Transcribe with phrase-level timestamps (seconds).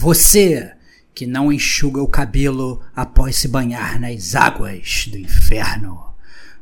[0.00, 0.72] Você
[1.14, 6.02] que não enxuga o cabelo após se banhar nas águas do inferno.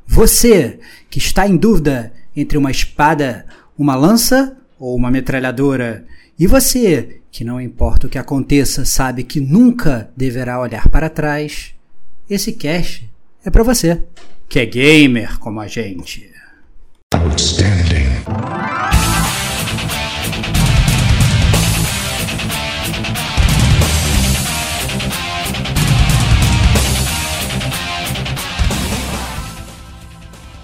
[0.04, 3.46] Você que está em dúvida entre uma espada,
[3.78, 6.04] uma lança ou uma metralhadora.
[6.36, 11.72] E você que não importa o que aconteça, sabe que nunca deverá olhar para trás.
[12.28, 13.08] Esse cast
[13.44, 14.02] é para você,
[14.48, 16.28] que é gamer como a gente.
[17.14, 18.67] Outstanding.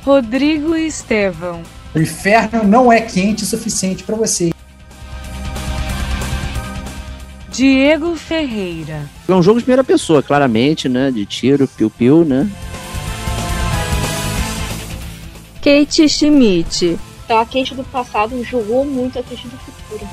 [0.04, 1.62] Rodrigo Estevão.
[1.94, 4.52] O inferno não é quente o suficiente para você.
[7.50, 9.08] Diego Ferreira.
[9.26, 11.10] É um jogo de primeira pessoa, claramente, né?
[11.10, 12.50] De tiro, piu-piu, né?
[15.62, 16.98] Kate Schmidt.
[17.24, 20.06] Então a Kate do passado jogou muito a Kate do futuro.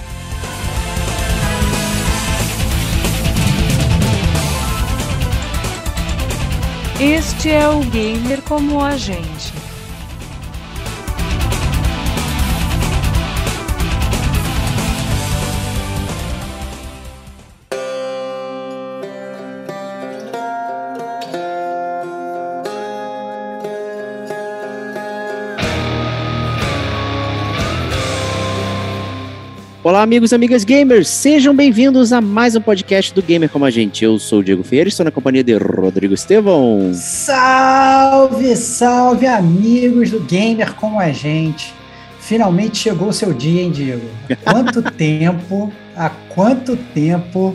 [6.97, 9.60] Este é o gamer como a gente.
[29.91, 33.69] Olá, amigos e amigas gamers, sejam bem-vindos a mais um podcast do Gamer Como a
[33.69, 34.05] Gente.
[34.05, 36.91] Eu sou o Diego Ferreira, estou na companhia de Rodrigo Estevão.
[36.93, 41.73] Salve, salve, amigos do Gamer Como a Gente.
[42.21, 44.07] Finalmente chegou o seu dia, hein, Diego?
[44.29, 47.53] Há quanto tempo, há quanto tempo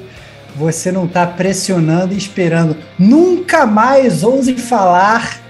[0.55, 2.77] você não está pressionando e esperando?
[2.99, 5.41] Nunca mais ouse falar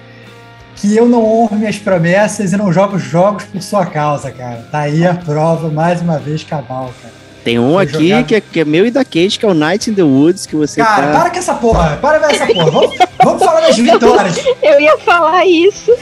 [0.77, 4.65] que eu não honro minhas promessas e não jogo jogos por sua causa, cara.
[4.71, 7.15] Tá aí a prova, mais uma vez, cabal, cara.
[7.43, 8.25] Tem um aqui jogar...
[8.25, 10.47] que, é, que, é, meu e da Kate, que é o Night in the Woods,
[10.47, 11.21] que você Cara, tá...
[11.21, 12.71] para com essa porra, para com essa porra.
[12.71, 14.37] Vamos, vamos falar das vitórias.
[14.63, 15.93] Eu ia falar isso.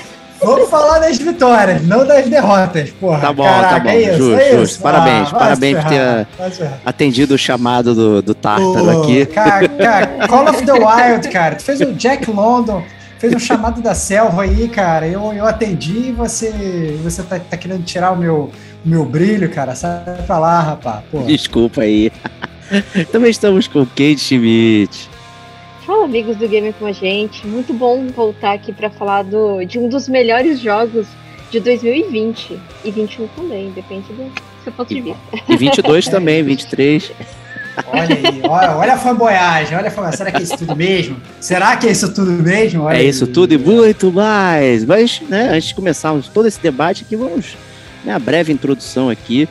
[0.43, 3.21] Vamos falar das vitórias, não das derrotas, porra.
[3.21, 3.91] Tá bom, tá Caraca, tá bom.
[3.91, 4.83] É isso, justo, é justo.
[4.83, 6.27] Parabéns, ah, parabéns por ter
[6.85, 9.27] atendido o chamado do, do Tártaro aqui.
[9.27, 11.55] Cara, cara, Call of the Wild, cara.
[11.57, 12.83] Tu fez o Jack London
[13.25, 15.07] fez um chamado da selva aí, cara.
[15.07, 18.51] Eu, eu atendi e você, você tá, tá querendo tirar o meu,
[18.85, 19.75] o meu brilho, cara.
[19.75, 21.05] Sai pra lá, rapaz.
[21.11, 21.25] Porra.
[21.25, 22.13] Desculpa aí.
[23.11, 25.09] Também estamos com o Kate Schmidt.
[25.87, 27.47] Fala, amigos do Game com a gente.
[27.47, 31.07] Muito bom voltar aqui para falar do, de um dos melhores jogos
[31.51, 34.33] de 2020 e 21 também, depende do
[34.65, 35.21] seu ponto de vista.
[35.49, 37.13] E 22 também, 23.
[37.87, 40.19] Olha aí, olha, olha a fanboyagem, olha a fanboyagem.
[40.19, 41.17] Será que é isso tudo mesmo?
[41.41, 42.83] Será que é isso tudo mesmo?
[42.85, 43.09] Olha é aí.
[43.09, 44.85] isso tudo e muito mais.
[44.85, 47.57] Mas, né, antes de começarmos todo esse debate aqui, vamos,
[48.05, 49.49] né, a breve introdução aqui,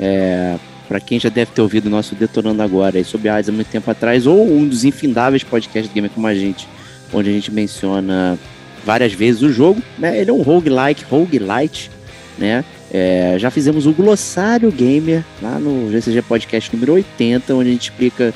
[0.00, 0.56] é,
[0.88, 3.68] para quem já deve ter ouvido o nosso Detonando Agora, aí, sobre a há muito
[3.68, 6.68] tempo atrás, ou um dos infindáveis podcasts de Gamer Como a Gente,
[7.12, 8.38] onde a gente menciona
[8.84, 11.90] várias vezes o jogo, né, ele é um roguelike, roguelite,
[12.38, 17.72] né, é, já fizemos o Glossário Gamer lá no GCG Podcast número 80, onde a
[17.72, 18.32] gente explica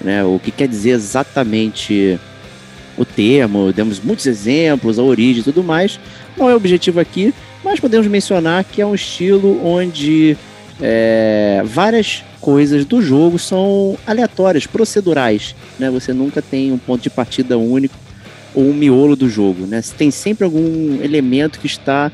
[0.00, 2.18] né, o que quer dizer exatamente
[2.96, 5.98] o termo, demos muitos exemplos, a origem e tudo mais.
[6.36, 10.36] Não é o objetivo aqui, mas podemos mencionar que é um estilo onde
[10.80, 15.54] é, várias coisas do jogo são aleatórias, procedurais.
[15.78, 15.90] Né?
[15.90, 17.96] Você nunca tem um ponto de partida único
[18.54, 19.66] ou um miolo do jogo.
[19.66, 19.82] Né?
[19.96, 22.10] Tem sempre algum elemento que está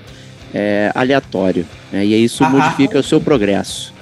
[0.54, 1.66] é, aleatório.
[1.92, 2.04] Né?
[2.04, 3.94] E isso ah, modifica ah, o seu progresso.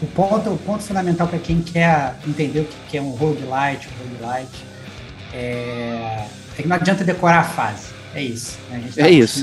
[0.00, 4.26] O ponto, o ponto fundamental para quem quer entender o que é um roguelite, um
[4.26, 4.64] roguelite,
[5.32, 6.26] é,
[6.58, 7.86] é que não adianta decorar a fase.
[8.14, 8.58] É isso.
[8.70, 8.82] Né?
[8.94, 9.42] Tá é isso.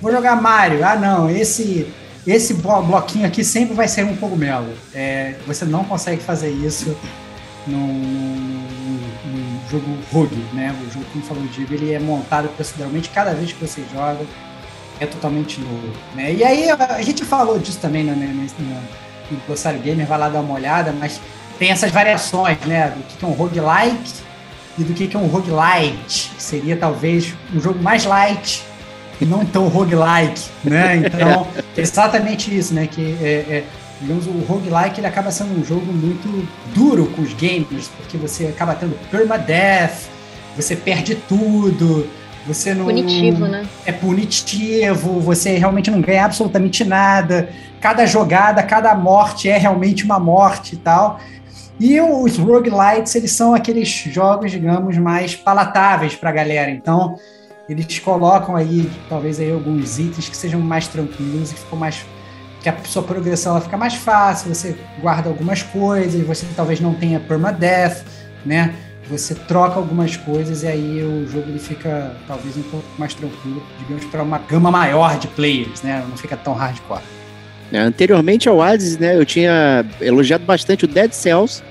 [0.00, 0.84] Vou jogar Mario.
[0.84, 1.86] Ah, não, esse,
[2.26, 4.72] esse bloquinho aqui sempre vai ser um cogumelo.
[4.94, 6.96] É, você não consegue fazer isso
[7.66, 8.58] num,
[9.26, 10.74] num jogo rogue, né?
[10.80, 14.24] O jogo, como falou o Diego, ele é montado proceduralmente cada vez que você joga
[15.00, 15.92] é totalmente novo.
[16.14, 16.34] Né?
[16.34, 18.44] E aí a gente falou disso também no, no, no,
[19.30, 21.18] no Glossário Gamer, vai lá dar uma olhada, mas
[21.58, 22.90] tem essas variações, né?
[22.90, 24.12] Do que é um roguelike
[24.78, 28.62] e do que é um roguelite, que seria talvez um jogo mais light
[29.20, 30.96] e não tão roguelike, né?
[31.04, 31.46] Então,
[31.76, 32.86] é exatamente isso, né?
[32.86, 33.64] Que é, é,
[34.00, 38.46] digamos, o roguelike ele acaba sendo um jogo muito duro com os gamers, porque você
[38.46, 40.08] acaba tendo permadeath,
[40.56, 42.08] você perde tudo,
[42.52, 42.84] você não.
[42.86, 43.66] Punitivo, né?
[43.86, 47.48] É punitivo, você realmente não ganha absolutamente nada.
[47.80, 51.20] Cada jogada, cada morte é realmente uma morte e tal.
[51.78, 56.70] E os roguelites, eles são aqueles jogos, digamos, mais palatáveis para a galera.
[56.70, 57.16] Então,
[57.68, 62.04] eles colocam aí, talvez, aí alguns itens que sejam mais tranquilos e ficam mais
[62.62, 66.92] que a sua progressão ela fica mais fácil, você guarda algumas coisas, você talvez não
[66.92, 68.04] tenha permadeath,
[68.44, 68.74] né?
[69.08, 73.62] Você troca algumas coisas e aí o jogo ele fica talvez um pouco mais tranquilo,
[73.78, 76.04] digamos, para uma gama maior de players, né?
[76.08, 77.02] Não fica tão hardcore.
[77.72, 81.62] É, anteriormente ao Hades, né, eu tinha elogiado bastante o Dead Cells,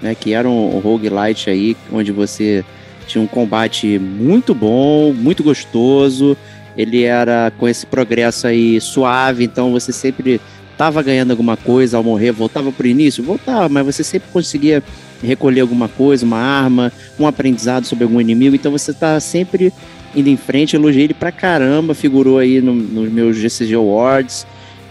[0.00, 2.64] né, que era um roguelite aí, onde você
[3.06, 6.36] tinha um combate muito bom, muito gostoso,
[6.74, 10.40] ele era com esse progresso aí suave, então você sempre
[10.72, 14.82] estava ganhando alguma coisa ao morrer, voltava para o início, voltava, mas você sempre conseguia
[15.22, 19.72] recolher alguma coisa, uma arma, um aprendizado sobre algum inimigo, então você está sempre
[20.14, 24.46] indo em frente, elogiei ele pra caramba, figurou aí no, nos meus GCG Awards,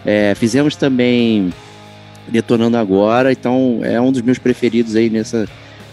[0.06, 1.54] é, fizemos também
[2.28, 5.48] Detonando Agora, então é um dos meus preferidos aí nessa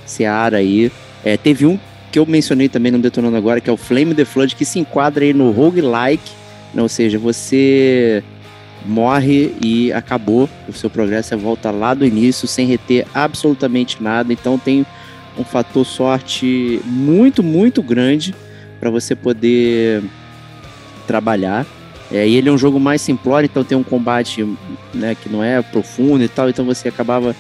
[0.06, 0.90] seara aí.
[1.24, 1.78] É, teve um
[2.10, 4.78] que eu mencionei também no Detonando Agora, que é o Flame the Flood, que se
[4.78, 6.30] enquadra aí no roguelike,
[6.72, 6.80] né?
[6.80, 8.22] ou seja, você
[8.88, 14.32] morre e acabou o seu progresso, você volta lá do início sem reter absolutamente nada,
[14.32, 14.86] então tem
[15.38, 18.34] um fator sorte muito, muito grande
[18.80, 20.02] para você poder
[21.06, 21.66] trabalhar.
[22.10, 24.42] É, e ele é um jogo mais simplório, então tem um combate
[24.94, 27.36] né, que não é profundo e tal, então você acabava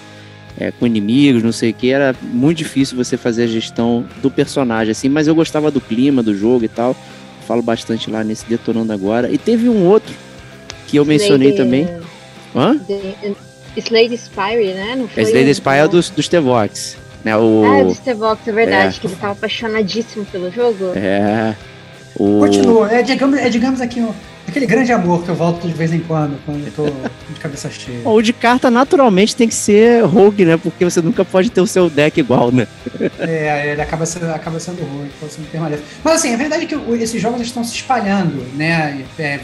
[0.58, 4.30] é, com inimigos, não sei o que, era muito difícil você fazer a gestão do
[4.30, 6.94] personagem, assim, mas eu gostava do clima do jogo e tal,
[7.46, 9.30] falo bastante lá nesse Detonando Agora.
[9.30, 10.14] E teve um outro
[10.88, 11.88] que eu mencionei Slade, também.
[12.56, 12.78] Hã?
[12.78, 13.34] The,
[13.76, 14.96] Slade Spire, né?
[14.96, 16.96] Não foi É Slade Spire é dos, dos Tevox.
[17.24, 19.00] Né, o, Ah, do Stevox, é verdade, É.
[19.00, 20.92] que ele tava apaixonadíssimo pelo jogo.
[20.96, 21.54] É.
[22.16, 24.12] O, Continua, é digamos, é, digamos aqui um,
[24.46, 27.70] aquele grande amor que eu volto de vez em quando, quando eu tô de cabeça
[27.70, 28.00] cheia.
[28.08, 30.56] o de carta naturalmente tem que ser rogue, né?
[30.56, 32.66] Porque você nunca pode ter o seu deck igual, né?
[33.20, 35.82] É, ele acaba sendo, acaba sendo ruim, acaba sendo permanente.
[36.02, 39.04] Mas assim, a verdade é que esses jogos estão se espalhando, né?
[39.18, 39.38] É,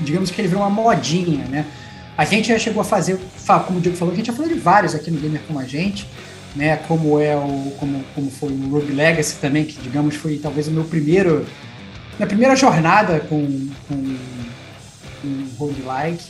[0.00, 1.64] digamos que ele virou uma modinha, né?
[2.16, 4.48] A gente já chegou a fazer, fa- como o Diego falou, a gente já falou
[4.48, 6.06] de vários aqui no Gamer com a gente,
[6.54, 6.76] né?
[6.88, 10.70] Como é o, como, como foi o Rogue Legacy também, que digamos foi talvez o
[10.70, 11.44] meu primeiro,
[12.18, 14.16] minha primeira jornada com, com,
[15.20, 16.24] com roguelike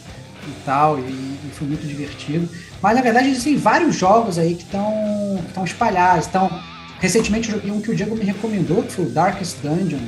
[0.46, 2.48] e tal, e, e foi muito divertido.
[2.82, 6.26] Mas na verdade existem vários jogos aí que estão estão espalhados.
[6.26, 6.50] Então,
[7.00, 10.00] recentemente joguei um que o Diego me recomendou, que foi o Darkest Dungeon,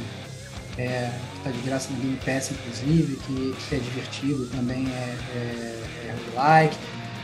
[0.78, 1.10] é,
[1.46, 6.14] está de graça no Game Pass, inclusive, que, que é divertido, também é, é, é
[6.34, 6.76] roguelike.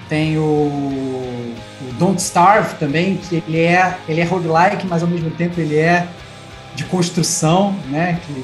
[0.08, 5.30] Tem o, o Don't Starve também, que ele é, ele é roguelike, mas ao mesmo
[5.30, 6.06] tempo ele é
[6.74, 8.20] de construção, né?
[8.26, 8.42] Que, que,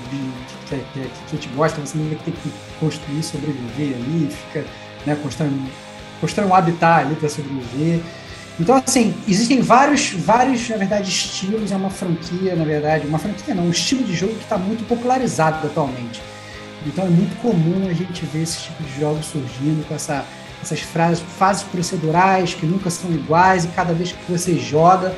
[0.68, 4.64] que, que, que gente gosta, você tem que construir, sobreviver ali, fica
[5.06, 5.50] né, constrói,
[6.20, 8.00] constrói um habitat ali para sobreviver.
[8.60, 13.54] Então, assim, existem vários, vários, na verdade, estilos, é uma franquia, na verdade, uma franquia
[13.54, 16.20] não, um estilo de jogo que está muito popularizado atualmente.
[16.86, 20.24] Então é muito comum a gente ver esse tipo de jogos surgindo com essa,
[20.62, 25.14] essas frases, fases procedurais que nunca são iguais e cada vez que você joga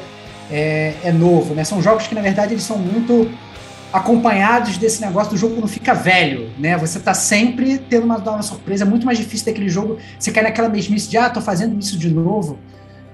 [0.51, 1.65] é, é novo, né?
[1.65, 3.31] São jogos que, na verdade, eles são muito
[3.93, 6.77] acompanhados desse negócio do jogo não fica velho, né?
[6.79, 10.43] Você tá sempre tendo uma, uma surpresa, é muito mais difícil daquele jogo, você cai
[10.43, 12.59] naquela mesmice de, ah, tô fazendo isso de novo.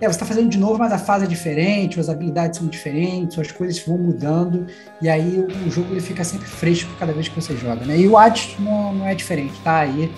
[0.01, 3.39] É, você tá fazendo de novo, mas a fase é diferente, as habilidades são diferentes,
[3.39, 4.67] as coisas vão mudando,
[5.01, 7.99] e aí o, jogo ele fica sempre fresco cada vez que você joga, né?
[7.99, 10.13] E o Hades não, não é diferente, tá aí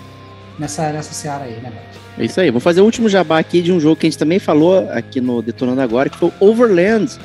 [0.59, 1.71] nessa, nessa seara aí, né?
[2.17, 2.51] É isso aí.
[2.51, 5.21] Vou fazer o último jabá aqui de um jogo que a gente também falou aqui
[5.21, 7.17] no Detonando Agora, que foi o Overland,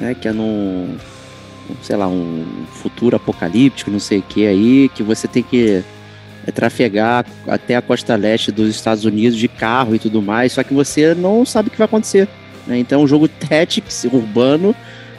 [0.00, 0.14] né?
[0.18, 0.96] Que é num,
[1.82, 5.84] sei lá, um futuro apocalíptico, não sei o que aí, que você tem que
[6.50, 10.74] trafegar até a costa leste dos Estados Unidos de carro e tudo mais, só que
[10.74, 12.28] você não sabe o que vai acontecer.
[12.66, 12.78] né?
[12.78, 14.74] Então é um jogo Tactics urbano,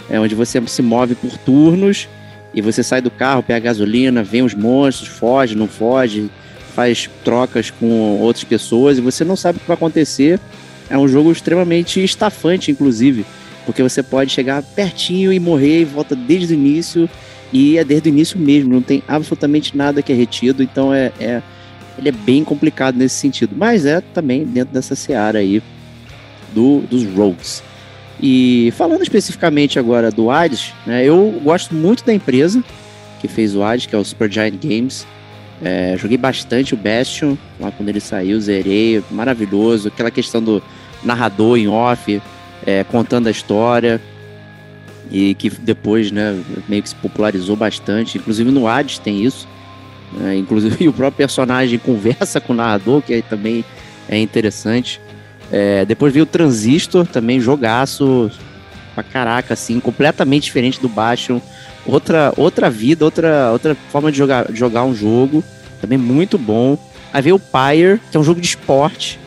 [0.10, 2.10] é, onde você se move por turnos
[2.54, 6.30] e você sai do carro, pega gasolina, vem os monstros, foge, não foge,
[6.76, 10.40] faz trocas com outras pessoas e você não sabe o que vai acontecer.
[10.90, 13.26] É um jogo extremamente estafante, inclusive,
[13.66, 17.10] porque você pode chegar pertinho e morrer e volta desde o início
[17.54, 21.12] e é desde o início mesmo, não tem absolutamente nada que é retido, então é,
[21.20, 21.42] é
[21.98, 25.62] ele é bem complicado nesse sentido, mas é também dentro dessa seara aí
[26.52, 27.62] do, dos rogues.
[28.20, 32.64] E falando especificamente agora do Hades, né, eu gosto muito da empresa
[33.22, 35.06] que fez o Hades, que é o Supergiant Games.
[35.64, 39.88] É, joguei bastante o Bastion, lá quando ele saiu, zerei, maravilhoso.
[39.88, 40.64] Aquela questão do
[41.04, 42.22] narrador em off,
[42.66, 44.02] é, contando a história,
[45.14, 48.18] e que depois, né, meio que se popularizou bastante.
[48.18, 49.48] Inclusive no Hades tem isso.
[50.12, 53.64] né, inclusive o próprio personagem conversa com o narrador, que aí também
[54.10, 55.00] é interessante.
[55.52, 58.32] É, depois veio o Transistor, também jogaço
[58.96, 61.40] pra caraca, assim, completamente diferente do Bastion.
[61.86, 65.44] Outra, outra vida, outra, outra forma de jogar, de jogar um jogo,
[65.80, 66.78] também muito bom.
[67.12, 69.20] Aí veio o Pyre, que é um jogo de esporte,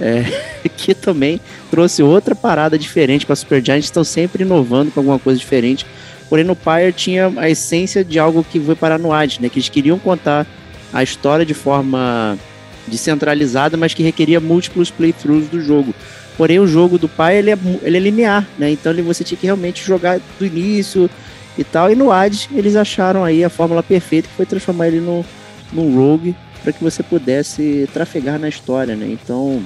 [0.00, 0.24] é,
[0.76, 1.40] que também
[1.70, 3.84] trouxe outra parada diferente para Super Giant.
[3.84, 5.86] Estão sempre inovando com alguma coisa diferente.
[6.28, 9.48] Porém, no Pyre tinha a essência de algo que foi parar no Hades, né?
[9.48, 10.46] Que eles queriam contar
[10.92, 12.38] a história de forma
[12.86, 15.94] descentralizada, mas que requeria múltiplos playthroughs do jogo.
[16.36, 18.70] Porém, o jogo do pai ele é, ele é linear, né?
[18.70, 21.10] Então ele, você tinha que realmente jogar do início
[21.56, 21.90] e tal.
[21.90, 25.24] E no Hades eles acharam aí a fórmula perfeita que foi transformar ele no,
[25.72, 29.08] num rogue para que você pudesse trafegar na história, né?
[29.10, 29.62] Então,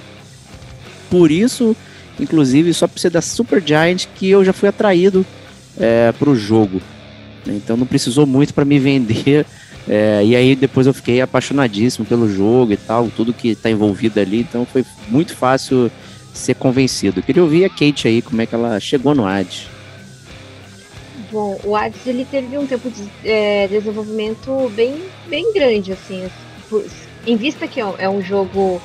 [1.13, 1.77] por isso,
[2.19, 5.27] inclusive, só por ser da Super Giant que eu já fui atraído
[5.79, 6.81] é, para o jogo.
[7.47, 9.45] Então não precisou muito para me vender.
[9.87, 14.21] É, e aí depois eu fiquei apaixonadíssimo pelo jogo e tal, tudo que está envolvido
[14.21, 14.41] ali.
[14.41, 15.91] Então foi muito fácil
[16.33, 17.21] ser convencido.
[17.21, 19.69] Eu queria ouvir a Kate aí, como é que ela chegou no Hades.
[21.31, 24.95] Bom, o Hades ele teve um tempo de é, desenvolvimento bem,
[25.29, 26.27] bem grande, assim,
[27.27, 28.81] em vista que é um jogo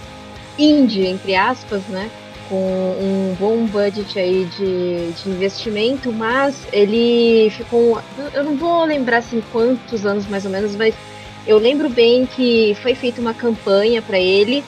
[0.58, 2.10] indie, entre aspas, né?
[2.50, 8.02] Com um bom budget aí de, de investimento, mas ele ficou.
[8.34, 10.96] Eu não vou lembrar assim quantos anos mais ou menos, mas
[11.46, 14.64] eu lembro bem que foi feita uma campanha para ele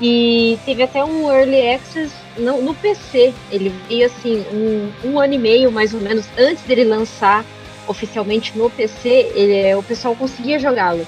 [0.00, 3.32] e teve até um early access no, no PC.
[3.50, 7.44] Ele veio assim, um, um, ano e meio mais ou menos antes dele lançar
[7.86, 11.06] oficialmente no PC, ele, o pessoal conseguia jogá-lo.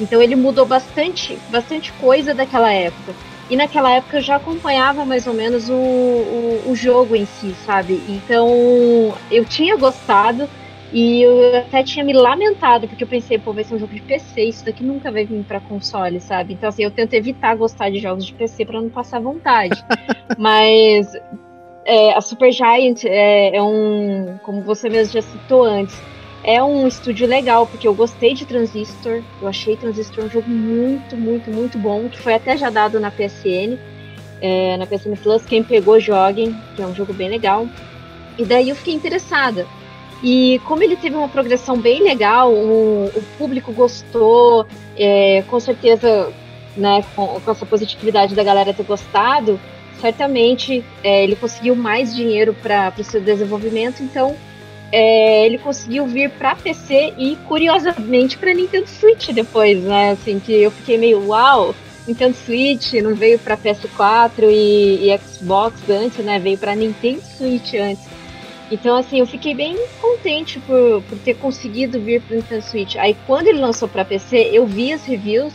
[0.00, 3.14] Então ele mudou bastante, bastante coisa daquela época.
[3.48, 7.54] E naquela época eu já acompanhava mais ou menos o, o, o jogo em si,
[7.54, 8.04] sabe?
[8.08, 10.48] Então eu tinha gostado
[10.92, 14.02] e eu até tinha me lamentado, porque eu pensei, pô, vai ser um jogo de
[14.02, 16.54] PC, isso daqui nunca vai vir para console, sabe?
[16.54, 19.74] Então, assim, eu tento evitar gostar de jogos de PC para não passar vontade.
[20.38, 21.12] Mas
[21.84, 26.00] é, a Super Giant é, é, um, como você mesmo já citou antes,
[26.44, 31.16] é um estúdio legal, porque eu gostei de Transistor, eu achei Transistor um jogo muito,
[31.16, 33.78] muito, muito bom, que foi até já dado na PSN,
[34.42, 37.66] é, na PSN Plus, quem pegou joguem, que é um jogo bem legal.
[38.36, 39.66] E daí eu fiquei interessada.
[40.22, 46.30] E como ele teve uma progressão bem legal, o, o público gostou, é, com certeza,
[46.76, 49.58] né, com, com, essa positividade da galera ter gostado,
[49.98, 54.36] certamente é, ele conseguiu mais dinheiro para o seu desenvolvimento, então
[54.96, 60.12] é, ele conseguiu vir para PC e curiosamente para Nintendo Switch depois, né?
[60.12, 61.74] Assim que eu fiquei meio uau,
[62.06, 66.38] Nintendo Switch não veio para PS4 e, e, Xbox antes, né?
[66.38, 68.04] Veio para Nintendo Switch antes.
[68.70, 72.94] Então, assim, eu fiquei bem contente por, por ter conseguido vir para Nintendo Switch.
[72.94, 75.52] Aí, quando ele lançou para PC, eu vi as reviews,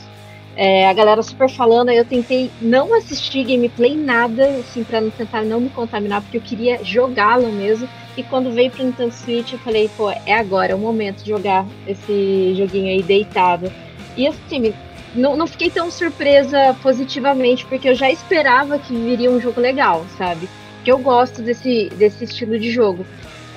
[0.54, 5.44] é, a galera super falando, eu tentei não assistir gameplay, nada, assim, para não tentar
[5.44, 7.88] não me contaminar, porque eu queria jogá-lo mesmo.
[8.20, 11.24] E quando veio para o Nintendo Switch, eu falei, pô, é agora, é o momento
[11.24, 13.72] de jogar esse joguinho aí deitado.
[14.18, 14.74] E assim,
[15.16, 20.06] não, não fiquei tão surpresa positivamente, porque eu já esperava que viria um jogo legal,
[20.18, 20.50] sabe?
[20.84, 23.06] que eu gosto desse, desse estilo de jogo.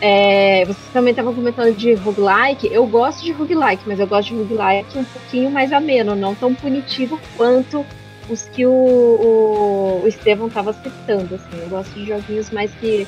[0.01, 2.69] É, você também estava comentando de roguelike.
[2.73, 6.55] Eu gosto de roguelike, mas eu gosto de roguelike um pouquinho mais ameno, não tão
[6.55, 7.87] punitivo quanto
[8.29, 11.37] os que o, o, o Estevão estava citando.
[11.37, 11.63] Assim.
[11.63, 13.07] Eu gosto de joguinhos mais que.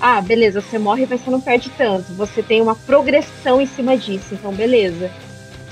[0.00, 2.12] Ah, beleza, você morre, mas você não perde tanto.
[2.14, 5.10] Você tem uma progressão em cima disso, então beleza.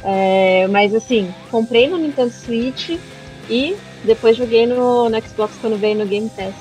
[0.05, 2.99] É, mas assim, comprei no Nintendo Switch
[3.49, 6.55] e depois joguei no, no Xbox quando veio no Game Pass.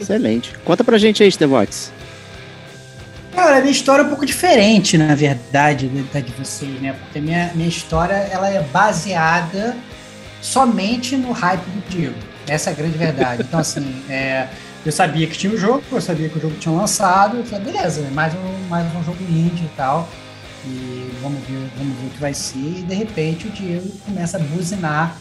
[0.00, 0.56] Excelente.
[0.64, 1.92] Conta pra gente aí, Stevox.
[3.34, 6.92] Cara, a minha história é um pouco diferente, na verdade, da de vocês, né?
[6.92, 9.76] Porque minha, minha história ela é baseada
[10.40, 12.14] somente no hype do Diego.
[12.46, 13.42] Essa é a grande verdade.
[13.42, 14.46] Então, assim, é,
[14.84, 17.44] eu sabia que tinha o um jogo, eu sabia que o jogo tinha lançado, eu
[17.44, 20.08] falei, beleza, mais um, mais um jogo indie e tal.
[20.66, 22.58] E vamos ver, vamos ver o que vai ser.
[22.58, 25.16] E de repente o Diego começa a buzinar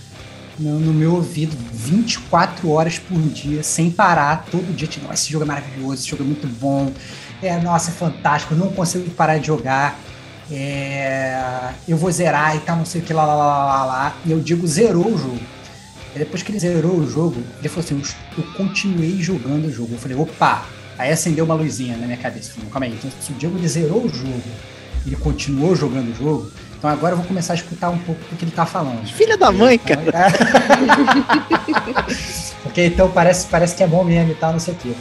[0.60, 4.88] no, no, meu ouvido 24 horas por dia, sem parar, todo dia.
[4.88, 6.91] Tipo, esse jogo é maravilhoso, esse jogo é muito bom.
[7.41, 10.00] É, nossa, é fantástico, não consigo parar de jogar.
[10.51, 14.15] É, eu vou zerar e tal, não sei o que lá, lá, lá, lá, lá.
[14.25, 15.52] E eu digo, zerou o jogo.
[16.15, 18.01] E depois que ele zerou o jogo, ele falou assim:
[18.38, 19.93] eu continuei jogando o jogo.
[19.93, 20.65] Eu falei, opa!
[20.98, 22.53] Aí acendeu uma luzinha na minha cabeça.
[22.53, 24.43] falei, calma aí, então se o Diego ele zerou o jogo,
[25.05, 28.36] ele continuou jogando o jogo, então agora eu vou começar a escutar um pouco do
[28.38, 29.08] que ele tá falando.
[29.08, 30.03] Filha da mãe, cara.
[32.62, 34.91] porque então parece, parece que é bom mesmo e tal, não sei o quê.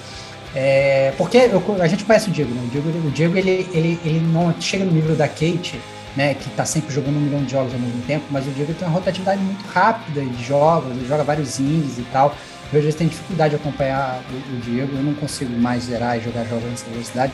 [0.55, 2.63] É, porque eu, a gente conhece o Diego, né?
[2.65, 5.81] O Diego, o Diego ele, ele, ele não chega no nível da Kate,
[6.17, 6.35] né?
[6.35, 8.87] Que tá sempre jogando um milhão de jogos ao mesmo tempo, mas o Diego tem
[8.87, 12.35] uma rotatividade muito rápida de jogos, ele joga vários indies e tal.
[12.73, 16.17] Eu às vezes tenho dificuldade de acompanhar o, o Diego, eu não consigo mais zerar
[16.17, 17.33] e jogar jogos nessa velocidade.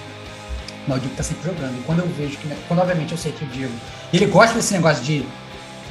[0.86, 1.78] Mas o Diego tá sempre jogando.
[1.78, 2.48] E quando eu vejo que.
[2.66, 3.72] Quando obviamente eu sei que o Diego.
[4.12, 5.24] Ele gosta desse negócio de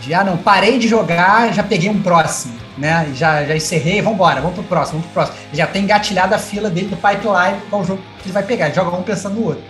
[0.01, 3.11] De, ah, não, parei de jogar, já peguei um próximo, né?
[3.15, 5.37] Já, já encerrei, vamos embora, vamos pro próximo, vamos pro próximo.
[5.53, 8.65] Já tem engatilhado a fila dele do pipeline, qual jogo que ele vai pegar.
[8.65, 9.63] Ele joga um pensando no outro.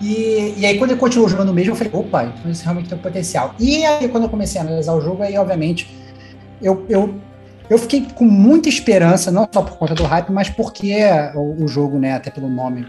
[0.00, 2.96] E, e aí, quando ele continuou jogando mesmo, eu falei, opa, então isso realmente tem
[2.96, 3.54] um potencial.
[3.58, 5.88] E aí, quando eu comecei a analisar o jogo, aí, obviamente,
[6.62, 7.14] eu, eu,
[7.68, 10.94] eu fiquei com muita esperança, não só por conta do hype, mas porque
[11.34, 12.86] o, o jogo, né, até pelo nome,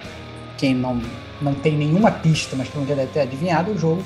[0.57, 1.01] quem não,
[1.41, 4.03] não tem nenhuma pista, mas que não deve ter adivinhado, o jogo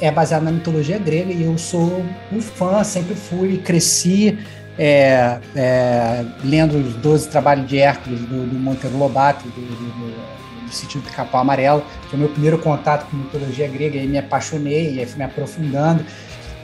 [0.00, 4.38] é baseado na mitologia grega e eu sou um fã, sempre fui, cresci
[4.78, 10.45] é, é, lendo os 12 trabalhos de Hércules do, do Monteiro Lobato, do, do, do
[10.72, 15.00] sítio do Capão Amarelo, foi meu primeiro contato com mitologia grega e me apaixonei e
[15.00, 16.04] aí fui me aprofundando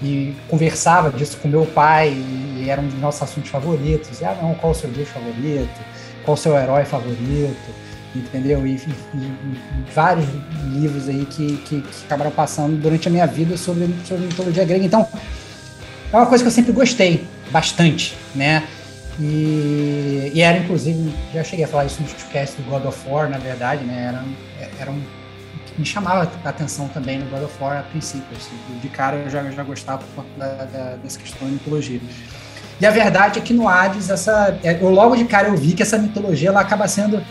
[0.03, 4.21] e conversava disso com meu pai e era um dos nossos assuntos favoritos.
[4.21, 5.81] E, ah, não, qual o seu deus favorito?
[6.25, 7.83] Qual o seu herói favorito?
[8.15, 8.67] entendeu?
[8.67, 10.27] E, e, e, vários
[10.71, 14.85] livros aí que, que, que, acabaram passando durante a minha vida sobre, sobre mitologia grega.
[14.85, 15.09] Então,
[16.13, 18.65] é uma coisa que eu sempre gostei bastante, né?
[19.21, 23.29] E, e era, inclusive, já cheguei a falar isso no podcast do God of War,
[23.29, 24.07] na verdade, né?
[24.09, 24.25] Era,
[24.81, 25.03] era um
[25.79, 28.27] me chamava a atenção também no God of War a princípio.
[28.37, 32.01] Assim, de cara eu já, já gostava por conta da, da, dessa questão de mitologia.
[32.81, 35.73] E a verdade é que no Hades, essa, é, eu logo de cara eu vi
[35.73, 37.23] que essa mitologia ela acaba sendo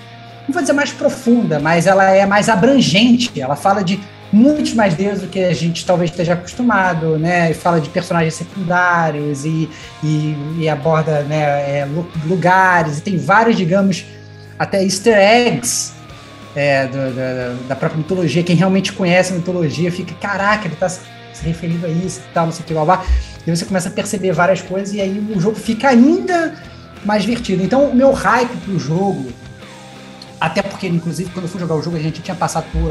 [0.47, 3.39] não vou dizer mais profunda, mas ela é mais abrangente.
[3.39, 3.99] Ela fala de
[4.31, 7.51] muitos mais deuses do que a gente talvez esteja acostumado, né?
[7.51, 9.69] E fala de personagens secundários e,
[10.03, 11.87] e, e aborda né, é,
[12.25, 14.05] lugares e tem vários, digamos,
[14.57, 15.93] até easter eggs
[16.55, 18.43] é, do, do, da própria mitologia.
[18.43, 21.01] Quem realmente conhece a mitologia fica, caraca, ele está se
[21.43, 23.05] referindo a isso e tal, não sei o que, blá, blá.
[23.45, 26.55] E você começa a perceber várias coisas e aí o jogo fica ainda
[27.03, 27.63] mais divertido.
[27.63, 29.31] Então, o meu hype pro jogo
[30.41, 32.89] até porque, inclusive, quando eu fui jogar o jogo, a gente tinha passado por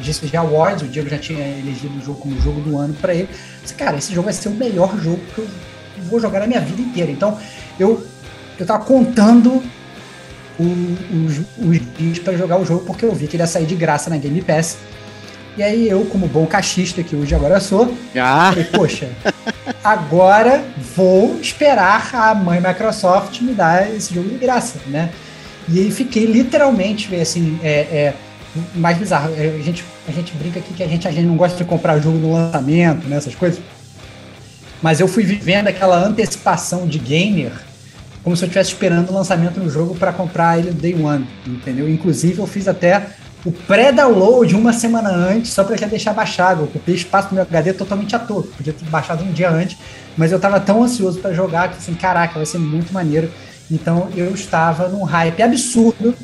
[0.00, 3.28] GCG Awards, o Diego já tinha elegido o jogo como jogo do ano para ele.
[3.60, 5.48] Disse, cara, esse jogo vai ser o melhor jogo que eu
[6.08, 7.10] vou jogar na minha vida inteira.
[7.10, 7.36] Então,
[7.76, 8.06] eu,
[8.56, 9.60] eu tava contando
[10.60, 13.74] os, os dias para jogar o jogo, porque eu vi que ele ia sair de
[13.74, 14.78] graça na Game Pass.
[15.56, 18.50] E aí eu, como bom cachista que hoje agora sou, ah.
[18.50, 19.10] falei, poxa,
[19.82, 20.62] agora
[20.94, 25.10] vou esperar a mãe Microsoft me dar esse jogo de graça, né?
[25.68, 28.14] E aí fiquei literalmente, assim, é, é,
[28.74, 29.32] mais bizarro.
[29.36, 31.64] É, a gente, a gente brinca aqui que a gente, a gente não gosta de
[31.64, 33.60] comprar jogo no lançamento, né, essas coisas.
[34.82, 37.52] Mas eu fui vivendo aquela antecipação de gamer
[38.26, 41.88] como se eu estivesse esperando o lançamento do jogo para comprar ele day one, entendeu?
[41.88, 43.10] Inclusive eu fiz até
[43.44, 46.62] o pré-download uma semana antes, só para já deixar baixado.
[46.62, 48.42] Eu ocupei espaço no meu HD totalmente à toa.
[48.42, 49.78] Podia ter baixado um dia antes,
[50.16, 53.30] mas eu estava tão ansioso para jogar que assim, caraca, vai ser muito maneiro.
[53.70, 56.14] Então eu estava num hype absurdo,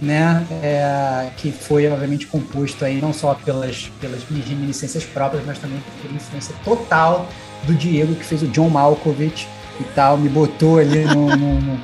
[0.00, 0.46] né?
[0.62, 5.78] É, que foi obviamente composto aí não só pelas, pelas minhas reminiscências próprias, mas também
[6.02, 7.28] pela influência total
[7.64, 9.48] do Diego, que fez o John Malkovich
[9.80, 11.36] e tal, me botou ali no.
[11.36, 11.80] no, no,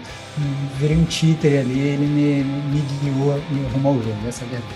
[0.79, 4.51] virei um títer ali, ele me, me guiou e arrumou o jogo, essa é a
[4.51, 4.75] verdade.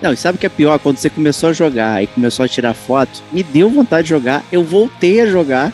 [0.00, 0.78] Não, e sabe o que é pior?
[0.78, 4.44] Quando você começou a jogar e começou a tirar foto, me deu vontade de jogar,
[4.50, 5.72] eu voltei a jogar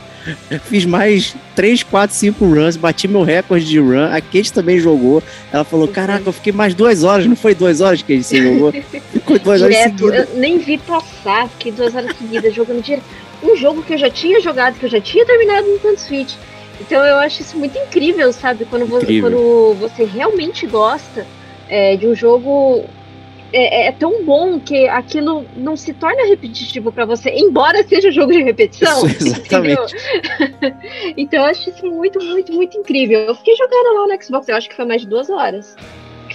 [0.65, 4.05] Fiz mais 3, 4, 5 runs, bati meu recorde de run.
[4.05, 5.23] A Kate também jogou.
[5.53, 7.27] Ela falou: Caraca, eu fiquei mais duas horas.
[7.27, 8.73] Não foi duas horas que você jogou?
[9.12, 10.35] Ficou duas Direto, horas seguidas.
[10.35, 13.05] Eu nem vi passar, fiquei duas horas seguidas jogando direto.
[13.43, 16.35] Um jogo que eu já tinha jogado, que eu já tinha terminado no Nintendo Switch.
[16.81, 18.65] Então eu acho isso muito incrível, sabe?
[18.65, 19.01] Quando, incrível.
[19.01, 21.27] Você, quando você realmente gosta
[21.69, 22.85] é, de um jogo
[23.53, 28.33] é, é, tão bom que aquilo não se torna repetitivo para você, embora seja jogo
[28.33, 29.07] de repetição.
[29.07, 29.95] Isso, exatamente.
[31.17, 33.21] então eu acho isso muito, muito, muito incrível.
[33.21, 35.77] Eu fiquei jogando lá no Xbox, eu acho que foi mais de duas horas.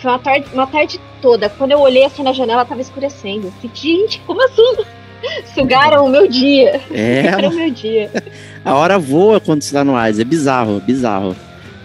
[0.01, 1.49] Foi uma tarde, uma tarde toda.
[1.49, 3.47] Quando eu olhei assim na janela, tava escurecendo.
[3.47, 4.83] Eu fiquei, gente, como assim?
[5.53, 6.81] Sugaram o meu dia.
[6.91, 7.23] É.
[7.29, 8.11] Sugaram o meu dia.
[8.65, 10.19] A hora voa quando você tá no Hades.
[10.19, 11.35] É bizarro, bizarro.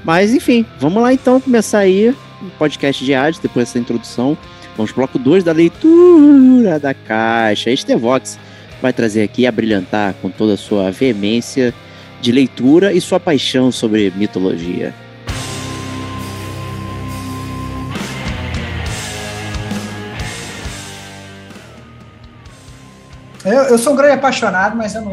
[0.02, 4.38] Mas enfim, vamos lá então começar aí o podcast de Hades, depois dessa introdução.
[4.76, 7.70] Vamos bloco 2 da leitura da caixa.
[7.70, 8.38] Este Vox
[8.82, 11.72] vai trazer aqui a brilhantar com toda a sua veemência
[12.20, 14.94] de leitura e sua paixão sobre mitologia.
[23.42, 25.12] Eu, eu, sou um grande apaixonado, mas eu não,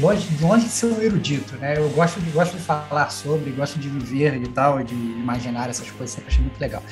[0.00, 1.76] longe, longe de ser um erudito, né?
[1.76, 5.90] Eu gosto de, gosto de falar sobre, gosto de viver e tal, de imaginar essas
[5.90, 6.82] coisas, sempre achei muito legal.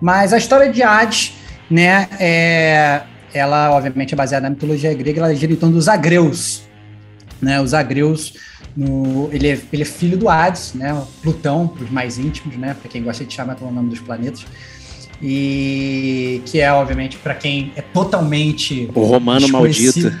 [0.00, 1.34] Mas a história de Hades
[1.70, 2.08] né?
[2.18, 3.02] É,
[3.32, 6.62] ela, obviamente, é baseada na mitologia grega, ela gira em torno dos agreus.
[7.40, 7.60] Né?
[7.60, 8.34] Os agreus,
[8.76, 11.00] no, ele, é, ele é filho do Hades, né?
[11.22, 12.74] Plutão, os mais íntimos, né?
[12.78, 14.44] Para quem gosta de chamar pelo nome dos planetas.
[15.22, 18.90] E que é, obviamente, para quem é totalmente.
[18.94, 20.12] O romano maldito.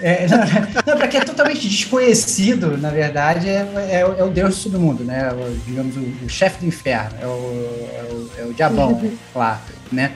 [0.00, 0.38] É, não,
[0.86, 5.04] não, para quem é totalmente desconhecido, na verdade, é, é, é o deus do submundo,
[5.04, 5.30] né?
[5.32, 9.00] O, digamos, o, o chefe do inferno, é o, é o, é o diabão
[9.34, 9.60] lá,
[9.90, 10.12] né?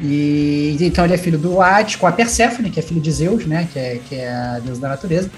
[0.00, 3.46] E então ele é filho do Hades com a Perséfone, que é filho de Zeus,
[3.46, 3.68] né?
[3.72, 5.30] Que é, que é a deusa da natureza.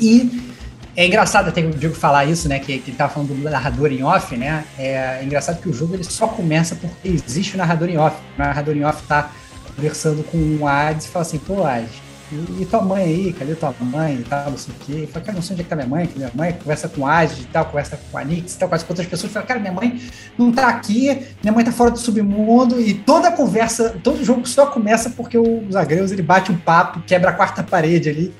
[0.00, 0.54] E
[0.96, 2.58] é engraçado até o Diego falar isso, né?
[2.58, 4.64] Que, que ele tava falando do narrador em off, né?
[4.78, 8.16] É, é engraçado que o jogo ele só começa porque existe o narrador em off.
[8.36, 9.30] O narrador em off tá
[9.76, 13.54] conversando com o Hades e fala assim, pô, Hades, e, e, tua mãe aí, cadê
[13.54, 15.04] tua mãe e tal, não sei o quê.
[15.04, 16.88] E fala, cara, não sei onde é que tá minha mãe, que minha mãe conversa
[16.88, 19.32] com o Hades e tal, conversa com a Nix e tal, com as outras pessoas.
[19.32, 20.00] Fala, cara, minha mãe
[20.36, 24.46] não tá aqui, minha mãe tá fora do submundo e toda a conversa, todo jogo
[24.46, 28.34] só começa porque o Zagreus, ele bate um papo, quebra a quarta parede ali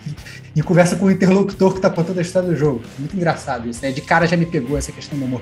[0.55, 2.83] e, conversa com o interlocutor que tá contando a história do jogo.
[2.99, 3.93] Muito engraçado isso, né?
[3.93, 5.41] De cara já me pegou essa questão do humor.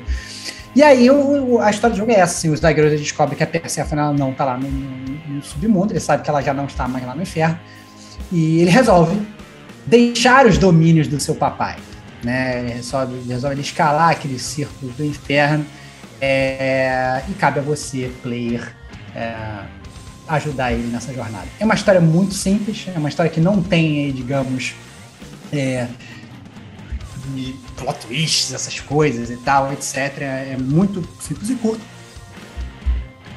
[0.77, 3.47] E aí o, a história do jogo é essa, assim, os Zagreus descobrem que a
[3.47, 6.87] Persephone não tá lá no, no, no submundo, ele sabe que ela já não está
[6.87, 7.59] mais lá no inferno,
[8.33, 9.17] e ele resolve
[9.87, 11.77] deixar os domínios do seu papai.
[12.23, 12.61] Né?
[12.61, 15.65] Ele resolve, resolve escalar aquele círculo do inferno.
[16.21, 18.75] É, e cabe a você, player,
[19.15, 19.35] é,
[20.29, 21.47] ajudar ele nessa jornada.
[21.61, 24.75] É uma história muito simples, é uma história que não tem, digamos,
[25.53, 25.87] é,
[27.77, 29.95] plot twists, essas coisas e tal, etc.
[30.23, 31.96] É muito simples e curto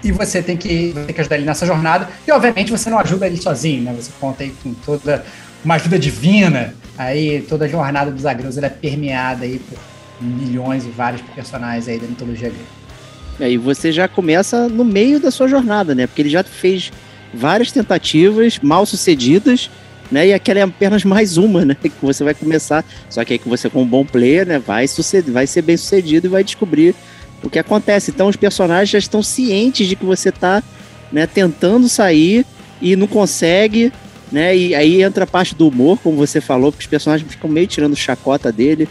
[0.04, 2.10] e você tem que, tem que ajudar ele nessa jornada.
[2.28, 3.94] E obviamente você não ajuda ele sozinho, né?
[3.96, 5.26] Você conta aí com toda
[5.64, 6.74] uma ajuda divina.
[6.98, 9.78] Aí toda a jornada dos agreus é permeada aí por
[10.22, 13.52] milhões e vários personagens aí da mitologia grega.
[13.52, 16.08] E você já começa no meio da sua jornada, né?
[16.08, 16.92] Porque ele já fez
[17.34, 19.70] várias tentativas mal sucedidas,
[20.12, 20.28] né?
[20.28, 21.76] E aquela é apenas mais uma, né?
[21.82, 22.84] Que você vai começar.
[23.10, 24.60] Só que aí que você, como um bom player, né?
[24.60, 26.94] Vai, suceder, vai ser bem sucedido e vai descobrir
[27.44, 28.12] o que acontece.
[28.12, 30.64] Então os personagens já estão cientes de que você está
[31.12, 32.46] né, tentando sair
[32.82, 33.92] e não consegue,
[34.32, 34.56] né?
[34.56, 37.68] E aí entra a parte do humor, como você falou, porque os personagens ficam meio
[37.68, 38.88] tirando chacota dele,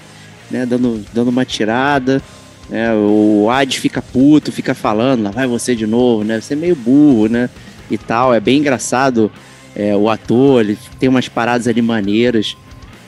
[0.51, 0.67] né?
[0.67, 2.23] Dando, dando uma tirada.
[2.69, 6.41] Né, o Hades fica puto, fica falando, lá vai você de novo, né?
[6.41, 7.49] Você é meio burro, né?
[7.91, 8.35] E tal.
[8.35, 9.33] É bem engraçado
[9.75, 12.57] é, o ator, ele tem umas paradas ali maneiras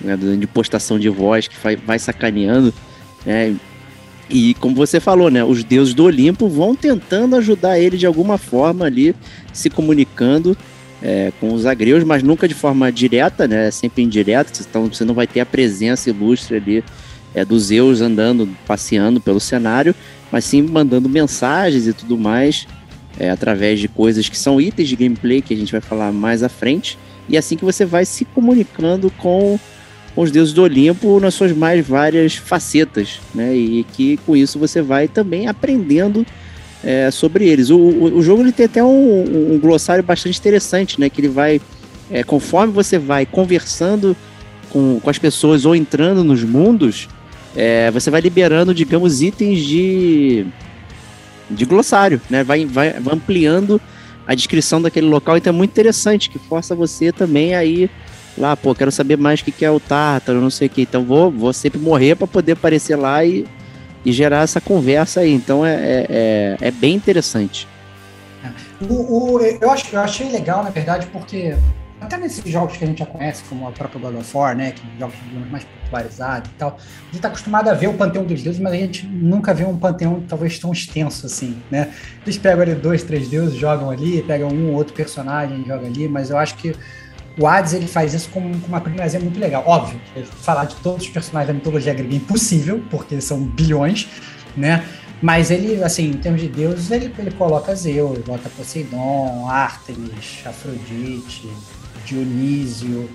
[0.00, 2.72] né, de postação de voz que vai, vai sacaneando.
[3.26, 3.54] Né?
[4.30, 8.38] E como você falou, né, os deuses do Olimpo vão tentando ajudar ele de alguma
[8.38, 9.14] forma ali,
[9.52, 10.56] se comunicando
[11.02, 15.14] é, com os agreus, mas nunca de forma direta, né, sempre indireta, então você não
[15.14, 16.84] vai ter a presença ilustre ali
[17.34, 19.94] é, dos Zeus andando, passeando pelo cenário,
[20.30, 22.68] mas sim mandando mensagens e tudo mais,
[23.18, 26.44] é, através de coisas que são itens de gameplay que a gente vai falar mais
[26.44, 26.96] à frente,
[27.28, 29.58] e é assim que você vai se comunicando com
[30.14, 33.54] com os deuses do Olimpo nas suas mais várias facetas, né?
[33.54, 36.26] E que com isso você vai também aprendendo
[36.82, 37.70] é, sobre eles.
[37.70, 41.08] O, o, o, jogo ele tem até um, um, glossário bastante interessante, né?
[41.08, 41.60] Que ele vai,
[42.10, 44.16] é, conforme você vai conversando
[44.70, 47.08] com, com as pessoas ou entrando nos mundos,
[47.54, 50.46] é, você vai liberando, digamos, itens de,
[51.50, 52.42] de glossário, né?
[52.42, 53.80] Vai, vai, vai ampliando
[54.26, 57.90] a descrição daquele local, então é muito interessante, que força você também aí
[58.40, 60.82] lá, pô, quero saber mais o que, que é o Tártaro, não sei o que.
[60.82, 63.46] Então vou, vou sempre morrer para poder aparecer lá e,
[64.04, 65.32] e gerar essa conversa aí.
[65.32, 67.68] Então é, é, é, é bem interessante.
[68.88, 71.54] O, o, eu, acho, eu achei legal, na verdade, porque
[72.00, 74.72] até nesses jogos que a gente já conhece, como o próprio God of War, né,
[74.72, 75.14] que jogos
[75.50, 78.72] mais popularizados e tal, a gente está acostumado a ver o panteão dos deuses, mas
[78.72, 81.92] a gente nunca vê um panteão talvez tão extenso assim, né?
[82.24, 86.08] Eles pegam ali dois, três deuses, jogam ali, pegam um ou outro personagem, jogam ali,
[86.08, 86.74] mas eu acho que
[87.40, 89.64] o Hades ele faz isso com, com uma primazia muito legal.
[89.66, 89.98] Óbvio,
[90.42, 94.08] falar de todos os personagens da mitologia grega é impossível, porque são bilhões,
[94.54, 94.84] né?
[95.22, 101.48] Mas ele, assim, em termos de deuses, ele, ele coloca Zeus, bota Poseidon, Artemis, Afrodite,
[102.04, 103.08] Dionísio,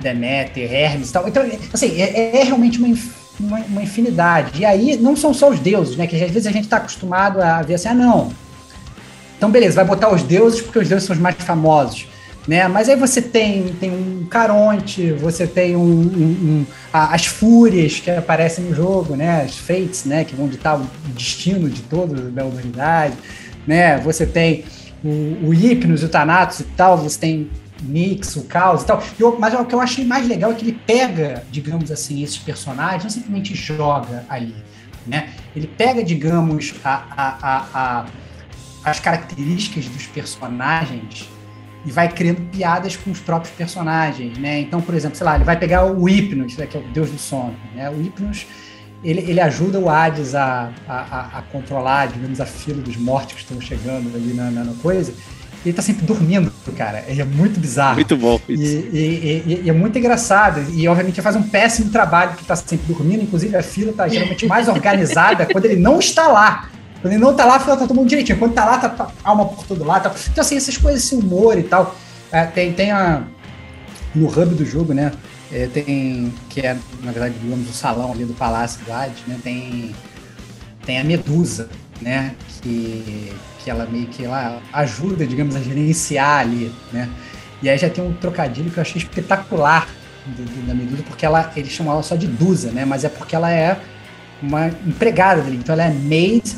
[0.00, 1.28] Deméter, Hermes e tal.
[1.28, 2.96] Então, assim, é, é realmente uma,
[3.40, 4.60] uma, uma, infinidade.
[4.60, 6.06] E aí, não são só os deuses, né?
[6.06, 8.32] Que às vezes a gente está acostumado a ver assim, ah, não.
[9.36, 12.06] Então, beleza, vai botar os deuses porque os deuses são os mais famosos
[12.46, 12.68] né?
[12.68, 18.10] Mas aí você tem, tem um Caronte, você tem um, um, um as fúrias que
[18.10, 19.42] aparecem no jogo, né?
[19.42, 20.24] As fates, né?
[20.24, 23.16] Que vão ditar o destino de toda a humanidade,
[23.66, 23.98] né?
[23.98, 24.64] Você tem
[25.02, 27.50] o, o Hipnos, o Thanatos e tal, você tem
[27.82, 29.02] Nix, o Caos e tal.
[29.18, 32.38] Eu, mas o que eu achei mais legal é que ele pega, digamos assim, esses
[32.38, 34.54] personagens, não simplesmente joga ali,
[35.06, 35.30] né?
[35.54, 38.06] Ele pega, digamos, a, a, a, a
[38.84, 41.28] as características dos personagens
[41.86, 44.58] e vai criando piadas com os próprios personagens, né?
[44.58, 47.10] Então, por exemplo, sei lá, ele vai pegar o Hypnos, né, que é o deus
[47.10, 47.88] do sono, né?
[47.88, 48.44] O Hypnos,
[49.04, 53.40] ele, ele ajuda o Hades a, a, a, controlar, digamos, a fila dos mortos que
[53.40, 55.14] estão chegando ali na, na, na coisa,
[55.64, 57.04] ele tá sempre dormindo, cara.
[57.06, 57.94] Ele é muito bizarro.
[57.94, 58.40] Muito bom.
[58.48, 60.64] E, e, e, e é muito engraçado.
[60.72, 63.22] E, obviamente, ele faz um péssimo trabalho, que tá sempre dormindo.
[63.22, 66.68] Inclusive, a fila tá geralmente mais organizada quando ele não está lá.
[67.00, 68.38] Quando ele não tá lá, a fila tá todo mundo direitinho.
[68.38, 70.04] Quando tá lá, tá, tá alma por todo lado.
[70.04, 70.14] Tá.
[70.30, 71.94] Então, assim, essas coisas, esse humor e tal.
[72.32, 73.22] É, tem, tem a.
[74.14, 75.12] No hub do jogo, né?
[75.52, 76.32] É, tem.
[76.48, 79.38] Que é, na verdade, digamos, o salão ali do Palácio do Hades, né?
[79.42, 79.94] Tem.
[80.84, 81.68] Tem a Medusa,
[82.00, 82.34] né?
[82.62, 83.32] Que
[83.66, 87.10] que ela meio que ela ajuda, digamos, a gerenciar ali, né?
[87.60, 89.88] E aí já tem um trocadilho que eu achei espetacular
[90.68, 92.84] da Medusa, porque ela, eles chamam ela só de Dusa, né?
[92.84, 93.76] Mas é porque ela é
[94.40, 96.54] uma empregada dele, então ela é maid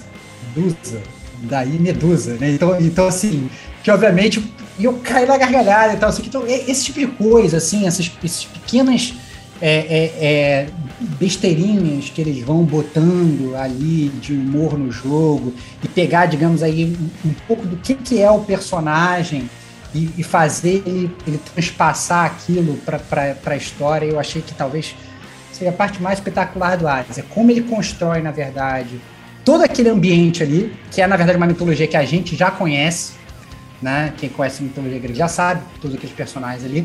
[0.59, 1.01] Dusa,
[1.43, 2.51] daí Medusa, né?
[2.53, 3.49] Então, então assim,
[3.83, 4.43] que obviamente
[4.79, 8.45] eu caí na gargalhada e tal, assim, então esse tipo de coisa, assim, essas, essas
[8.45, 9.15] pequenas
[9.61, 10.67] é, é, é,
[11.19, 17.29] besteirinhas que eles vão botando ali de humor no jogo e pegar, digamos aí, um,
[17.29, 19.51] um pouco do que, que é o personagem
[19.95, 24.07] e, e fazer ele, ele transpassar aquilo para a história.
[24.07, 24.95] Eu achei que talvez
[25.53, 27.19] seja a parte mais espetacular do Hades.
[27.19, 29.01] É como ele constrói, na verdade,
[29.49, 33.13] todo aquele ambiente ali, que é, na verdade, uma mitologia que a gente já conhece,
[33.81, 34.13] né?
[34.19, 36.85] Quem conhece a mitologia grega já sabe, todos aqueles personagens ali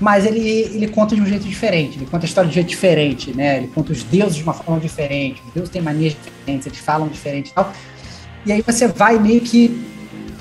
[0.00, 2.68] mas ele, ele conta de um jeito diferente, ele conta a história de um jeito
[2.68, 3.58] diferente, né?
[3.58, 7.06] Ele conta os deuses de uma forma diferente, os deuses têm manias diferentes, eles falam
[7.06, 7.72] diferente e tal.
[8.44, 9.84] E aí você vai meio que.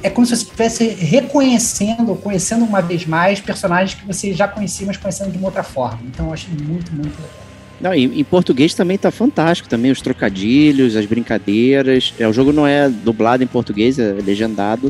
[0.02, 4.88] É como se você estivesse reconhecendo, conhecendo uma vez mais personagens que você já conhecia,
[4.88, 6.00] mas conhecendo de uma outra forma.
[6.08, 7.43] Então eu achei muito, muito legal.
[7.84, 12.14] Não, em, em, português também tá fantástico, também os trocadilhos, as brincadeiras.
[12.18, 14.90] É, o jogo não é dublado em português, é legendado.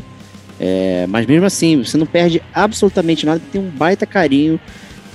[0.60, 4.60] É, mas mesmo assim, você não perde absolutamente nada, tem um baita carinho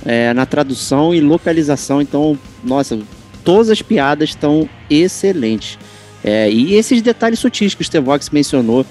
[0.04, 2.02] é, na tradução e localização.
[2.02, 3.00] Então, nossa,
[3.42, 5.78] todas as piadas estão excelentes.
[6.22, 8.84] É, e esses detalhes sutis que o Stevox mencionou,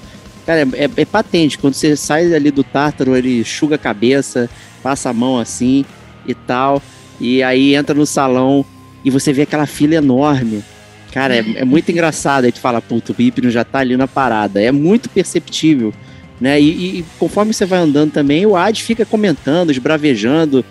[0.48, 1.60] cara, é, é, patente.
[1.60, 4.50] Quando você sai ali do Tártaro, ele enxuga a cabeça,
[4.82, 5.86] passa a mão assim
[6.26, 6.82] e tal.
[7.22, 8.66] E aí entra no salão
[9.04, 10.64] e você vê aquela fila enorme.
[11.12, 12.46] Cara, é, é muito engraçado.
[12.46, 14.62] Aí tu fala, puto, o Bipno já tá ali na parada.
[14.62, 15.94] É muito perceptível
[16.40, 16.60] né?
[16.60, 20.64] E, e, conforme você vai andando também, o Ad fica comentando, esbravejando.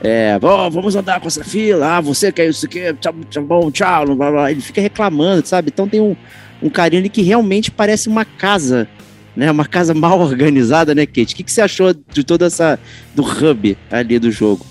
[0.00, 3.70] É, oh, vamos andar com essa fila, ah, você quer isso aqui, tchau, tchau, bom,
[3.70, 4.50] tchau, blá, blá.
[4.52, 5.70] ele fica reclamando, sabe?
[5.72, 6.14] Então tem um,
[6.62, 8.86] um carinho ali que realmente parece uma casa,
[9.34, 9.50] né?
[9.50, 11.32] Uma casa mal organizada, né, Kate?
[11.32, 12.78] O que, que você achou de toda essa,
[13.14, 14.64] do hub ali do jogo?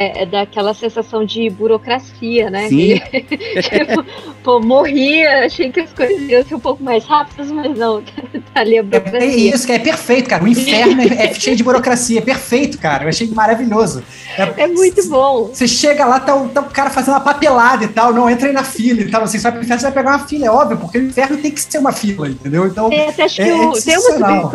[0.00, 2.70] É, é daquela sensação de burocracia, né?
[2.70, 2.98] Sim.
[2.98, 4.02] Que, tipo,
[4.42, 8.00] pô, morria, achei que as coisas iam ser um pouco mais rápidas, mas não,
[8.54, 9.20] tá ali a burocracia.
[9.20, 10.42] É, é isso, é perfeito, cara.
[10.42, 13.04] O inferno é, é, cheio de burocracia, é perfeito, cara.
[13.04, 14.02] Eu achei maravilhoso.
[14.38, 15.48] É, é muito bom.
[15.48, 18.48] Você chega lá, tá o, tá o cara fazendo uma papelada e tal, não entra
[18.48, 19.24] aí na fila e tal.
[19.24, 21.36] Assim, você vai pro inferno, você vai pegar uma fila, é óbvio, porque o inferno
[21.36, 22.66] tem que ser uma fila, entendeu?
[22.66, 22.90] Então.
[22.90, 24.50] É, até acho que o, tem uma,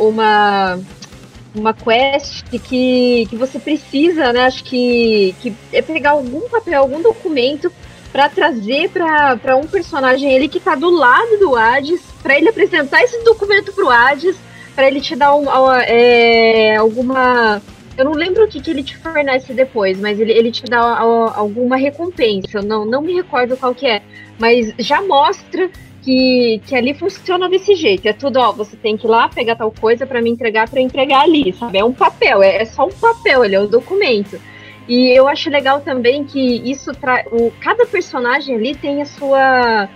[0.00, 0.80] uma
[1.54, 4.44] uma quest que, que você precisa, né?
[4.44, 7.72] Acho que, que é pegar algum papel, algum documento
[8.12, 13.02] para trazer para um personagem ele que tá do lado do Hades, para ele apresentar
[13.02, 14.36] esse documento pro Hades,
[14.74, 15.46] para ele te dar um,
[15.86, 17.62] é, alguma.
[17.96, 20.80] Eu não lembro o que, que ele te fornece depois, mas ele, ele te dá
[20.80, 22.58] alguma recompensa.
[22.58, 24.00] Eu não, não me recordo qual que é.
[24.38, 25.70] Mas já mostra
[26.02, 28.06] que, que ali funciona desse jeito.
[28.06, 30.80] É tudo, ó, você tem que ir lá pegar tal coisa para me entregar para
[30.80, 31.78] entregar ali, sabe?
[31.78, 34.40] É um papel, é, é, só um papel, ele é um documento.
[34.88, 37.26] E eu acho legal também que isso traz.
[37.60, 39.88] Cada personagem ali tem a sua.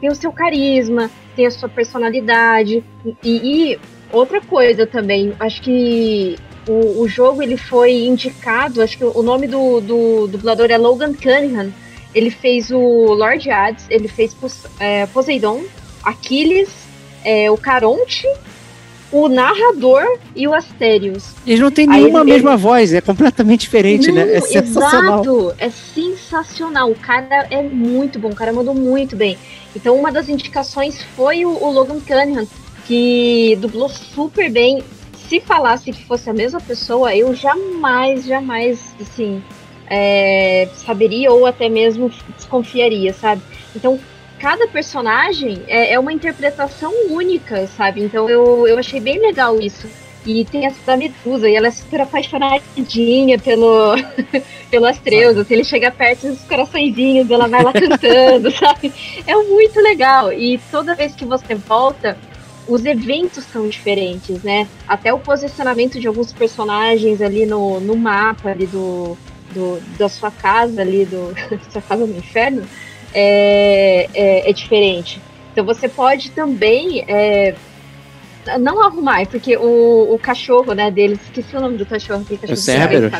[0.00, 2.82] tem o seu carisma, tem a sua personalidade.
[3.22, 3.78] E, e
[4.12, 9.46] outra coisa também, acho que o, o, jogo ele foi indicado, acho que o nome
[9.46, 11.72] do, do dublador é Logan Cunningham
[12.18, 14.36] ele fez o Lord Hades, ele fez
[14.80, 15.62] é, Poseidon,
[16.02, 16.68] Aquiles,
[17.24, 18.26] é, o Caronte,
[19.12, 20.04] o narrador
[20.34, 21.34] e o Asterios.
[21.46, 22.60] Eles não têm nenhuma ele, mesma ele...
[22.60, 24.34] voz, é completamente diferente, não, né?
[24.34, 25.22] É sensacional.
[25.22, 26.90] Exato, é sensacional.
[26.90, 29.38] O cara é muito bom, o cara mandou muito bem.
[29.76, 32.48] Então, uma das indicações foi o, o Logan Cunningham,
[32.84, 34.82] que dublou super bem.
[35.28, 39.40] Se falasse que fosse a mesma pessoa, eu jamais, jamais, assim,
[39.88, 43.42] é, saberia ou até mesmo desconfiaria, sabe?
[43.74, 43.98] Então,
[44.38, 48.02] cada personagem é, é, uma interpretação única, sabe?
[48.02, 49.88] Então, eu, eu achei bem legal isso.
[50.26, 53.94] E tem essa da Medusa, e ela é super apaixonadinha pelo,
[54.70, 55.38] pelo Astreus.
[55.38, 58.92] Assim, ele chega perto dos coraçõezinhos, ela vai lá cantando, sabe?
[59.26, 60.32] É muito legal.
[60.32, 62.18] E toda vez que você volta,
[62.66, 64.68] os eventos são diferentes, né?
[64.86, 69.16] Até o posicionamento de alguns personagens ali no, no mapa ali do,
[69.52, 71.34] do, da sua casa ali, do,
[71.70, 72.62] sua casa no inferno,
[73.12, 75.20] é, é, é, diferente.
[75.52, 77.54] Então você pode também é,
[78.60, 82.24] Não arrumar, porque o, o cachorro, né, deles, esqueci o nome do cachorro.
[82.24, 83.12] Que cachorro o Cerberus.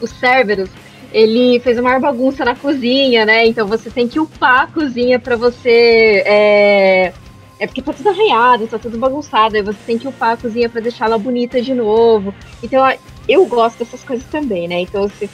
[0.00, 0.70] O Cerberus,
[1.12, 3.46] ele fez uma bagunça na cozinha, né?
[3.46, 6.22] Então você tem que upar a cozinha para você.
[6.26, 7.12] É...
[7.60, 10.68] é porque tá tudo arranhado, tá tudo bagunçado, aí você tem que upar a cozinha
[10.68, 12.34] para deixar ela bonita de novo.
[12.62, 12.84] Então
[13.28, 14.80] eu gosto dessas coisas também, né?
[14.80, 15.30] Então vocês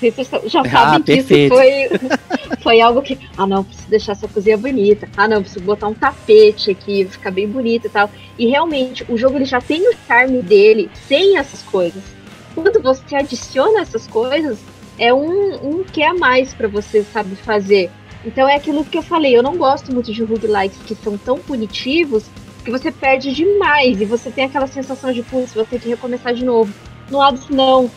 [0.47, 1.89] já ah, sabem que isso foi,
[2.63, 3.19] foi algo que.
[3.37, 5.09] Ah, não, preciso deixar essa cozinha bonita.
[5.17, 8.11] Ah, não, preciso botar um tapete aqui, ficar bem bonito e tal.
[8.39, 12.03] E realmente, o jogo ele já tem o charme dele sem essas coisas.
[12.55, 14.59] Quando você adiciona essas coisas,
[14.99, 17.91] é um, um que a mais para você, sabe, fazer.
[18.25, 21.39] Então é aquilo que eu falei, eu não gosto muito de roguelikes que são tão
[21.39, 22.25] punitivos
[22.65, 26.35] que você perde demais e você tem aquela sensação de, putz, você tem que recomeçar
[26.35, 26.73] de novo.
[27.11, 27.91] No Hades, não.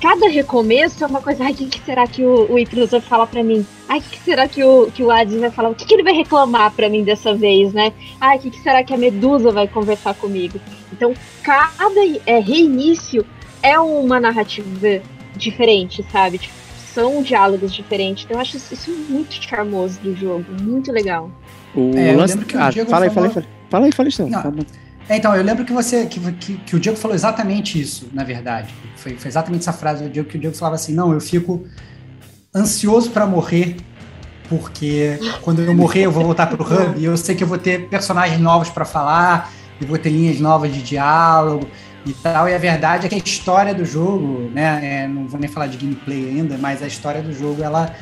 [0.00, 3.00] Cada recomeço é uma coisa, ai, o que, que, será que o, o Icarus vai
[3.00, 3.66] falar pra mim?
[3.88, 5.70] Ai, o que, que, será que o, que o Hades vai falar?
[5.70, 7.92] O que, que ele vai reclamar pra mim dessa vez, né?
[8.20, 10.60] Ai, o que, que será que a Medusa vai conversar comigo?
[10.92, 13.24] Então, cada é, reinício
[13.62, 15.00] é uma narrativa
[15.36, 16.38] diferente, sabe?
[16.38, 16.54] Tipo,
[16.94, 18.24] são diálogos diferentes.
[18.24, 21.30] Então eu acho isso muito charmoso do jogo, muito legal.
[21.74, 22.38] O é, lance...
[22.38, 23.46] que ah, fala aí, fala aí, fala aí.
[23.70, 24.83] Fala aí, fala aí.
[25.08, 28.24] É, então, eu lembro que você que, que, que, o Diego falou exatamente isso, na
[28.24, 28.74] verdade.
[28.96, 31.66] Foi, foi exatamente essa frase do Diego que o Diego falava assim: não, eu fico
[32.54, 33.76] ansioso para morrer,
[34.48, 37.58] porque quando eu morrer eu vou voltar pro hub e eu sei que eu vou
[37.58, 41.66] ter personagens novos para falar, e vou ter linhas novas de diálogo
[42.06, 42.48] e tal.
[42.48, 45.04] E a verdade é que a história do jogo, né?
[45.04, 47.94] É, não vou nem falar de gameplay ainda, mas a história do jogo, ela.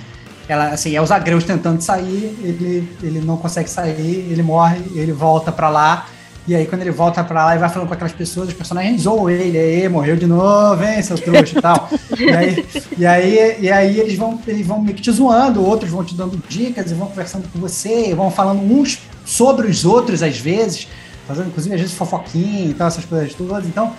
[0.49, 5.13] Ela, assim, é os agreus tentando sair, ele, ele não consegue sair, ele morre, ele
[5.13, 6.07] volta para lá,
[6.47, 9.03] e aí, quando ele volta pra lá e vai falando com aquelas pessoas, os personagens
[9.03, 11.89] zoam ele, aí, morreu de novo, hein, seu trouxa e tal.
[12.19, 12.67] e, aí,
[12.99, 16.17] e, aí, e aí eles vão, eles vão meio que te zoando, outros vão te
[16.17, 20.89] dando dicas e vão conversando com você, vão falando uns sobre os outros às vezes,
[21.29, 23.65] fazendo inclusive às vezes fofoquinha e tal, essas coisas todas.
[23.65, 23.93] Então,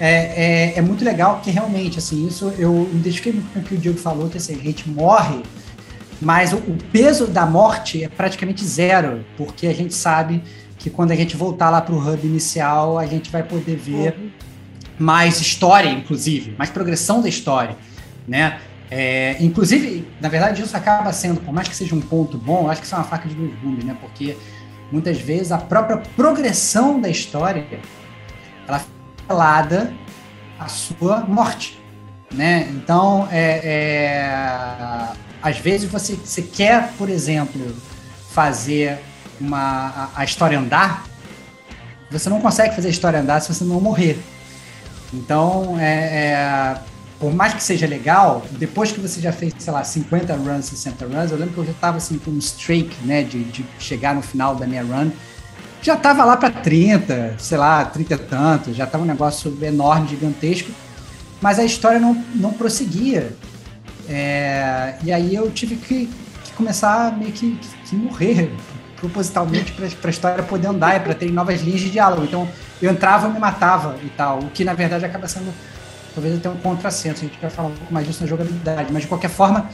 [0.00, 3.74] é, é, é muito legal porque realmente, assim, isso eu identifiquei muito com o que
[3.74, 5.42] o Diego falou, que assim, a gente morre,
[6.18, 10.42] mas o peso da morte é praticamente zero, porque a gente sabe
[10.80, 14.16] que quando a gente voltar lá para o hub inicial, a gente vai poder ver
[14.18, 14.30] uhum.
[14.98, 17.76] mais história, inclusive, mais progressão da história,
[18.26, 18.58] né?
[18.90, 22.80] É, inclusive, na verdade, isso acaba sendo, por mais que seja um ponto bom, acho
[22.80, 23.94] que isso é uma faca de dois gumes, né?
[24.00, 24.36] Porque
[24.90, 27.66] muitas vezes a própria progressão da história
[28.66, 28.90] ela fica
[29.28, 29.92] calada
[30.58, 31.78] à sua morte,
[32.32, 32.66] né?
[32.70, 35.08] Então, é, é,
[35.42, 37.60] às vezes você, você quer, por exemplo,
[38.30, 38.98] fazer
[39.40, 41.04] uma, a, a história andar,
[42.10, 44.18] você não consegue fazer a história andar se você não morrer.
[45.12, 46.80] Então, é, é,
[47.18, 51.06] por mais que seja legal, depois que você já fez, sei lá, 50 runs, 60
[51.06, 54.14] runs, eu lembro que eu já estava assim com um streak, né, de, de chegar
[54.14, 55.10] no final da minha run,
[55.82, 60.08] já estava lá para 30, sei lá, 30 e tanto, já estava um negócio enorme,
[60.08, 60.70] gigantesco,
[61.40, 63.34] mas a história não, não prosseguia.
[64.08, 66.10] É, e aí eu tive que,
[66.44, 68.52] que começar meio que, que morrer
[69.00, 72.24] propositalmente para a história poder andar e para ter novas linhas de diálogo.
[72.24, 72.48] Então,
[72.80, 75.52] eu entrava e me matava e tal, o que na verdade acaba sendo
[76.14, 77.24] talvez até um contrassenso.
[77.24, 79.68] A gente vai falar um pouco mais disso na jogabilidade, mas de qualquer forma,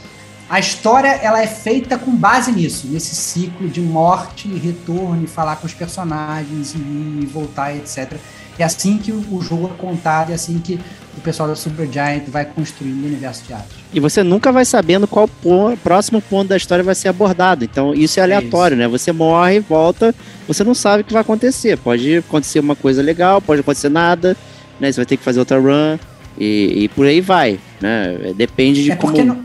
[0.49, 5.57] a história ela é feita com base nisso, nesse ciclo de morte retorno, e falar
[5.57, 8.13] com os personagens e voltar, etc.
[8.59, 10.79] É assim que o jogo é contado, é assim que
[11.17, 13.67] o pessoal da Supergiant vai construindo o universo de arte.
[13.93, 17.63] E você nunca vai sabendo qual ponto, próximo ponto da história vai ser abordado.
[17.63, 18.87] Então isso é aleatório, é isso.
[18.91, 18.97] né?
[18.97, 20.13] Você morre, volta,
[20.47, 21.77] você não sabe o que vai acontecer.
[21.77, 24.37] Pode acontecer uma coisa legal, pode acontecer nada,
[24.79, 24.91] né?
[24.91, 25.97] Você vai ter que fazer outra run
[26.37, 28.33] e, e por aí vai, né?
[28.35, 29.43] Depende de é como, não,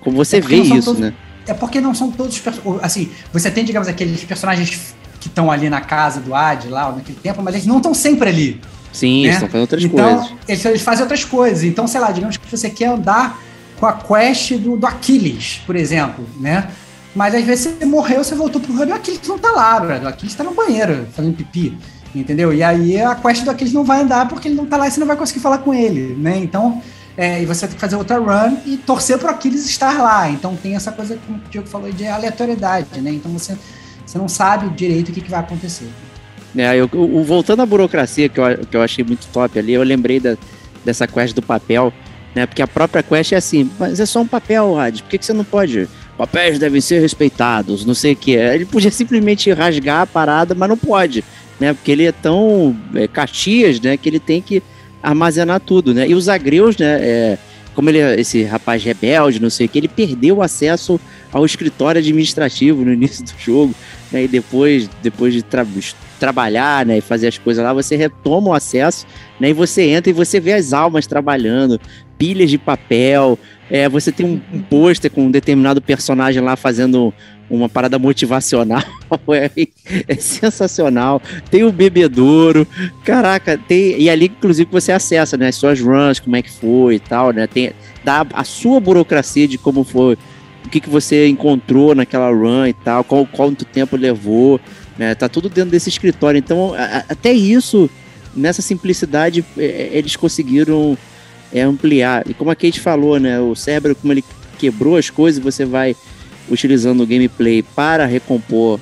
[0.00, 1.14] como você é vê isso, todos, né?
[1.46, 2.40] É porque não são todos
[2.80, 4.93] assim, você tem, digamos, aqueles personagens
[5.24, 8.28] que estão ali na casa do Ad, lá, naquele tempo, mas eles não estão sempre
[8.28, 8.60] ali.
[8.92, 9.32] Sim, né?
[9.32, 10.34] estão fazendo outras então, coisas.
[10.46, 11.64] Eles, eles fazem outras coisas.
[11.64, 13.40] Então, sei lá, digamos que você quer andar
[13.80, 16.68] com a quest do, do Aquiles, por exemplo, né?
[17.14, 20.04] Mas às vezes você morreu, você voltou pro e o Aquiles não tá lá, brother.
[20.04, 21.78] O Aquiles tá no banheiro fazendo pipi,
[22.14, 22.52] entendeu?
[22.52, 24.90] E aí a quest do Aquiles não vai andar porque ele não tá lá e
[24.90, 26.36] você não vai conseguir falar com ele, né?
[26.36, 26.82] Então,
[27.16, 30.28] é, e você tem que fazer outra run e torcer pro Aquiles estar lá.
[30.28, 33.12] Então tem essa coisa, como o Diego falou, de aleatoriedade, né?
[33.12, 33.56] Então você
[34.14, 35.88] você não sabe direito o que, que vai acontecer.
[36.56, 39.82] É, eu, eu, voltando à burocracia, que eu, que eu achei muito top ali, eu
[39.82, 40.36] lembrei da,
[40.84, 41.92] dessa quest do papel,
[42.32, 42.46] né?
[42.46, 45.26] Porque a própria quest é assim, mas é só um papel, Rad, por que, que
[45.26, 45.88] você não pode?
[46.16, 48.30] Papéis devem ser respeitados, não sei o que.
[48.36, 51.24] Ele podia simplesmente rasgar a parada, mas não pode,
[51.58, 51.74] né?
[51.74, 53.96] Porque ele é tão é, Caxias, né?
[53.96, 54.62] Que ele tem que
[55.02, 56.08] armazenar tudo, né?
[56.08, 56.98] E os agreus, né?
[57.00, 57.38] É,
[57.74, 61.00] como ele é esse rapaz rebelde, não sei o que, ele perdeu o acesso
[61.32, 63.74] ao escritório administrativo no início do jogo,
[64.10, 64.24] né?
[64.24, 65.66] E depois, depois de tra
[66.18, 69.06] trabalhar, né, e fazer as coisas lá, você retoma o acesso,
[69.38, 71.78] né, e você entra e você vê as almas trabalhando,
[72.16, 73.38] pilhas de papel,
[73.70, 77.12] é, você tem um, um pôster com um determinado personagem lá fazendo
[77.50, 78.82] uma parada motivacional,
[79.28, 79.50] é,
[80.08, 81.20] é, sensacional.
[81.50, 82.66] Tem o bebedouro,
[83.04, 86.96] caraca, tem e ali inclusive você acessa, né, as suas runs, como é que foi
[86.96, 87.46] e tal, né?
[87.46, 90.16] Tem dá a sua burocracia de como foi,
[90.64, 94.60] o que, que você encontrou naquela run e tal, qual quanto tempo levou,
[94.96, 95.14] né?
[95.14, 96.38] Tá tudo dentro desse escritório.
[96.38, 97.90] Então, a, até isso
[98.34, 100.96] nessa simplicidade é, é, eles conseguiram
[101.52, 102.28] é, ampliar.
[102.28, 104.24] E como a Kate falou, né, o cérebro como ele
[104.58, 105.96] quebrou as coisas, você vai
[106.50, 108.78] utilizando o gameplay para recompor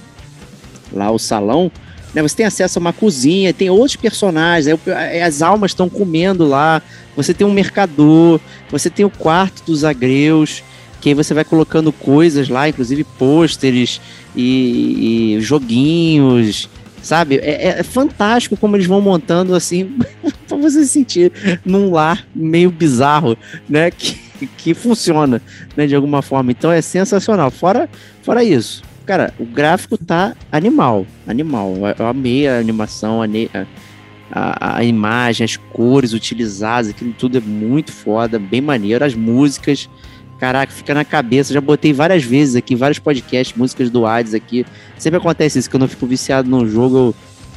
[0.93, 1.71] lá o salão,
[2.15, 4.79] né, você tem acesso a uma cozinha, tem outros personagens,
[5.25, 6.83] as almas estão comendo lá,
[7.17, 10.63] você tem um mercador, você tem o quarto dos agreus,
[11.03, 14.01] que aí você vai colocando coisas lá, inclusive pôsteres
[14.37, 16.71] e, e joguinhos,
[17.03, 17.39] sabe?
[17.43, 19.99] É, é, fantástico como eles vão montando assim,
[20.47, 21.33] para você se sentir
[21.65, 23.37] num lar meio bizarro,
[23.69, 23.91] né?
[23.91, 24.17] Que,
[24.57, 25.43] que funciona,
[25.77, 26.53] né, de alguma forma.
[26.53, 27.51] Então é sensacional.
[27.51, 27.89] Fora,
[28.23, 31.75] fora isso, cara, o gráfico tá animal, animal.
[31.99, 33.27] Eu amei a animação, a,
[34.31, 39.05] a, a imagem, as cores utilizadas, aquilo tudo é muito foda, bem maneiro.
[39.05, 39.89] As músicas,
[40.43, 41.55] caraca, fica na cabeça.
[41.55, 44.67] Já botei várias vezes aqui, vários podcasts, músicas do Hades aqui.
[44.99, 47.15] Sempre acontece isso, que eu não fico viciado num jogo, eu,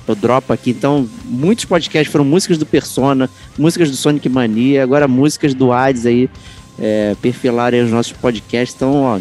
[0.07, 0.69] eu dropo aqui.
[0.69, 3.27] Então, muitos podcasts foram músicas do Persona,
[3.57, 6.29] músicas do Sonic Mania, agora músicas do Hades aí
[6.77, 8.75] é, perfilarem os nossos podcasts.
[8.75, 9.19] Então, ó,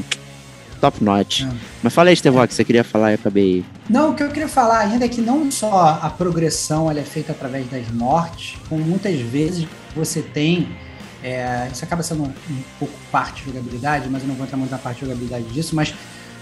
[0.79, 1.45] top notch.
[1.45, 1.49] É.
[1.83, 3.65] Mas fala aí, Estevão, que você queria falar e acabei.
[3.89, 7.05] Não, o que eu queria falar ainda é que não só a progressão ela é
[7.05, 10.69] feita através das mortes, como muitas vezes você tem.
[11.25, 14.59] É, isso acaba sendo um, um, pouco parte de jogabilidade, mas eu não vou entrar
[14.59, 15.95] muito na parte de jogabilidade disso, mas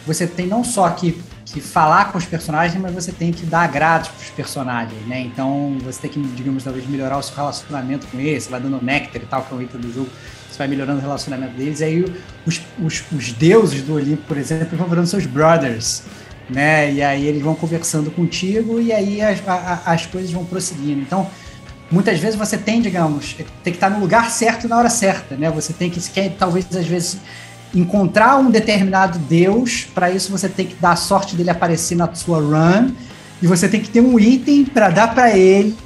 [0.04, 3.60] você tem não só que, que falar com os personagens, mas você tem que dar
[3.60, 5.20] agrados para os personagens, né?
[5.20, 9.22] Então você tem que, digamos, talvez melhorar o seu relacionamento com eles, vai dando néctar
[9.22, 10.10] e tal, que é o item do jogo
[10.52, 12.04] você vai melhorando o relacionamento deles, e aí
[12.46, 16.02] os, os, os deuses do Olimpo, por exemplo, vão virando seus brothers,
[16.50, 16.92] né?
[16.92, 21.00] E aí eles vão conversando contigo e aí as, a, as coisas vão prosseguindo.
[21.00, 21.30] Então,
[21.92, 25.50] muitas vezes você tem, digamos, tem que estar no lugar certo na hora certa, né?
[25.50, 27.18] Você tem que, quer, talvez, às vezes,
[27.74, 32.12] encontrar um determinado deus, para isso você tem que dar a sorte dele aparecer na
[32.14, 32.92] sua run,
[33.40, 35.76] e você tem que ter um item para dar para ele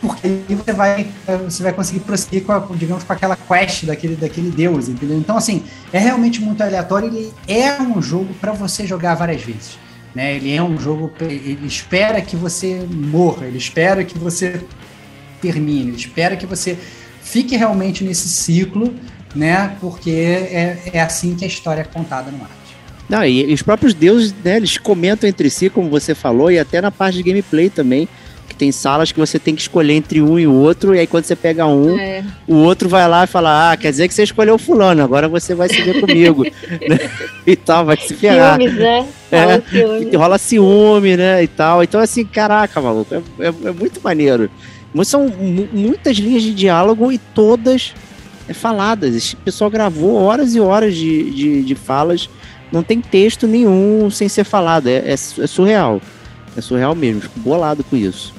[0.00, 1.06] porque aí você vai,
[1.44, 5.18] você vai conseguir prosseguir com, a, digamos, com aquela quest daquele, daquele deus, entendeu?
[5.18, 7.08] Então, assim, é realmente muito aleatório.
[7.08, 9.78] Ele é um jogo para você jogar várias vezes.
[10.14, 10.36] Né?
[10.36, 14.60] Ele é um jogo, ele espera que você morra, ele espera que você
[15.40, 16.76] termine, ele espera que você
[17.22, 18.94] fique realmente nesse ciclo,
[19.34, 19.76] né?
[19.80, 22.54] Porque é, é assim que a história é contada no Marte.
[23.08, 26.80] Não, e os próprios deuses, né, eles comentam entre si, como você falou, e até
[26.80, 28.06] na parte de gameplay também
[28.58, 31.24] tem salas que você tem que escolher entre um e o outro, e aí quando
[31.24, 32.24] você pega um, é.
[32.46, 35.54] o outro vai lá e fala: Ah, quer dizer que você escolheu fulano, agora você
[35.54, 36.42] vai se ver comigo.
[36.42, 36.98] né?
[37.46, 38.58] E tal, vai se ferrar.
[38.58, 39.08] Ciúmes, né?
[39.32, 40.16] É, ciúme.
[40.16, 41.42] rola ciúme, né?
[41.42, 41.82] E tal.
[41.82, 44.50] Então, assim, caraca, maluco, é, é, é muito maneiro.
[44.92, 45.28] Mas são
[45.72, 47.94] muitas linhas de diálogo e todas
[48.48, 49.34] é, faladas.
[49.34, 52.28] O pessoal gravou horas e horas de, de, de falas.
[52.72, 54.88] Não tem texto nenhum sem ser falado.
[54.88, 56.00] É, é, é surreal.
[56.56, 57.22] É surreal mesmo.
[57.22, 58.34] Fico bolado com isso.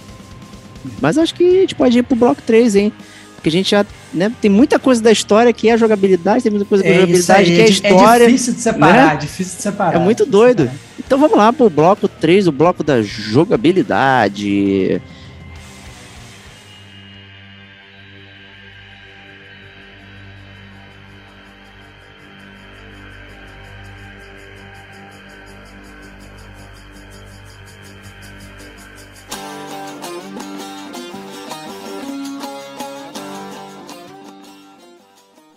[1.01, 2.93] Mas acho que a gente pode ir pro bloco 3, hein?
[3.35, 6.51] Porque a gente já né, tem muita coisa da história que é a jogabilidade, tem
[6.51, 8.23] muita coisa da é jogabilidade que é a é história.
[8.23, 9.15] É difícil de separar, né?
[9.15, 9.95] difícil de separar.
[9.95, 10.69] É muito doido.
[10.99, 15.01] Então vamos lá pro bloco 3, o bloco da jogabilidade.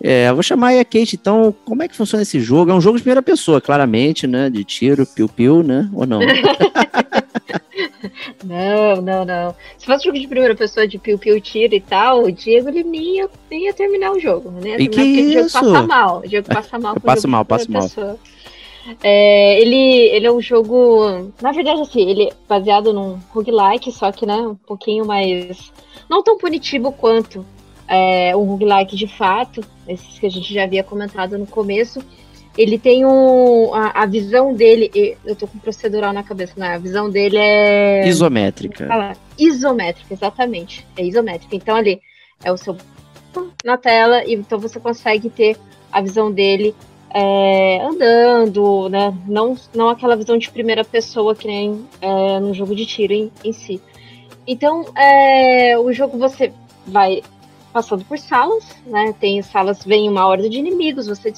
[0.05, 2.69] É, vou chamar a Kate, então, como é que funciona esse jogo?
[2.69, 4.49] É um jogo de primeira pessoa, claramente, né?
[4.49, 5.89] De tiro, piu-piu, né?
[5.93, 6.19] Ou não?
[8.43, 9.55] não, não, não.
[9.77, 13.15] Se fosse jogo de primeira pessoa de piu-piu, tiro e tal, o Diego ele nem
[13.15, 14.75] ia, nem ia terminar o jogo, né?
[14.77, 15.21] E que isso?
[15.21, 16.19] O Diego passa mal.
[16.19, 16.95] O Diego passa mal.
[16.99, 17.89] Eu passo mal, passo mal.
[19.01, 24.11] É, ele, ele é um jogo, na verdade, assim, ele é baseado num roguelike, só
[24.11, 25.71] que, né, um pouquinho mais,
[26.09, 27.45] não tão punitivo quanto
[27.93, 32.03] é, um roguelike de fato, esses que a gente já havia comentado no começo,
[32.57, 33.73] ele tem um.
[33.73, 35.17] A, a, visão dele.
[35.25, 36.75] Eu tô com procedural na cabeça, né?
[36.75, 38.07] A visão dele é.
[38.07, 39.17] Isométrica.
[39.37, 40.85] Isométrica, exatamente.
[40.95, 41.55] É isométrica.
[41.55, 42.01] Então ali
[42.43, 42.75] é o seu
[43.63, 45.57] na tela, e então você consegue ter
[45.91, 46.75] a visão dele
[47.09, 49.15] é, andando, né?
[49.27, 53.31] Não, não aquela visão de primeira pessoa que nem é, no jogo de tiro em,
[53.43, 53.81] em si.
[54.45, 56.53] Então, é, o jogo você
[56.85, 57.23] vai
[57.73, 59.13] passando por salas, né?
[59.19, 61.33] Tem salas, vem uma horda de inimigos, você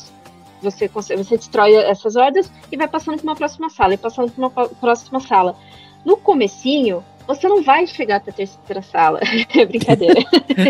[0.61, 4.39] você você destrói essas hordas e vai passando para uma próxima sala e passando para
[4.39, 5.55] uma próxima sala.
[6.03, 9.19] No comecinho, você não vai chegar até a terceira sala.
[9.55, 10.21] É brincadeira.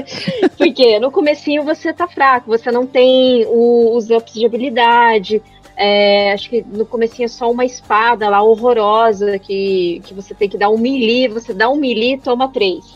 [0.57, 5.41] Porque no comecinho você tá fraco, você não tem o, os ups de habilidade.
[5.76, 10.47] É, acho que no comecinho é só uma espada lá horrorosa que, que você tem
[10.47, 12.95] que dar um melee, você dá um melee toma três.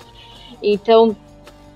[0.64, 1.16] Então,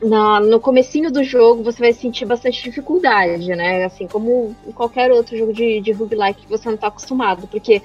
[0.04, 3.86] na, no comecinho do jogo você vai sentir bastante dificuldade, né?
[3.86, 7.48] Assim como em qualquer outro jogo de, de roguelike que você não está acostumado.
[7.48, 7.82] Porque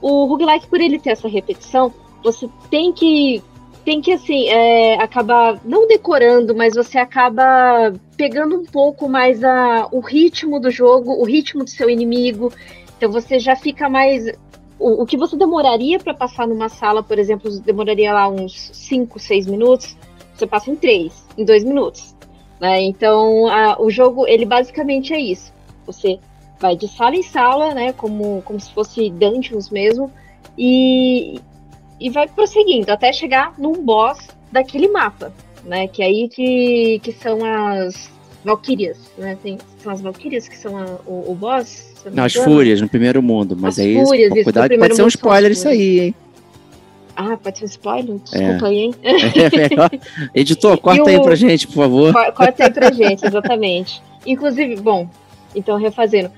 [0.00, 1.92] o roguelike, por ele ter essa repetição,
[2.22, 3.42] você tem que
[3.84, 9.88] tem que assim é, acabar não decorando, mas você acaba pegando um pouco mais a,
[9.90, 12.52] o ritmo do jogo, o ritmo do seu inimigo.
[12.96, 14.32] Então você já fica mais
[14.78, 19.18] o, o que você demoraria para passar numa sala, por exemplo, demoraria lá uns 5,
[19.18, 19.96] 6 minutos,
[20.34, 22.14] você passa em 3, em 2 minutos.
[22.60, 22.82] Né?
[22.82, 25.52] Então a, o jogo ele basicamente é isso.
[25.86, 26.18] Você
[26.60, 30.10] vai de sala em sala, né, como, como se fosse dungeons mesmo,
[30.56, 31.40] e,
[32.00, 35.32] e vai prosseguindo até chegar num boss daquele mapa,
[35.64, 35.88] né?
[35.88, 38.10] Que é aí que, que são as
[38.44, 39.36] Valkyrias, né?
[39.42, 41.92] Tem, são as Valkyrias que são a, o, o boss.
[42.12, 45.08] Não, as Fúrias no primeiro mundo, mas as aí fúrias, isso, cuidado pode ser um
[45.08, 46.14] spoiler isso aí, hein?
[47.16, 48.16] Ah, pode ser um spoiler?
[48.18, 48.68] Desculpa é.
[48.68, 48.94] aí, hein?
[49.02, 50.30] É.
[50.40, 51.08] Editor, corta o...
[51.08, 52.12] aí pra gente, por favor.
[52.34, 54.02] Corta aí pra gente, exatamente.
[54.26, 55.08] Inclusive, bom,
[55.54, 56.30] então refazendo.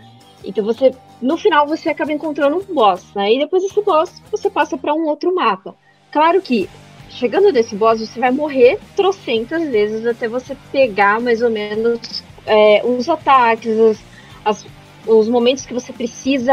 [0.45, 3.33] Então você no final você acaba encontrando um boss, né?
[3.33, 5.75] E depois desse boss você passa para um outro mapa.
[6.13, 6.69] Claro que
[7.09, 12.83] chegando nesse boss você vai morrer trocentas vezes até você pegar mais ou menos é,
[12.85, 13.99] os ataques, os,
[14.45, 14.67] as,
[15.07, 16.53] os momentos que você precisa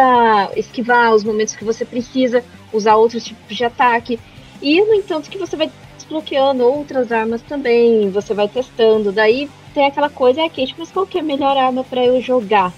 [0.55, 2.43] esquivar, os momentos que você precisa
[2.73, 4.19] usar outros tipos de ataque.
[4.61, 9.11] E no entanto que você vai desbloqueando outras armas também, você vai testando.
[9.11, 12.21] Daí tem aquela coisa, é, Kate, mas qual que é a melhor arma para eu
[12.21, 12.73] jogar?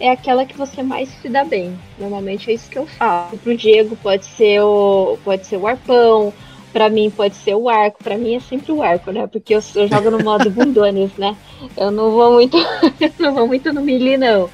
[0.00, 1.78] é aquela que você mais se dá bem.
[1.98, 3.36] Normalmente é isso que eu falo.
[3.38, 6.32] Pro Diego pode ser o pode ser o arpão,
[6.72, 9.26] para mim pode ser o arco, para mim é sempre o arco, né?
[9.26, 11.36] Porque eu, eu jogo no modo bundones, né?
[11.76, 12.56] Eu não vou muito
[13.18, 14.48] não vou muito no melee não.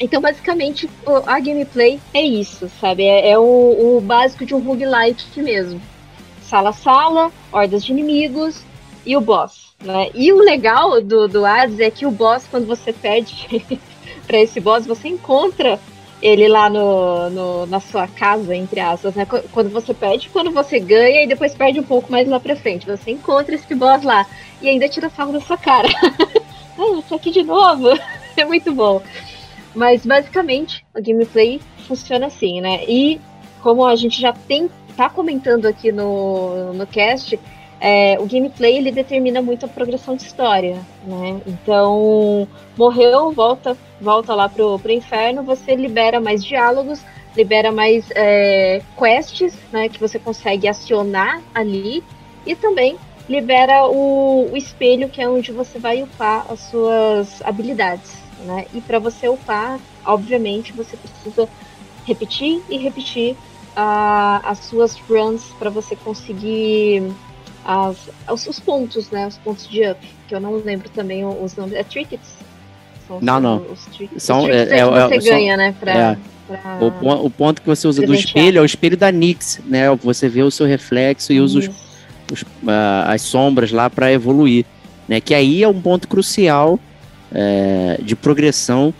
[0.00, 0.88] Então, basicamente,
[1.26, 3.04] a gameplay é isso, sabe?
[3.04, 3.42] É, é o,
[3.98, 5.80] o, básico de um roguelike mesmo.
[6.40, 8.64] Sala sala, hordas de inimigos
[9.04, 10.10] e o boss, né?
[10.14, 13.46] E o legal do, do Hades é que o boss, quando você perde
[14.26, 15.78] para esse boss, você encontra
[16.22, 19.26] ele lá no, no, na sua casa, entre aspas, né?
[19.52, 22.86] Quando você perde, quando você ganha e depois perde um pouco mais lá pra frente.
[22.86, 24.26] Você encontra esse boss lá
[24.62, 25.88] e ainda tira sarro da sua cara.
[26.78, 27.88] ah, você aqui de novo.
[28.34, 29.02] é muito bom.
[29.74, 32.84] Mas basicamente a gameplay funciona assim, né?
[32.88, 33.20] E
[33.62, 37.38] como a gente já tem tá comentando aqui no, no cast,
[37.80, 41.40] é, o gameplay ele determina muito a progressão de história, né?
[41.46, 42.46] Então,
[42.76, 47.00] morreu, volta, volta lá pro, pro inferno, você libera mais diálogos,
[47.34, 49.88] libera mais é, quests, né?
[49.88, 52.04] Que você consegue acionar ali
[52.44, 58.12] e também libera o, o espelho, que é onde você vai upar as suas habilidades,
[58.44, 58.66] né?
[58.72, 61.48] E para você upar, obviamente, você precisa
[62.04, 63.32] repetir e repetir
[63.76, 67.10] uh, as suas runs para você conseguir
[67.64, 67.96] as,
[68.30, 69.26] os, os, pontos, né?
[69.26, 71.74] Os pontos de up, que eu não lembro também os nomes.
[71.74, 72.36] É trinkets?
[73.06, 73.66] São não, não.
[73.70, 74.22] Os.
[74.22, 75.74] São, os é, é, é, você é, ganha, são, né?
[75.78, 76.18] Pra, é.
[76.48, 79.94] pra o, o, ponto que você usa do espelho é o espelho da Nix, né?
[79.96, 81.68] Você vê o seu reflexo e usa os,
[82.32, 84.64] os, uh, as sombras lá para evoluir.
[85.08, 85.20] Né?
[85.20, 86.78] Que aí é um ponto crucial
[87.32, 88.94] é, de progressão.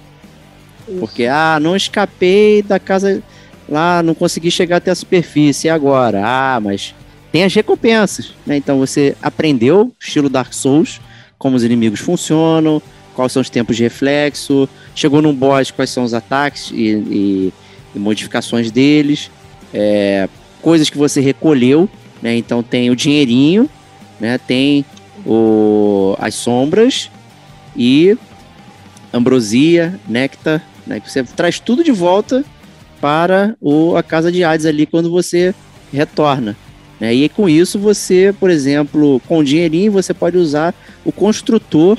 [0.89, 0.99] Isso.
[0.99, 3.23] Porque, ah, não escapei da casa
[3.69, 6.23] lá, não consegui chegar até a superfície, e agora?
[6.25, 6.95] Ah, mas
[7.31, 8.35] tem as recompensas.
[8.47, 8.57] Né?
[8.57, 11.01] Então você aprendeu, estilo Dark Souls,
[11.39, 12.83] como os inimigos funcionam,
[13.15, 17.53] quais são os tempos de reflexo, chegou num boss, quais são os ataques e, e,
[17.95, 19.31] e modificações deles,
[19.73, 20.29] é,
[20.61, 21.89] coisas que você recolheu,
[22.23, 22.37] né?
[22.37, 23.69] Então tem o dinheirinho,
[24.19, 24.39] né?
[24.39, 24.85] Tem
[25.25, 27.11] o, as sombras
[27.81, 28.15] e
[29.11, 31.01] ambrosia, néctar, né?
[31.03, 32.45] Você traz tudo de volta
[33.01, 35.55] para o, a casa de Hades ali quando você
[35.91, 36.55] retorna.
[37.01, 37.15] Né?
[37.15, 41.99] E com isso você, por exemplo, com dinheirinho você pode usar o construtor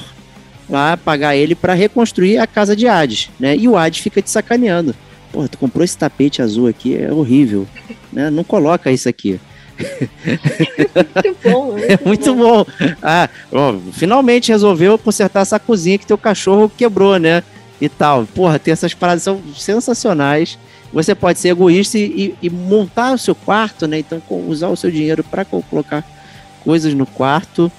[0.70, 3.58] lá, pagar ele para reconstruir a casa de Hades, né?
[3.58, 4.96] E o Hades fica te sacaneando.
[5.32, 7.68] Pô, tu comprou esse tapete azul aqui, é horrível,
[8.14, 8.30] né?
[8.30, 9.40] Não coloca isso aqui.
[11.14, 12.64] muito bom, muito é muito bom.
[12.64, 12.66] bom.
[13.02, 17.44] Ah, ó, finalmente resolveu consertar essa cozinha que teu cachorro quebrou, né?
[17.82, 18.26] e tal.
[18.28, 20.58] Porra, tem essas paradas são sensacionais.
[20.94, 24.00] Você pode ser egoísta e, e montar o seu quarto, né?
[24.00, 26.06] Então, usar o seu dinheiro para colocar
[26.64, 27.72] coisas no quarto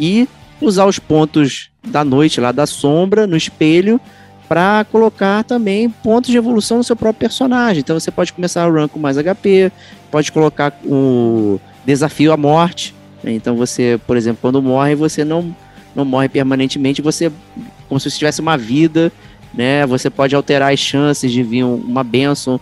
[0.00, 0.26] e
[0.60, 4.00] usar os pontos da noite lá da sombra no espelho
[4.48, 7.80] para colocar também pontos de evolução no seu próprio personagem.
[7.80, 9.72] Então você pode começar o run com mais HP,
[10.10, 12.94] pode colocar o desafio à morte.
[13.22, 13.32] Né?
[13.32, 15.54] Então você, por exemplo, quando morre, você não,
[15.94, 17.30] não morre permanentemente, você
[17.88, 19.12] como se você tivesse uma vida,
[19.54, 19.86] né?
[19.86, 22.60] Você pode alterar as chances de vir uma benção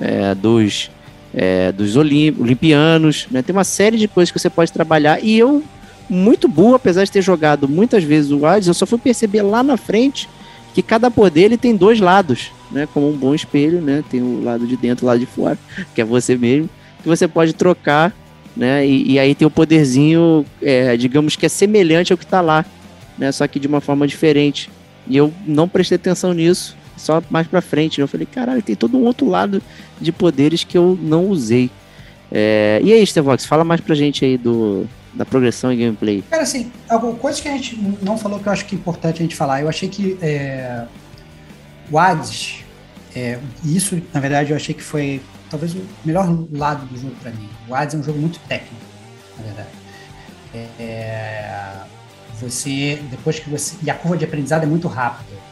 [0.00, 0.90] é, dos
[1.32, 3.42] é, dos olimpianos, né?
[3.42, 5.62] Tem uma série de coisas que você pode trabalhar e eu
[6.08, 9.62] muito burro, apesar de ter jogado muitas vezes o Hades, eu só fui perceber lá
[9.62, 10.28] na frente
[10.74, 12.88] que cada poder ele tem dois lados, né?
[12.92, 14.02] Como um bom espelho, né?
[14.10, 15.56] Tem o lado de dentro o lado de fora,
[15.94, 16.68] que é você mesmo,
[17.00, 18.12] que você pode trocar,
[18.56, 18.84] né?
[18.84, 22.66] E, e aí tem o poderzinho, é, digamos que é semelhante ao que está lá,
[23.16, 23.30] né?
[23.30, 24.68] Só que de uma forma diferente.
[25.06, 28.00] E eu não prestei atenção nisso, só mais pra frente.
[28.00, 29.62] Eu falei, caralho, tem todo um outro lado
[30.00, 31.70] de poderes que eu não usei.
[32.32, 32.80] É...
[32.82, 36.22] E aí, Stevox, fala mais pra gente aí do, da progressão e gameplay?
[36.30, 39.20] Cara, assim, alguma coisa que a gente não falou que eu acho que é importante
[39.20, 39.60] a gente falar.
[39.60, 40.86] Eu achei que é,
[41.90, 42.64] o Hades,
[43.14, 47.30] é, isso, na verdade, eu achei que foi talvez o melhor lado do jogo para
[47.30, 47.48] mim.
[47.68, 48.84] O Hades é um jogo muito técnico,
[49.38, 49.68] na verdade.
[50.78, 51.74] É,
[52.40, 53.76] você, depois que você.
[53.82, 55.43] E a curva de aprendizado é muito rápida.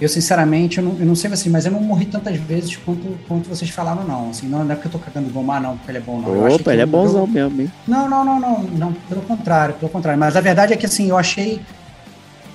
[0.00, 3.18] Eu, sinceramente, eu não, eu não sei você, mas eu não morri tantas vezes quanto,
[3.28, 4.30] quanto vocês falaram, não.
[4.30, 6.54] Assim, não, não é porque eu tô cagando Gomar, não, porque ele é bom, não.
[6.54, 7.72] Opa, ele é bonzão mesmo, hein?
[7.86, 8.92] Não, não, não, não, não.
[9.08, 10.18] Pelo contrário, pelo contrário.
[10.18, 11.60] Mas a verdade é que, assim, eu achei.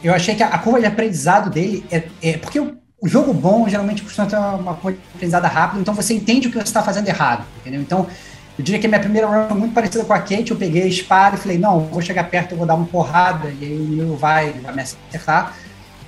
[0.03, 2.03] Eu achei que a, a curva de aprendizado dele é.
[2.21, 5.81] é porque o, o jogo bom geralmente costuma ter uma, uma curva de aprendizado rápida,
[5.81, 7.81] então você entende o que você está fazendo errado, entendeu?
[7.81, 8.07] Então,
[8.57, 10.49] eu diria que a minha primeira run foi muito parecida com a Kate.
[10.49, 13.49] Eu peguei a espada e falei, não, vou chegar perto, eu vou dar uma porrada,
[13.59, 15.53] e aí o inimigo vai, vai me acertar.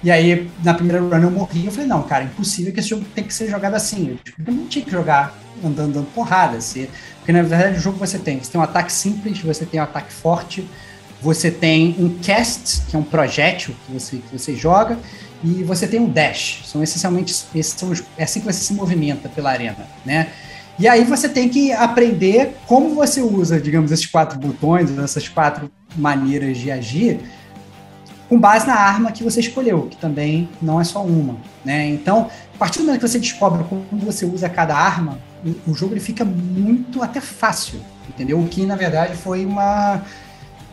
[0.04, 3.06] E aí, na primeira run eu morri, eu falei, não, cara, impossível que esse jogo
[3.16, 4.10] tem que ser jogado assim.
[4.10, 6.58] Eu, eu não tinha que jogar andando, dando porrada.
[6.58, 6.88] Assim,
[7.18, 9.84] porque, na verdade, o jogo você tem, você tem um ataque simples, você tem um
[9.84, 10.68] ataque forte,
[11.22, 15.00] você tem um cast, que é um projétil que você, que você joga,
[15.44, 16.62] e você tem um dash.
[16.66, 20.28] São essencialmente, esses são os, é assim que você se movimenta pela arena, né?
[20.80, 25.72] E aí você tem que aprender como você usa, digamos, esses quatro botões, essas quatro
[25.96, 27.20] maneiras de agir,
[28.30, 31.88] com base na arma que você escolheu, que também não é só uma, né?
[31.88, 35.20] Então, a partir do momento que você descobre como você usa cada arma,
[35.66, 38.40] o, jogo ele fica muito até fácil, entendeu?
[38.40, 40.02] O que na verdade foi uma,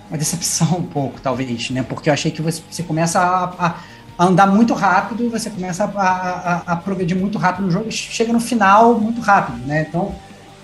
[0.08, 1.82] uma decepção um pouco, talvez, né?
[1.82, 3.74] Porque eu achei que você, você começa a, a,
[4.18, 7.92] a andar muito rápido, você começa a, a, a, progredir muito rápido no jogo e
[7.92, 9.86] chega no final muito rápido, né?
[9.88, 10.14] Então,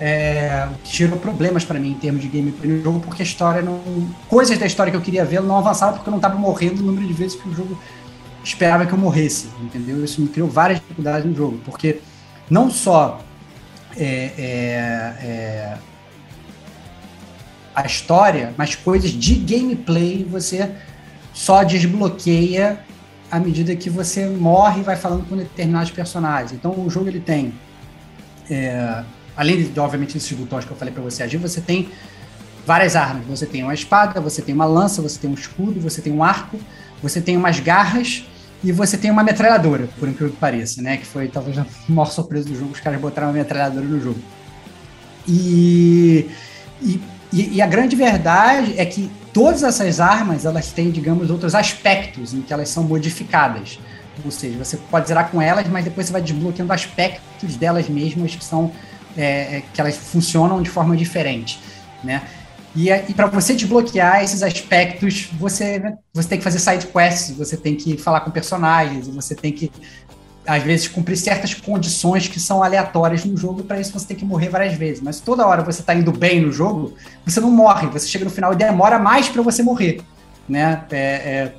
[0.00, 3.80] é, tirou problemas para mim em termos de gameplay no jogo, porque a história não.
[4.28, 6.86] Coisas da história que eu queria ver não avançaram porque eu não estava morrendo o
[6.86, 7.78] número de vezes que o jogo
[8.42, 10.02] esperava que eu morresse, entendeu?
[10.02, 12.00] Isso me criou várias dificuldades no jogo, porque
[12.48, 13.20] não só
[13.94, 14.38] é, é,
[15.22, 15.78] é,
[17.74, 20.70] a história, mas coisas de gameplay você
[21.34, 22.80] só desbloqueia
[23.30, 26.52] à medida que você morre e vai falando com determinados personagens.
[26.52, 27.52] Então o jogo ele tem
[28.50, 29.04] é,
[29.40, 31.88] além de, obviamente, esses botões que eu falei para você agir, você tem
[32.66, 33.24] várias armas.
[33.26, 36.22] Você tem uma espada, você tem uma lança, você tem um escudo, você tem um
[36.22, 36.58] arco,
[37.02, 38.22] você tem umas garras
[38.62, 40.98] e você tem uma metralhadora, por incrível que pareça, né?
[40.98, 44.20] Que foi talvez a maior surpresa do jogo, os caras botaram uma metralhadora no jogo.
[45.26, 46.28] E,
[46.82, 47.00] e,
[47.32, 52.42] e a grande verdade é que todas essas armas, elas têm, digamos, outros aspectos em
[52.42, 53.78] que elas são modificadas.
[54.22, 58.36] Ou seja, você pode zerar com elas, mas depois você vai desbloqueando aspectos delas mesmas
[58.36, 58.70] que são
[59.16, 61.58] é, é, que elas funcionam de forma diferente,
[62.02, 62.22] né?
[62.74, 67.36] E, e para você desbloquear esses aspectos, você, né, você tem que fazer side quests,
[67.36, 69.72] você tem que falar com personagens, você tem que,
[70.46, 74.24] às vezes, cumprir certas condições que são aleatórias no jogo, para isso você tem que
[74.24, 75.02] morrer várias vezes.
[75.02, 76.94] Mas toda hora você está indo bem no jogo,
[77.26, 80.00] você não morre, você chega no final e demora mais para você morrer,
[80.48, 80.84] né?
[80.92, 81.54] É, é,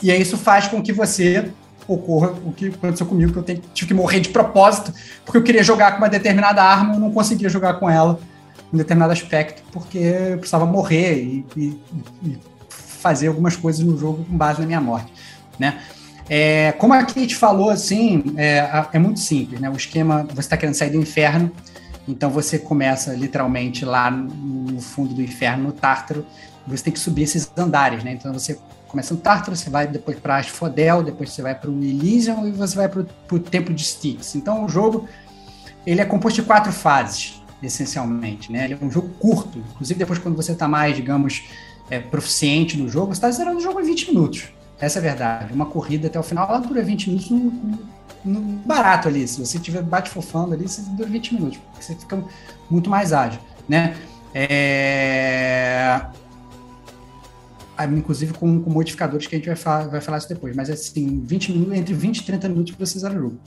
[0.00, 1.50] e aí isso faz com que você
[1.86, 4.92] ocorra o que aconteceu comigo, que eu tive que morrer de propósito,
[5.24, 8.18] porque eu queria jogar com uma determinada arma, eu não conseguia jogar com ela
[8.72, 11.80] em determinado aspecto, porque eu precisava morrer e, e,
[12.22, 15.12] e fazer algumas coisas no jogo com base na minha morte,
[15.58, 15.78] né?
[16.28, 19.68] É, como a Kate falou, assim, é, é muito simples, né?
[19.68, 21.52] O esquema, você está querendo sair do inferno,
[22.08, 26.24] então você começa literalmente lá no fundo do inferno, no Tártaro,
[26.66, 28.12] você tem que subir esses andares, né?
[28.12, 28.58] Então você
[28.94, 32.52] começa no Tártaro, você vai depois para Asphodel, depois você vai para o Elysium e
[32.52, 34.36] você vai para o Templo de Styx.
[34.36, 35.08] Então o jogo
[35.84, 38.64] ele é composto de quatro fases, essencialmente, né?
[38.64, 41.42] Ele é um jogo curto, inclusive depois quando você está mais, digamos,
[41.90, 44.44] é, proficiente no jogo, você está zerando o jogo em 20 minutos,
[44.78, 45.52] Essa é a verdade.
[45.52, 47.78] Uma corrida até o final, ela dura 20 minutos no, no,
[48.24, 49.26] no barato ali.
[49.26, 52.22] Se você tiver bate fofando ali, você dura 20 minutos, porque você fica
[52.70, 53.96] muito mais ágil, né?
[54.32, 56.00] É...
[57.96, 60.54] Inclusive com, com, modificadores que a gente vai falar, vai falar isso depois.
[60.54, 63.40] Mas assim, 20 minutos, entre 20 e 30 minutos para você zerar o jogo.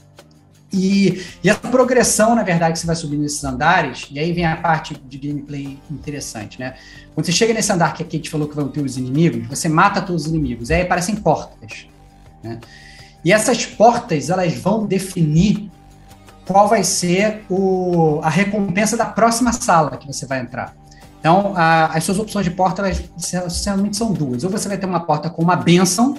[0.72, 4.44] E, e essa progressão, na verdade, que você vai subindo nesses andares, e aí vem
[4.44, 6.74] a parte de gameplay interessante, né?
[7.14, 9.68] Quando você chega nesse andar que a Kate falou que vão ter os inimigos, você
[9.68, 11.86] mata todos os inimigos, aí aparecem portas,
[12.42, 12.60] né?
[13.24, 15.70] E essas portas, elas vão definir
[16.46, 20.74] qual vai ser o, a recompensa da próxima sala que você vai entrar.
[21.28, 24.44] Então, a, as suas opções de porta, elas essencialmente são duas.
[24.44, 26.16] Ou você vai ter uma porta com uma benção,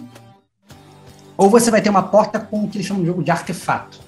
[1.36, 4.00] ou você vai ter uma porta com o que eles chamam de jogo de artefato.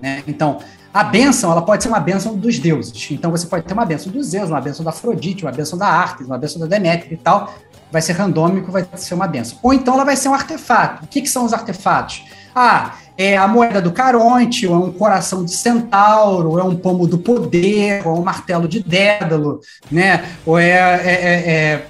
[0.00, 0.24] Né?
[0.26, 0.58] Então,
[0.92, 3.08] a bênção, ela pode ser uma bênção dos deuses.
[3.12, 5.86] Então, você pode ter uma bênção dos Zeus, uma bênção da Afrodite, uma bênção da
[5.86, 7.54] Artes, uma bênção da Deméter e tal.
[7.92, 9.56] Vai ser randômico, vai ser uma bênção.
[9.62, 11.04] Ou então ela vai ser um artefato.
[11.04, 12.24] O que, que são os artefatos?
[12.52, 16.74] Ah, é a moeda do Caronte, ou é um coração de centauro, ou é um
[16.74, 19.60] pomo do poder, ou é um martelo de Dédalo,
[19.90, 20.24] né?
[20.46, 21.86] Ou é, é, é, é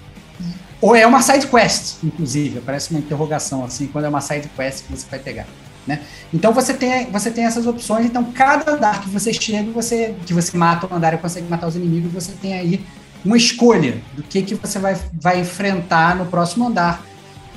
[0.81, 2.61] ou é uma side quest, inclusive.
[2.61, 5.47] Parece uma interrogação assim, quando é uma side quest que você vai pegar.
[5.87, 6.01] Né?
[6.35, 10.35] Então você tem, você tem essas opções, então cada andar que você chega, você, que
[10.35, 12.85] você mata o andar e consegue matar os inimigos, você tem aí
[13.25, 17.05] uma escolha do que, que você vai, vai enfrentar no próximo andar.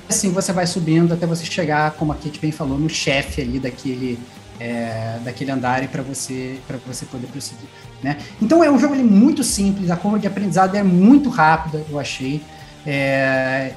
[0.07, 3.59] Assim você vai subindo até você chegar, como a Kate bem falou, no chefe ali
[3.59, 4.19] daquele,
[4.59, 7.67] é, daquele andar para você para você poder prosseguir,
[8.03, 8.17] né?
[8.41, 11.99] Então é um jogo ali, muito simples, a curva de aprendizado é muito rápida, eu
[11.99, 12.41] achei.
[12.85, 13.73] É,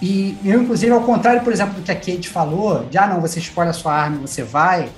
[0.00, 3.20] e eu, inclusive, ao contrário, por exemplo, do que a Kate falou, de ah, não,
[3.20, 4.90] você escolhe a sua arma e você vai,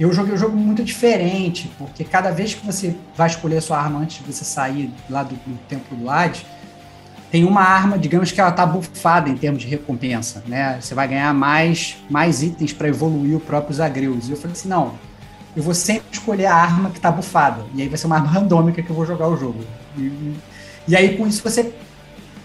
[0.00, 3.78] eu joguei um jogo muito diferente, porque cada vez que você vai escolher a sua
[3.78, 6.42] arma antes de você sair lá do, do templo do Hades,
[7.30, 10.78] tem uma arma, digamos que ela tá bufada em termos de recompensa, né?
[10.80, 14.28] Você vai ganhar mais, mais itens para evoluir o próprio Zagreus.
[14.28, 14.94] E eu falei assim, não,
[15.56, 17.64] eu vou sempre escolher a arma que tá bufada.
[17.74, 19.64] E aí vai ser uma arma randômica que eu vou jogar o jogo.
[19.96, 20.34] E,
[20.88, 21.72] e aí com isso você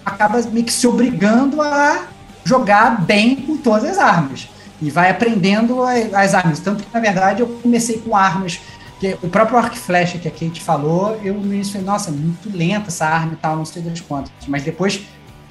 [0.05, 2.07] acaba meio que se obrigando a
[2.43, 4.47] jogar bem com todas as armas.
[4.79, 6.59] E vai aprendendo as armas.
[6.59, 8.59] Tanto que, na verdade, eu comecei com armas.
[8.99, 12.55] Que o próprio arco flecha que a Kate falou, eu no início falei, nossa, muito
[12.55, 14.31] lenta essa arma e tal, não sei das quantas.
[14.47, 15.01] Mas depois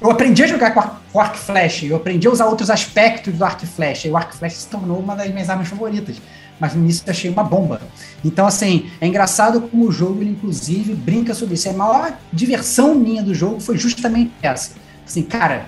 [0.00, 3.66] eu aprendi a jogar com arco flecha, eu aprendi a usar outros aspectos do arco
[3.66, 6.16] flecha, e o arco flecha se tornou uma das minhas armas favoritas
[6.58, 7.80] mas no início eu achei uma bomba.
[8.24, 11.68] Então, assim, é engraçado como o jogo, ele, inclusive, brinca sobre isso.
[11.68, 14.72] A maior diversão minha do jogo foi justamente essa.
[15.06, 15.66] Assim, cara,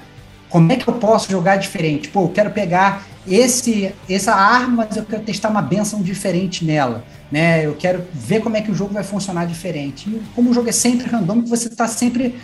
[0.48, 2.08] como é que eu posso jogar diferente?
[2.08, 7.04] Pô, eu quero pegar esse essa arma, mas eu quero testar uma benção diferente nela.
[7.30, 7.66] Né?
[7.66, 10.08] Eu quero ver como é que o jogo vai funcionar diferente.
[10.08, 12.38] E como o jogo é sempre random, você está sempre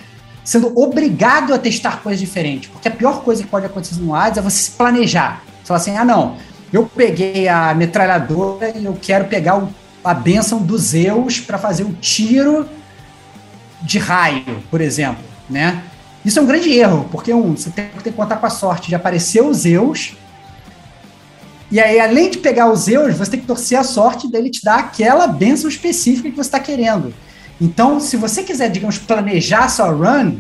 [0.45, 2.69] sendo obrigado a testar coisas diferentes.
[2.71, 5.43] Porque a pior coisa que pode acontecer no Hades é você se planejar.
[5.63, 6.37] Você fala assim, ah, não,
[6.73, 9.69] eu peguei a metralhadora e eu quero pegar o,
[10.03, 12.69] a benção dos Zeus para fazer o tiro
[13.83, 15.83] de raio, por exemplo, né?
[16.25, 18.95] Isso é um grande erro, porque um, você tem que contar com a sorte de
[18.95, 20.17] aparecer os Zeus,
[21.73, 24.63] e aí, além de pegar os Zeus, você tem que torcer a sorte dele te
[24.63, 27.15] dar aquela benção específica que você está querendo.
[27.59, 30.37] Então, se você quiser, digamos, planejar sua run,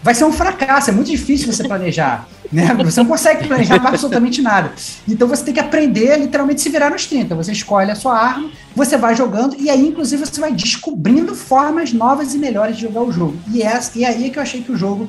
[0.00, 2.26] vai ser um fracasso, é muito difícil você planejar.
[2.52, 2.66] Né?
[2.82, 4.72] Você não consegue planejar absolutamente nada.
[5.06, 7.32] Então você tem que aprender a literalmente se virar nos 30.
[7.36, 11.92] Você escolhe a sua arma, você vai jogando, e aí, inclusive, você vai descobrindo formas
[11.92, 13.36] novas e melhores de jogar o jogo.
[13.52, 15.08] E é, e é aí que eu achei que o jogo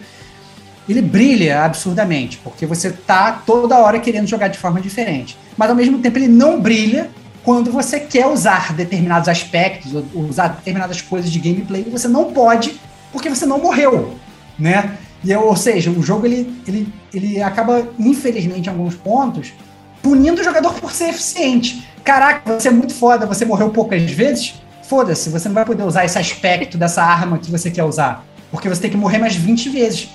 [0.91, 5.37] ele brilha absurdamente, porque você tá toda hora querendo jogar de forma diferente.
[5.57, 7.09] Mas ao mesmo tempo ele não brilha
[7.43, 12.79] quando você quer usar determinados aspectos, usar determinadas coisas de gameplay, você não pode,
[13.11, 14.15] porque você não morreu,
[14.57, 14.97] né?
[15.23, 19.53] E, ou seja, o jogo ele, ele, ele acaba, infelizmente, em alguns pontos,
[20.01, 21.87] punindo o jogador por ser eficiente.
[22.03, 24.55] Caraca, você é muito foda, você morreu poucas vezes?
[24.83, 28.25] Foda-se, você não vai poder usar esse aspecto dessa arma que você quer usar.
[28.49, 30.09] Porque você tem que morrer mais 20 vezes.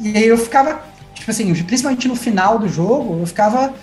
[0.00, 0.82] E aí eu ficava,
[1.14, 3.74] tipo assim, principalmente no final do jogo, eu ficava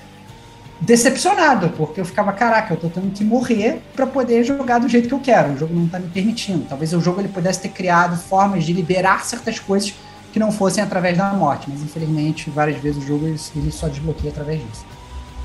[0.79, 5.07] decepcionado, porque eu ficava, caraca, eu tô tendo que morrer para poder jogar do jeito
[5.07, 5.53] que eu quero.
[5.53, 6.65] O jogo não tá me permitindo.
[6.67, 9.93] Talvez o jogo ele pudesse ter criado formas de liberar certas coisas
[10.31, 14.31] que não fossem através da morte, mas infelizmente várias vezes o jogo ele só desbloqueia
[14.31, 14.85] através disso.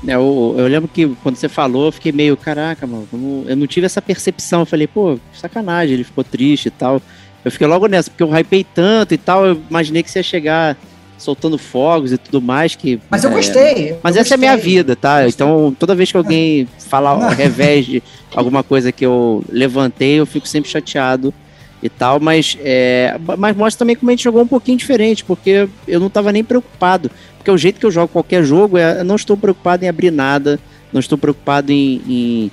[0.07, 3.07] É, eu, eu, lembro que quando você falou, eu fiquei meio, caraca, mano,
[3.47, 4.61] eu não tive essa percepção.
[4.61, 7.01] Eu falei, pô, sacanagem, ele ficou triste e tal.
[7.43, 10.23] Eu fiquei logo nessa, porque eu hypei tanto e tal, eu imaginei que você ia
[10.23, 10.77] chegar
[11.17, 12.75] soltando fogos e tudo mais.
[12.75, 13.95] que Mas eu é, gostei.
[14.01, 14.47] Mas eu essa gostei.
[14.47, 15.27] é a minha vida, tá?
[15.27, 18.01] Então, toda vez que alguém fala ao revés de
[18.33, 21.33] alguma coisa que eu levantei, eu fico sempre chateado
[21.81, 25.69] e tal, mas, é, mas mostra também como a gente jogou um pouquinho diferente, porque
[25.87, 27.09] eu não estava nem preocupado.
[27.37, 30.11] Porque o jeito que eu jogo qualquer jogo, é, eu não estou preocupado em abrir
[30.11, 30.59] nada,
[30.91, 32.51] não estou preocupado em, em,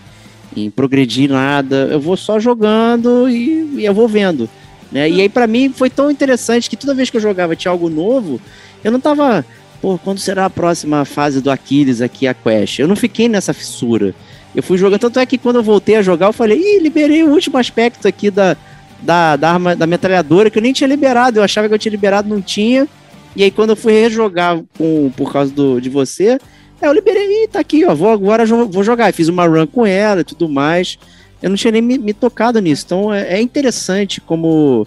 [0.56, 4.48] em progredir nada, eu vou só jogando e, e eu vou vendo.
[4.96, 5.10] Né?
[5.10, 7.90] E aí, para mim, foi tão interessante que toda vez que eu jogava tinha algo
[7.90, 8.40] novo,
[8.82, 9.44] eu não tava,
[9.78, 12.78] pô, quando será a próxima fase do Aquiles aqui, a Quest?
[12.78, 14.14] Eu não fiquei nessa fissura.
[14.54, 17.22] Eu fui jogando, tanto é que quando eu voltei a jogar, eu falei, ih, liberei
[17.22, 18.56] o último aspecto aqui da,
[19.02, 21.92] da, da arma da metralhadora, que eu nem tinha liberado, eu achava que eu tinha
[21.92, 22.88] liberado, não tinha.
[23.36, 26.38] E aí, quando eu fui rejogar com, por causa do, de você,
[26.80, 29.12] eu liberei, ih, tá aqui, ó, vou agora vou jogar.
[29.12, 30.98] fiz uma run com ela e tudo mais.
[31.42, 32.84] Eu não tinha nem me, me tocado nisso.
[32.86, 34.86] Então é, é interessante como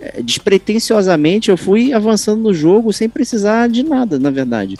[0.00, 4.76] é, despretensiosamente eu fui avançando no jogo sem precisar de nada, na verdade.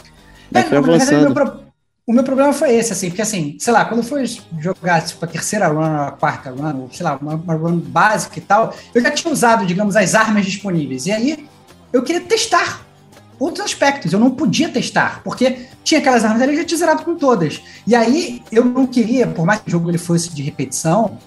[0.53, 1.33] É, fui avançando.
[1.33, 1.69] Verdade,
[2.09, 4.23] o meu problema foi esse, assim, porque assim, sei lá, quando eu fui
[4.57, 8.39] jogar tipo, a terceira run, a quarta run, ou sei lá, uma, uma run básica
[8.39, 11.05] e tal, eu já tinha usado, digamos, as armas disponíveis.
[11.05, 11.47] E aí
[11.93, 12.83] eu queria testar
[13.39, 14.11] outros aspectos.
[14.11, 17.61] Eu não podia testar, porque tinha aquelas armas ali, eu já tinha zerado com todas.
[17.87, 21.17] E aí eu não queria, por mais que o jogo ele fosse de repetição,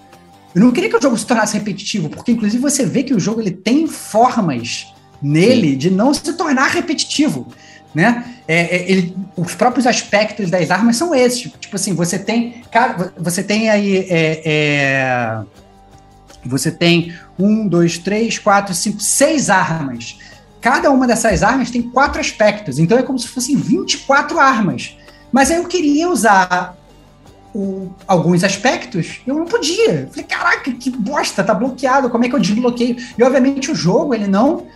[0.54, 3.20] eu não queria que o jogo se tornasse repetitivo, porque inclusive você vê que o
[3.20, 4.92] jogo ele tem formas
[5.22, 5.78] nele Sim.
[5.78, 7.48] de não se tornar repetitivo
[7.94, 8.24] né?
[8.48, 11.42] É, é, ele, os próprios aspectos das armas são esses.
[11.42, 12.62] Tipo, tipo assim, você tem,
[13.18, 15.40] você tem aí, é, é,
[16.44, 20.18] você tem um, dois, três, quatro, cinco, seis armas.
[20.62, 22.78] Cada uma dessas armas tem quatro aspectos.
[22.78, 24.96] Então é como se fossem 24 armas.
[25.30, 26.76] Mas aí eu queria usar
[27.54, 30.08] o, alguns aspectos, eu não podia.
[30.10, 32.08] Falei, caraca, que bosta, tá bloqueado.
[32.08, 32.96] Como é que eu desbloqueio?
[33.18, 34.66] E obviamente o jogo ele não,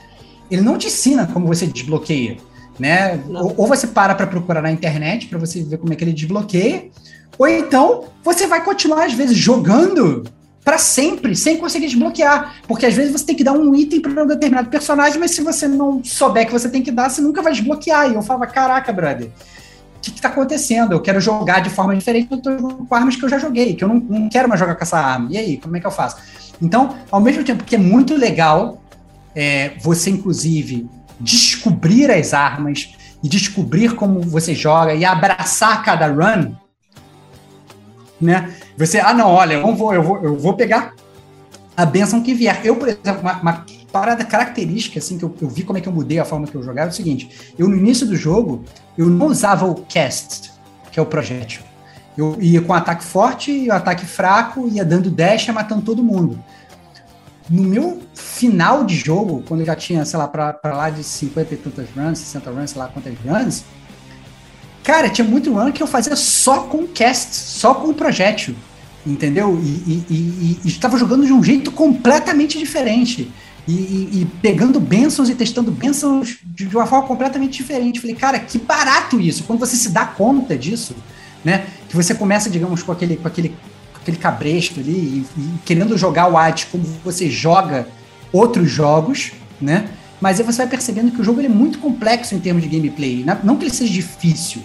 [0.51, 2.37] ele não te ensina como você desbloqueia
[2.79, 3.21] né?
[3.29, 6.13] Ou, ou, você para para procurar na internet para você ver como é que ele
[6.13, 6.89] desbloqueia,
[7.39, 10.25] ou então você vai continuar às vezes jogando
[10.67, 14.25] para sempre, sem conseguir desbloquear, porque às vezes você tem que dar um item para
[14.25, 17.41] um determinado personagem, mas se você não souber que você tem que dar, você nunca
[17.41, 18.11] vai desbloquear.
[18.11, 20.91] E eu falava, caraca, brother, o que, está acontecendo?
[20.91, 22.51] Eu quero jogar de forma diferente, eu tô
[22.85, 24.99] com armas que eu já joguei, que eu não, não quero mais jogar com essa
[24.99, 25.29] arma.
[25.31, 26.17] E aí, como é que eu faço?
[26.61, 28.83] Então, ao mesmo tempo que é muito legal,
[29.37, 30.91] é, você inclusive
[31.21, 32.93] descobrir as armas
[33.23, 36.57] e descobrir como você joga e abraçar cada run,
[38.21, 38.55] né?
[38.77, 40.95] Você, ah, não, olha, eu vou, eu vou, eu vou pegar
[41.77, 42.61] a benção que vier.
[42.65, 45.89] Eu, por exemplo, uma, uma parada característica, assim, que eu, eu, vi como é que
[45.89, 48.65] eu mudei a forma que eu jogava, é o seguinte: eu, no início do jogo,
[48.97, 50.53] eu não usava o cast,
[50.91, 51.63] que é o projétil.
[52.17, 56.43] Eu ia com ataque forte e ataque fraco, ia dando dash, matando todo mundo
[57.49, 61.55] no meu final de jogo, quando eu já tinha, sei lá, pra lá de 50
[61.55, 63.65] e tantas runs, 60 runs, sei lá quantas runs,
[64.87, 68.55] cara, tinha muito run que eu fazia só com cast, só com projétil,
[69.05, 69.61] entendeu?
[69.61, 73.29] E estava jogando de um jeito completamente diferente.
[73.67, 77.99] E, e, pegando bênçãos e testando bênçãos de, de, uma forma completamente diferente.
[77.99, 79.43] Falei, cara, que barato isso.
[79.43, 80.95] Quando você se dá conta disso,
[81.45, 81.67] né?
[81.89, 83.53] Que você começa, digamos, com aquele, com aquele
[84.01, 87.89] aquele cabresto ali, e, e querendo jogar o Hades como você joga
[88.33, 89.89] outros jogos, né?
[90.21, 93.27] Mas aí você vai percebendo que o jogo é muito complexo em termos de gameplay.
[93.43, 94.63] Não que ele seja difícil,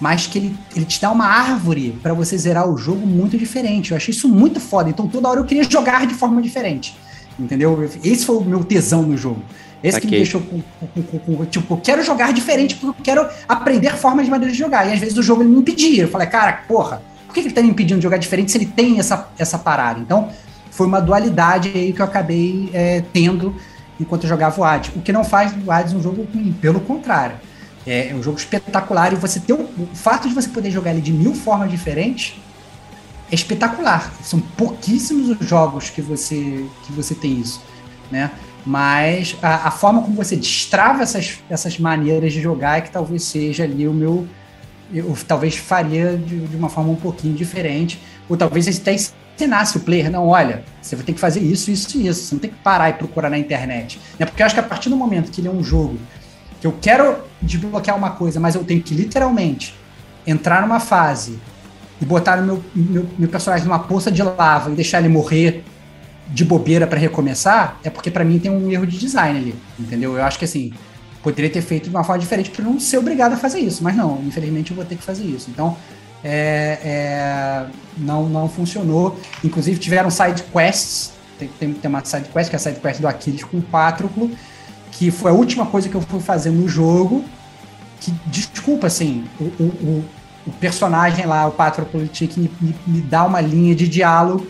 [0.00, 3.90] mas que ele, ele te dá uma árvore para você zerar o jogo muito diferente.
[3.90, 4.90] Eu achei isso muito foda.
[4.90, 6.96] Então toda hora eu queria jogar de forma diferente.
[7.38, 7.88] Entendeu?
[8.02, 9.42] Esse foi o meu tesão no jogo.
[9.82, 10.08] Esse okay.
[10.08, 13.28] que me deixou com, com, com, com, Tipo, eu quero jogar diferente porque eu quero
[13.48, 14.88] aprender formas de maneira de jogar.
[14.88, 16.04] E às vezes o jogo ele me impedia.
[16.04, 18.66] Eu falei, cara, porra, por que ele está me impedindo de jogar diferente se ele
[18.66, 20.00] tem essa, essa parada?
[20.00, 20.30] Então,
[20.70, 23.54] foi uma dualidade aí que eu acabei é, tendo
[24.00, 24.90] enquanto eu jogava o Hades.
[24.96, 27.36] O que não faz do Hades um jogo ruim, pelo contrário.
[27.88, 30.90] É, é um jogo espetacular e você ter o, o fato de você poder jogar
[30.90, 32.34] ele de mil formas diferentes
[33.32, 34.12] é espetacular.
[34.22, 37.62] São pouquíssimos os jogos que você que você tem isso,
[38.10, 38.30] né?
[38.66, 43.22] Mas a, a, forma como você destrava essas, essas maneiras de jogar é que talvez
[43.22, 44.28] seja ali o meu
[44.92, 49.80] eu talvez faria de, de, uma forma um pouquinho diferente, ou talvez até ensinasse o
[49.80, 52.50] player, não, olha, você vai ter que fazer isso, isso e isso, você não tem
[52.50, 54.00] que parar e procurar na internet.
[54.18, 54.24] Né?
[54.24, 55.98] Porque eu acho que a partir do momento que ele é um jogo
[56.60, 59.74] que eu quero desbloquear uma coisa, mas eu tenho que literalmente
[60.26, 61.38] entrar numa fase
[62.00, 65.64] e botar o meu, meu, meu personagem numa poça de lava e deixar ele morrer
[66.28, 70.16] de bobeira para recomeçar, é porque para mim tem um erro de design ali, entendeu?
[70.16, 70.72] Eu acho que assim,
[71.22, 73.96] poderia ter feito de uma forma diferente para não ser obrigado a fazer isso, mas
[73.96, 75.50] não, infelizmente eu vou ter que fazer isso.
[75.50, 75.76] Então,
[76.22, 79.18] é, é, não, não funcionou.
[79.42, 83.00] Inclusive tiveram side quests, tem, tem, tem uma side quest, que é a side quest
[83.00, 84.30] do Aquiles com o Pátroclo,
[84.98, 87.24] que foi a última coisa que eu fui fazer no jogo,
[88.00, 90.04] que, desculpa, assim, o, o,
[90.44, 91.52] o personagem lá, o
[92.08, 94.44] tinha que me, me, me dar uma linha de diálogo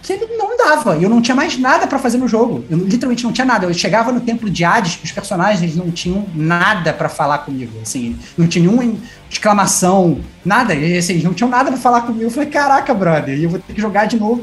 [0.00, 0.31] que ele
[0.72, 2.64] acabava e eu não tinha mais nada pra fazer no jogo.
[2.70, 3.66] Eu literalmente não tinha nada.
[3.66, 7.78] Eu chegava no templo de Hades, os personagens eles não tinham nada pra falar comigo,
[7.82, 8.94] assim, não tinha nenhuma
[9.30, 12.24] exclamação, nada, e, assim, eles não tinham nada pra falar comigo.
[12.24, 14.42] Eu falei, caraca, brother, eu vou ter que jogar de novo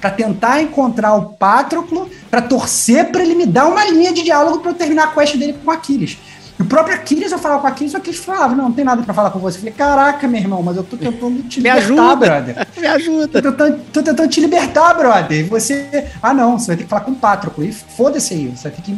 [0.00, 4.60] pra tentar encontrar o Patroclo, pra torcer pra ele me dar uma linha de diálogo
[4.60, 6.18] pra eu terminar a quest dele com Aquiles.
[6.60, 8.84] E o próprio Aquiles, eu falava com o Aquiles, o Aquiles falava, não, não tem
[8.84, 9.56] nada pra falar com você.
[9.56, 12.16] Eu falei, caraca, meu irmão, mas eu tô tentando te Me libertar, ajuda.
[12.16, 12.66] brother.
[12.76, 13.42] Me ajuda.
[13.42, 15.38] Tô tentando, tô tentando te libertar, brother.
[15.38, 16.04] E você.
[16.22, 17.64] Ah, não, você vai ter que falar com o Patroclo.
[17.64, 18.94] E foda-se aí, você vai ter que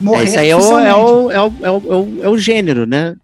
[0.00, 0.20] morrer.
[0.20, 2.38] É, isso aí é o, é, o, é, o, é, o, é, o, é o
[2.38, 3.16] gênero, né?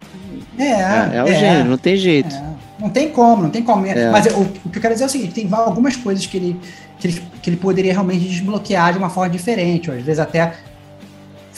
[0.59, 2.35] É, É, é o gênero, não tem jeito.
[2.35, 2.55] é.
[2.77, 3.87] Não tem como, não tem como.
[3.87, 4.11] É.
[4.11, 6.61] Mas o, o que eu quero dizer é o seguinte: tem algumas coisas que ele,
[6.99, 10.55] que, ele, que ele poderia realmente desbloquear de uma forma diferente, ou às vezes até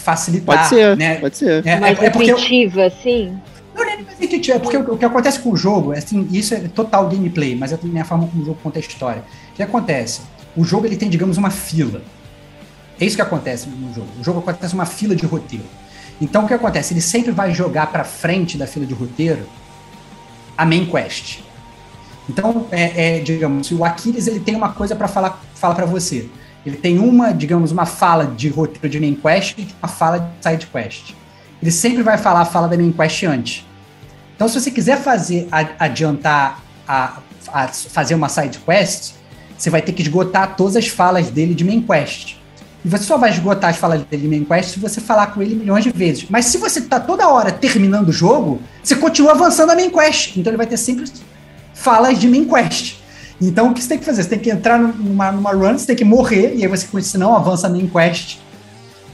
[0.06, 0.56] facilitar.
[0.56, 1.16] Pode ser, né?
[1.16, 1.66] pode ser.
[1.66, 3.36] É, Mais é, é porque eu- intuitiva, assim.
[3.74, 5.98] Não, não é mais intuitivo, é porque o, o que acontece com o jogo, é
[5.98, 8.80] assim, isso é total gameplay, mas é também a forma como o jogo conta a
[8.80, 9.22] história.
[9.52, 10.20] O que acontece?
[10.56, 12.00] O jogo ele tem, digamos, uma fila.
[12.98, 14.06] É isso que acontece no jogo.
[14.18, 15.66] O jogo acontece uma fila de roteiro.
[16.20, 16.94] Então o que acontece?
[16.94, 19.44] Ele sempre vai jogar pra frente da fila de roteiro
[20.56, 21.40] a main quest.
[22.28, 25.84] Então, é, é, digamos, se o Aquiles ele tem uma coisa pra falar, falar para
[25.86, 26.28] você.
[26.66, 30.50] Ele tem uma, digamos, uma fala de roteiro de main quest e uma fala de
[30.50, 31.14] side quest.
[31.62, 33.64] Ele sempre vai falar a fala da main quest antes.
[34.34, 35.46] Então, se você quiser fazer
[35.78, 37.20] adiantar a,
[37.52, 39.14] a fazer uma side quest,
[39.56, 42.36] você vai ter que esgotar todas as falas dele de main quest.
[42.84, 45.40] E você só vai esgotar as falas dele de main quest se você falar com
[45.40, 46.26] ele milhões de vezes.
[46.28, 50.36] Mas se você tá toda hora terminando o jogo, você continua avançando a main quest.
[50.36, 51.04] Então ele vai ter sempre
[51.72, 52.96] falas de main quest.
[53.40, 54.22] Então o que você tem que fazer?
[54.22, 57.18] Você tem que entrar numa, numa run, você tem que morrer, e aí você isso
[57.18, 58.38] não avança main quest.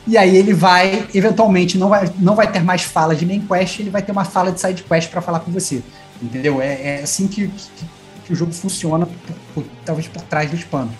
[0.07, 3.81] E aí ele vai, eventualmente, não vai, não vai ter mais falas de main quest,
[3.81, 5.83] ele vai ter uma fala de side quest para falar com você.
[6.21, 6.61] Entendeu?
[6.61, 7.85] É, é assim que, que,
[8.27, 10.93] que o jogo funciona, por- por- talvez por trás dos panos.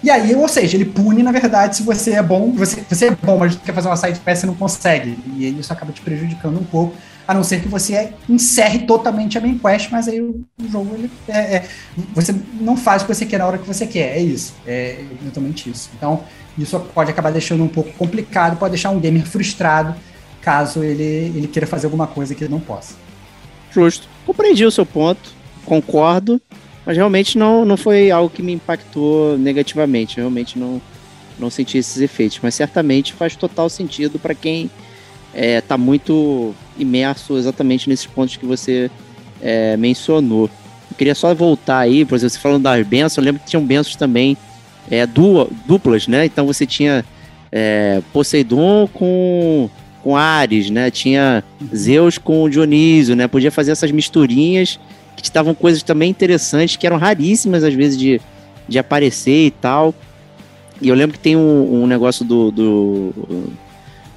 [0.00, 3.10] E aí, ou seja, ele pune, na verdade, se você é bom, você, você é
[3.10, 5.18] bom, mas quer fazer uma side quest, você não consegue.
[5.36, 6.94] E isso acaba te prejudicando um pouco,
[7.28, 11.10] a não ser que você encerre totalmente a main quest, mas aí o, jogo, ele
[11.28, 11.68] é, é-
[12.14, 14.54] você não faz o que você quer na hora que você quer, é isso.
[14.66, 15.90] É exatamente isso.
[15.94, 16.24] Então,
[16.56, 19.94] isso pode acabar deixando um pouco complicado, pode deixar um gamer frustrado,
[20.40, 22.94] caso ele, ele queira fazer alguma coisa que ele não possa.
[23.70, 24.08] Justo.
[24.24, 25.30] Compreendi o seu ponto,
[25.66, 26.40] concordo,
[26.86, 30.16] mas realmente não, não foi algo que me impactou negativamente.
[30.16, 30.80] Realmente não,
[31.38, 34.70] não senti esses efeitos, mas certamente faz total sentido para quem
[35.34, 38.90] está muito imerso exatamente nesses pontos que você
[39.40, 40.50] é, mencionou.
[40.90, 43.64] Eu queria só voltar aí, por exemplo, você falando das bênçãos, eu lembro que tinham
[43.64, 44.36] bênçãos também
[44.90, 46.24] é, du- duplas, né?
[46.24, 47.04] Então você tinha
[47.52, 49.68] é, Poseidon com,
[50.02, 50.90] com Ares, né?
[50.90, 53.28] Tinha Zeus com Dionísio, né?
[53.28, 54.80] Podia fazer essas misturinhas
[55.14, 58.20] que te davam coisas também interessantes, que eram raríssimas às vezes de,
[58.68, 59.94] de aparecer e tal.
[60.80, 63.14] E eu lembro que tem um, um negócio do, do,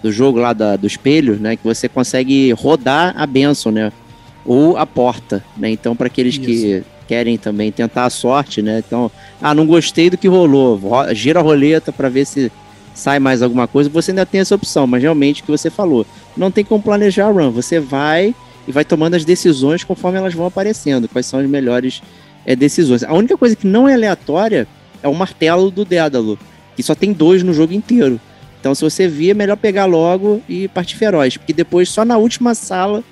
[0.02, 1.56] do jogo lá da- do espelho, né?
[1.56, 3.91] Que você consegue rodar a benção, né?
[4.45, 5.70] Ou a porta, né?
[5.70, 8.82] Então, para aqueles que querem também tentar a sorte, né?
[8.86, 12.52] Então, ah, não gostei do que rolou, ro- gira a roleta para ver se
[12.93, 13.89] sai mais alguma coisa.
[13.89, 17.28] Você ainda tem essa opção, mas realmente o que você falou, não tem como planejar
[17.28, 17.52] a run.
[17.52, 18.34] Você vai
[18.68, 22.02] e vai tomando as decisões conforme elas vão aparecendo, quais são as melhores
[22.45, 23.04] eh, decisões.
[23.04, 24.68] A única coisa que não é aleatória
[25.04, 26.38] é o martelo do Dédalo,
[26.76, 28.20] que só tem dois no jogo inteiro.
[28.62, 32.16] Então, se você vir, é melhor pegar logo e partir feroz, porque depois, só na
[32.18, 33.03] última sala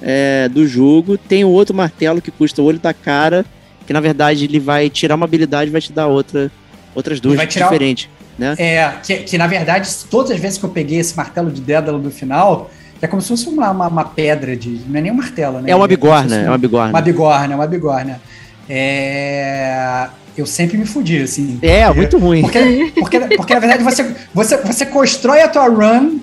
[0.00, 3.44] eh, do jogo, tem o outro martelo que custa o olho da cara,
[3.86, 6.50] que na verdade ele vai tirar uma habilidade e vai te dar outra,
[6.94, 8.08] outras duas vai tirar o- diferentes.
[8.38, 8.54] Né?
[8.58, 11.98] É, que, que na verdade, todas as vezes que eu peguei esse martelo de Dédalo
[11.98, 14.70] no final, é como se fosse uma, uma, uma pedra de.
[14.88, 15.70] Não é nem um martelo, né?
[15.70, 16.88] É uma bigorna, é uma bigorna.
[16.90, 18.20] Uma bigorna, é uma bigorna.
[18.68, 21.58] É, Eu sempre me fudi, assim.
[21.62, 22.42] É, muito ruim.
[22.42, 26.18] Porque, porque, porque na verdade, você, você, você constrói a tua run,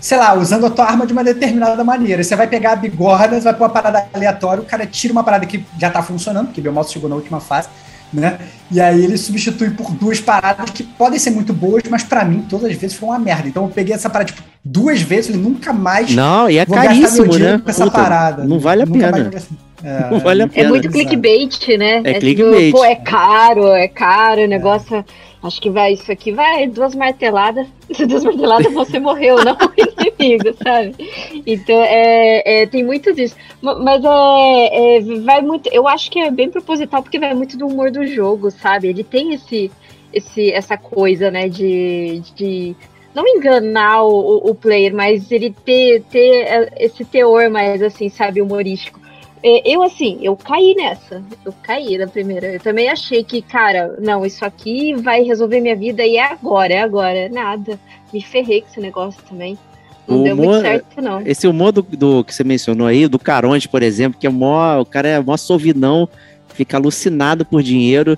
[0.00, 2.22] sei lá, usando a tua arma de uma determinada maneira.
[2.22, 5.24] Você vai pegar a bigorna, você vai pôr uma parada aleatória, o cara tira uma
[5.24, 7.68] parada que já tá funcionando, porque Belmoto chegou na última fase,
[8.12, 8.38] né?
[8.70, 12.46] E aí ele substitui por duas paradas que podem ser muito boas, mas pra mim,
[12.48, 13.48] todas as vezes foi uma merda.
[13.48, 17.36] Então eu peguei essa parada, tipo, duas vezes, falei, nunca mais Não, e é caríssimo,
[17.36, 17.58] né?
[17.58, 18.44] com essa Puta, parada.
[18.44, 19.30] Não vale a Nunca mais pena.
[19.30, 21.96] gastar- É, Não vale a É muito clickbait, né?
[22.04, 22.72] É tipo, clickbait.
[22.72, 25.04] pô, é caro, é caro, o negócio.
[25.42, 27.66] Acho que vai, isso aqui vai duas marteladas.
[28.08, 29.72] duas marteladas você morreu, não o
[30.18, 30.94] inimigo, sabe?
[31.46, 33.36] Então, é, é, tem muito disso.
[33.62, 35.68] Ma- Mas é, é, vai muito.
[35.72, 38.88] Eu acho que é bem proposital, porque vai muito do humor do jogo, sabe?
[38.88, 39.70] Ele tem esse,
[40.12, 42.22] esse, essa coisa, né, de.
[42.34, 42.74] de
[43.14, 48.08] não enganar o, o- o player, mas ele ter, ter é, esse teor mais, assim,
[48.08, 49.00] sabe, humorístico.
[49.42, 51.22] É, eu, assim, eu caí nessa.
[51.44, 52.54] Eu caí na primeira.
[52.54, 56.72] Eu também achei que, cara, não, isso aqui vai resolver minha vida e é agora,
[56.72, 57.28] é agora.
[57.28, 57.78] Nada.
[58.12, 59.58] Me ferrei com esse negócio também.
[60.08, 61.20] Não O deu humor- muito certo, não.
[61.26, 64.80] Esse humor do, do que você mencionou aí, do Caronte, por exemplo, que é mó,
[64.80, 66.08] o cara é mó sovinão,
[66.54, 68.16] fica alucinado por dinheiro,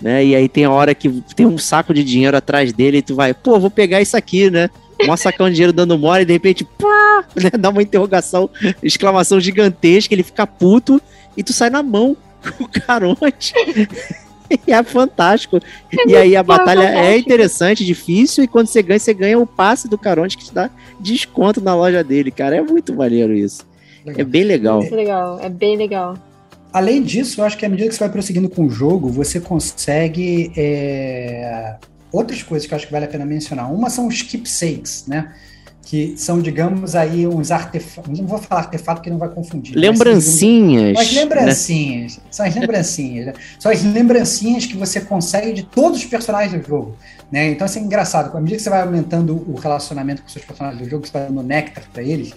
[0.00, 0.24] né?
[0.24, 3.14] E aí tem a hora que tem um saco de dinheiro atrás dele e tu
[3.14, 4.68] vai, pô, vou pegar isso aqui, né?
[5.04, 7.50] Mó sacão de dinheiro dando mora e de repente, pá, né?
[7.58, 8.48] dá uma interrogação,
[8.82, 11.00] exclamação gigantesca, ele fica puto
[11.36, 12.16] e tu sai na mão
[12.56, 13.54] com o Caronte.
[14.64, 15.58] E é fantástico.
[16.06, 19.44] e aí a é batalha é interessante, difícil, e quando você ganha, você ganha o
[19.44, 20.70] passe do Caronte que te dá
[21.00, 22.54] desconto na loja dele, cara.
[22.54, 23.66] É muito maneiro isso.
[24.06, 24.78] É bem legal.
[24.78, 26.16] Muito legal, é bem legal.
[26.72, 29.40] Além disso, eu acho que à medida que você vai prosseguindo com o jogo, você
[29.40, 31.76] consegue é,
[32.16, 33.72] outras coisas que eu acho que vale a pena mencionar.
[33.72, 35.32] Uma são os keepsakes, né?
[35.82, 38.18] Que são, digamos, aí uns artefatos.
[38.18, 39.76] Não vou falar artefato porque não vai confundir.
[39.76, 40.92] mas são, Lembrancinhas.
[40.96, 41.20] São as né?
[41.20, 42.20] lembrancinhas.
[42.30, 43.26] São as lembrancinhas.
[43.26, 43.32] né?
[43.58, 46.96] São as lembrancinhas que você consegue de todos os personagens do jogo.
[47.30, 47.50] Né?
[47.50, 48.36] Então, assim, é engraçado.
[48.36, 51.12] À medida que você vai aumentando o relacionamento com os seus personagens do jogo, você
[51.12, 52.32] vai dando néctar para eles,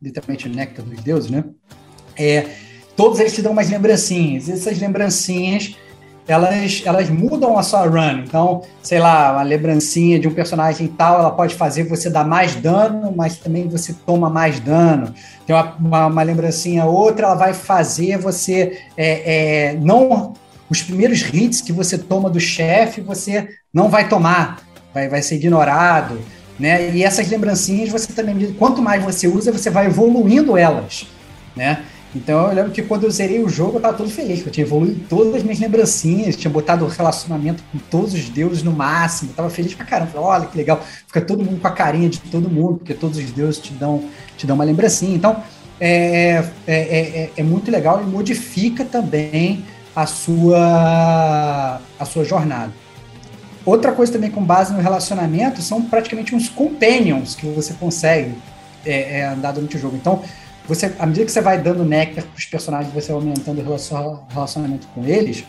[0.00, 1.44] literalmente o néctar dos deuses, né?
[2.16, 2.46] É,
[2.96, 4.48] todos eles te dão umas lembrancinhas.
[4.48, 5.76] E essas lembrancinhas,
[6.28, 8.22] elas, elas mudam a sua run.
[8.24, 12.54] Então, sei lá, uma lembrancinha de um personagem tal, ela pode fazer você dar mais
[12.54, 15.14] dano, mas também você toma mais dano.
[15.46, 20.34] Tem uma, uma, uma lembrancinha outra, ela vai fazer você é, é, não
[20.70, 24.60] os primeiros hits que você toma do chefe, você não vai tomar,
[24.92, 26.20] vai, vai ser ignorado.
[26.58, 26.94] Né?
[26.94, 31.06] E essas lembrancinhas, você também, quanto mais você usa, você vai evoluindo elas.
[31.56, 31.82] Né?
[32.14, 34.52] Então eu lembro que quando eu zerei o jogo, eu tava todo feliz, que eu
[34.52, 38.72] tinha evoluído todas as minhas lembrancinhas, tinha botado o relacionamento com todos os deuses no
[38.72, 40.10] máximo, eu tava feliz pra caramba.
[40.12, 43.18] Falei, olha que legal, fica todo mundo com a carinha de todo mundo, porque todos
[43.18, 44.04] os deuses te dão,
[44.36, 45.14] te dão uma lembrancinha.
[45.14, 45.42] Então
[45.80, 52.72] é, é, é, é muito legal e modifica também a sua, a sua jornada.
[53.64, 58.34] Outra coisa também com base no relacionamento são praticamente uns companions que você consegue
[58.86, 59.96] é, é, andar durante o jogo.
[59.96, 60.22] Então,
[60.68, 63.64] você, à medida que você vai dando néctar para os personagens, você vai aumentando o
[63.64, 65.44] relacion- relacionamento com eles.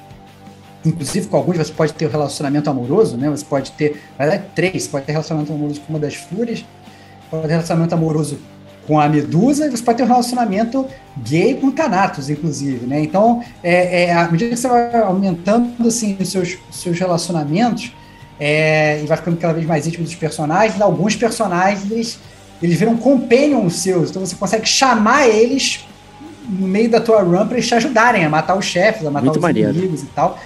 [0.85, 3.29] Inclusive, com alguns você pode ter o relacionamento amoroso, né?
[3.29, 4.83] Você pode ter, na verdade, três.
[4.83, 6.65] Você pode ter relacionamento amoroso com uma das fúrias,
[7.29, 8.39] pode ter relacionamento amoroso
[8.87, 13.01] com a Medusa, e você pode ter um relacionamento gay com Thanatos, inclusive, né?
[13.01, 17.93] Então, é, é, à medida que você vai aumentando assim, os seus, seus relacionamentos,
[18.39, 22.19] é, e vai ficando cada vez mais íntimo dos personagens, alguns personagens
[22.61, 25.85] eles, viram companions seus, então você consegue chamar eles
[26.47, 29.25] no meio da tua run para eles te ajudarem a matar os chefes, a matar
[29.25, 29.69] Muito os maneiro.
[29.71, 30.39] inimigos e tal.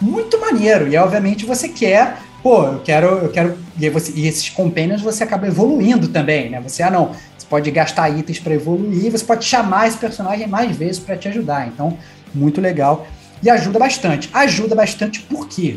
[0.00, 0.86] Muito maneiro.
[0.88, 3.58] E obviamente você quer, pô, eu quero, eu quero.
[3.80, 6.60] E, você- e esses companions você acaba evoluindo também, né?
[6.60, 10.76] Você, ah, não, você pode gastar itens para evoluir, você pode chamar esse personagem mais
[10.76, 11.66] vezes para te ajudar.
[11.66, 11.96] Então,
[12.34, 13.06] muito legal.
[13.42, 14.28] E ajuda bastante.
[14.32, 15.76] Ajuda bastante por quê?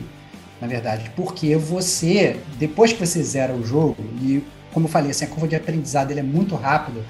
[0.59, 4.43] Na verdade, porque você, depois que você zera o jogo, e
[4.73, 7.01] como eu falei, assim, a curva de aprendizado ele é muito rápida,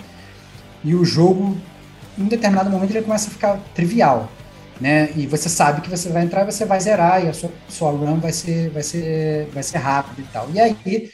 [0.83, 1.57] e o jogo,
[2.17, 4.29] em determinado momento, ele começa a ficar trivial.
[4.79, 5.11] Né?
[5.15, 8.19] E você sabe que você vai entrar você vai zerar, e a sua, sua run
[8.19, 10.49] vai ser, vai, ser, vai ser rápida e tal.
[10.53, 11.11] E aí,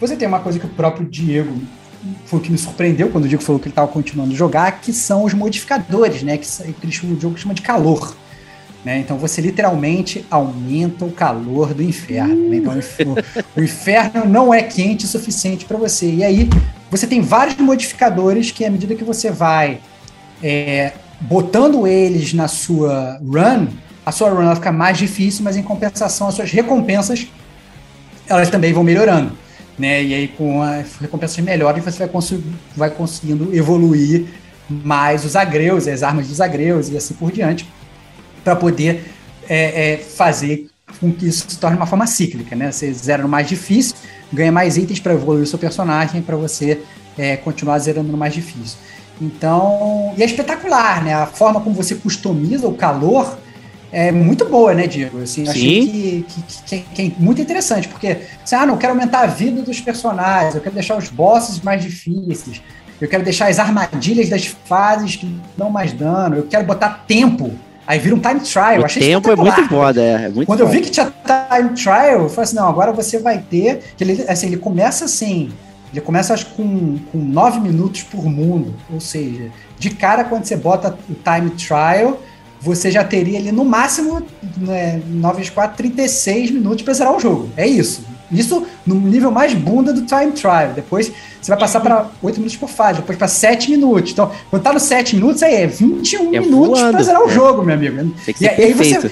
[0.00, 1.60] você tem uma coisa que o próprio Diego
[2.24, 4.80] foi o que me surpreendeu quando o Diego falou que ele estava continuando a jogar,
[4.80, 6.38] que são os modificadores, né?
[6.38, 8.16] Que, que o jogo chama de calor.
[8.84, 8.98] Né?
[8.98, 12.48] Então você literalmente aumenta o calor do inferno.
[12.48, 12.56] né?
[12.56, 13.14] Então o inf- o,
[13.60, 16.10] o inferno não é quente o suficiente para você.
[16.10, 16.48] E aí
[16.90, 19.80] você tem vários modificadores que, à medida que você vai
[20.42, 23.66] é, botando eles na sua run,
[24.06, 27.26] a sua run ela fica mais difícil, mas em compensação, as suas recompensas
[28.26, 29.32] elas também vão melhorando.
[29.78, 30.02] Né?
[30.04, 32.34] E aí, com as recompensas melhores, você vai, cons-
[32.76, 34.26] vai conseguindo evoluir
[34.68, 37.66] mais os agreus, as armas dos agreus e assim por diante,
[38.44, 39.12] para poder
[39.48, 42.54] é, é, fazer com que isso se torne uma forma cíclica.
[42.56, 42.70] Né?
[42.72, 43.94] Você zera no mais difícil,
[44.32, 46.82] ganha mais itens para evoluir o seu personagem, para você
[47.18, 48.78] é, continuar zerando no mais difícil.
[49.20, 51.12] Então, e é espetacular, né?
[51.12, 53.38] A forma como você customiza o calor
[53.92, 55.20] é muito boa, né, Diego?
[55.22, 55.88] Assim, achei Sim.
[55.88, 59.26] que, que, que- que é muito interessante, porque assim, ah, não, eu quero aumentar a
[59.26, 62.62] vida dos personagens, eu quero deixar os bosses mais difíceis,
[63.00, 67.52] eu quero deixar as armadilhas das fases que dão mais dano, eu quero botar tempo.
[67.90, 68.74] Aí vira um time trial.
[68.74, 70.78] eu o achei tempo é muito foda, é, é muito Quando eu foda.
[70.78, 73.80] vi que tinha time trial, eu falei assim, não, agora você vai ter.
[73.96, 75.50] que Ele, assim, ele começa assim.
[75.90, 78.76] Ele começa acho, com, com 9 minutos por mundo.
[78.92, 82.20] Ou seja, de cara, quando você bota o time trial,
[82.60, 84.22] você já teria ali no máximo
[84.56, 87.48] né, 9 vezes 4, 36 minutos para zerar o jogo.
[87.56, 88.04] É isso.
[88.30, 90.72] Isso no nível mais bunda do time trial.
[90.74, 94.12] Depois você vai passar para 8 minutos por fase, depois para 7 minutos.
[94.12, 97.32] Então, quando tá nos 7 minutos, aí é 21 É minutos para zerar o é.
[97.32, 97.96] jogo, meu amigo.
[98.24, 99.10] Tem que E ser aí você- perfeito.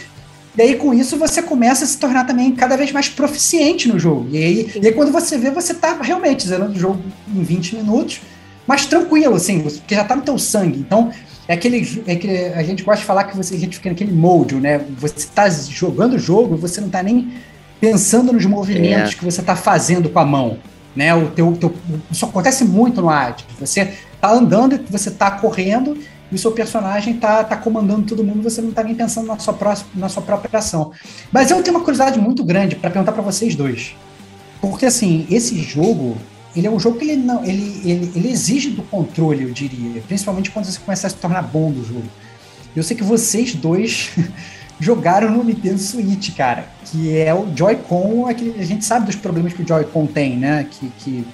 [0.57, 3.97] E aí, com isso, você começa a se tornar também cada vez mais proficiente no
[3.99, 4.27] jogo.
[4.33, 7.01] E aí, e aí quando você vê, você tá realmente zerando o jogo
[7.33, 8.21] em 20 minutos,
[8.67, 10.81] mas tranquilo, assim, porque já tá no teu sangue.
[10.81, 11.11] Então,
[11.47, 12.37] é aquele, é aquele.
[12.55, 14.81] A gente gosta de falar que você, a gente fica naquele molde, né?
[14.99, 17.29] Você tá jogando o jogo e você não tá nem
[17.81, 19.17] pensando nos movimentos É.
[19.17, 20.59] que você tá fazendo com a mão.
[20.95, 21.15] Né?
[21.15, 21.75] O teu, teu,
[22.11, 23.45] isso acontece muito no Hades.
[23.61, 25.97] Você tá andando e você tá correndo
[26.31, 29.39] e o seu personagem tá, tá comandando todo mundo, você não tá nem pensando na
[29.39, 30.93] sua, próxima, na sua própria ação.
[31.33, 33.95] Mas eu tenho uma curiosidade muito grande para perguntar para vocês dois.
[34.61, 36.17] Porque assim, esse jogo,
[36.55, 40.03] ele é um jogo que ele não, ele, ele, ele exige do controle, eu diria,
[40.07, 42.09] principalmente quando você começa a se tornar bom do jogo.
[42.77, 44.11] Eu sei que vocês dois
[44.81, 49.63] jogaram no Nintendo Switch, cara, que é o Joy-Con, a gente sabe dos problemas que
[49.63, 50.67] o Joy-Con tem, né?
[50.71, 51.27] Que, que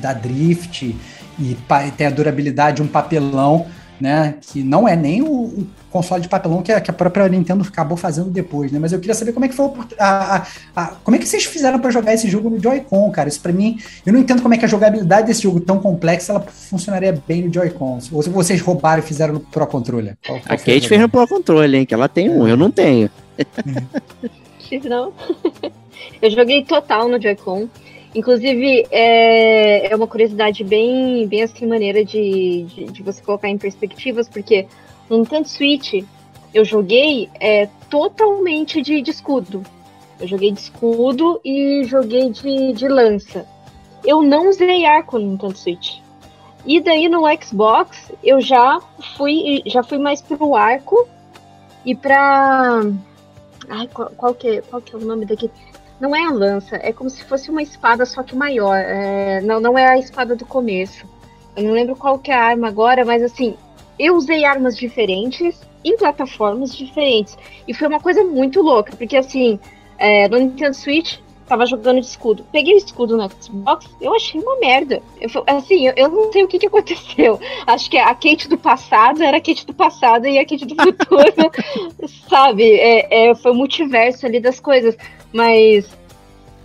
[0.00, 0.94] dá drift
[1.38, 1.56] e
[1.96, 3.66] tem a durabilidade de um papelão,
[4.00, 4.34] né?
[4.40, 7.64] Que não é nem o, o console de papelão que a, que a própria Nintendo
[7.66, 8.78] acabou fazendo depois, né?
[8.80, 11.44] Mas eu queria saber como é que foi a a, a- como é que vocês
[11.44, 13.28] fizeram para jogar esse jogo no Joy-Con, cara?
[13.28, 16.32] Isso para mim, eu não entendo como é que a jogabilidade desse jogo tão complexa
[16.32, 17.98] ela funcionaria bem no Joy-Con.
[18.12, 20.16] Ou se vocês roubaram e fizeram no Pro Controller.
[20.26, 21.86] Qual- qual A Kate fez no Pro Controle, hein?
[21.86, 23.08] Que ela tem um, eu não tenho.
[24.68, 25.12] Fiz não.
[26.20, 27.68] eu joguei total no Joy-Con.
[28.14, 33.58] Inclusive, é, é uma curiosidade bem, bem assim, maneira de, de, de você colocar em
[33.58, 34.68] perspectivas, porque
[35.10, 36.04] no Nintendo Switch
[36.52, 39.62] eu joguei é, totalmente de, de escudo.
[40.20, 43.44] Eu joguei de escudo e joguei de, de lança.
[44.04, 45.98] Eu não usei arco no Nintendo Switch.
[46.64, 48.80] E daí no Xbox eu já
[49.16, 51.08] fui, já fui mais pro arco
[51.84, 52.80] e pra.
[53.68, 55.50] Ai, qual, qual, que, é- qual que é o nome daqui?
[56.00, 58.76] Não é a lança, é como se fosse uma espada, só que maior.
[58.76, 61.06] É, não, não é a espada do começo.
[61.56, 63.56] Eu não lembro qual que é a arma agora, mas assim,
[63.98, 67.36] eu usei armas diferentes em plataformas diferentes.
[67.68, 69.58] E foi uma coisa muito louca, porque assim,
[69.98, 72.44] é, no Nintendo Switch, tava jogando de escudo.
[72.50, 75.02] Peguei o escudo no Xbox, eu achei uma merda.
[75.20, 77.38] Eu, assim, eu, eu não sei o que, que aconteceu.
[77.66, 80.74] Acho que a Kate do passado era a Kate do passado e a Kate do
[80.74, 81.52] futuro,
[82.28, 82.78] sabe?
[82.78, 84.96] É, é, foi o multiverso ali das coisas.
[85.34, 85.90] Mas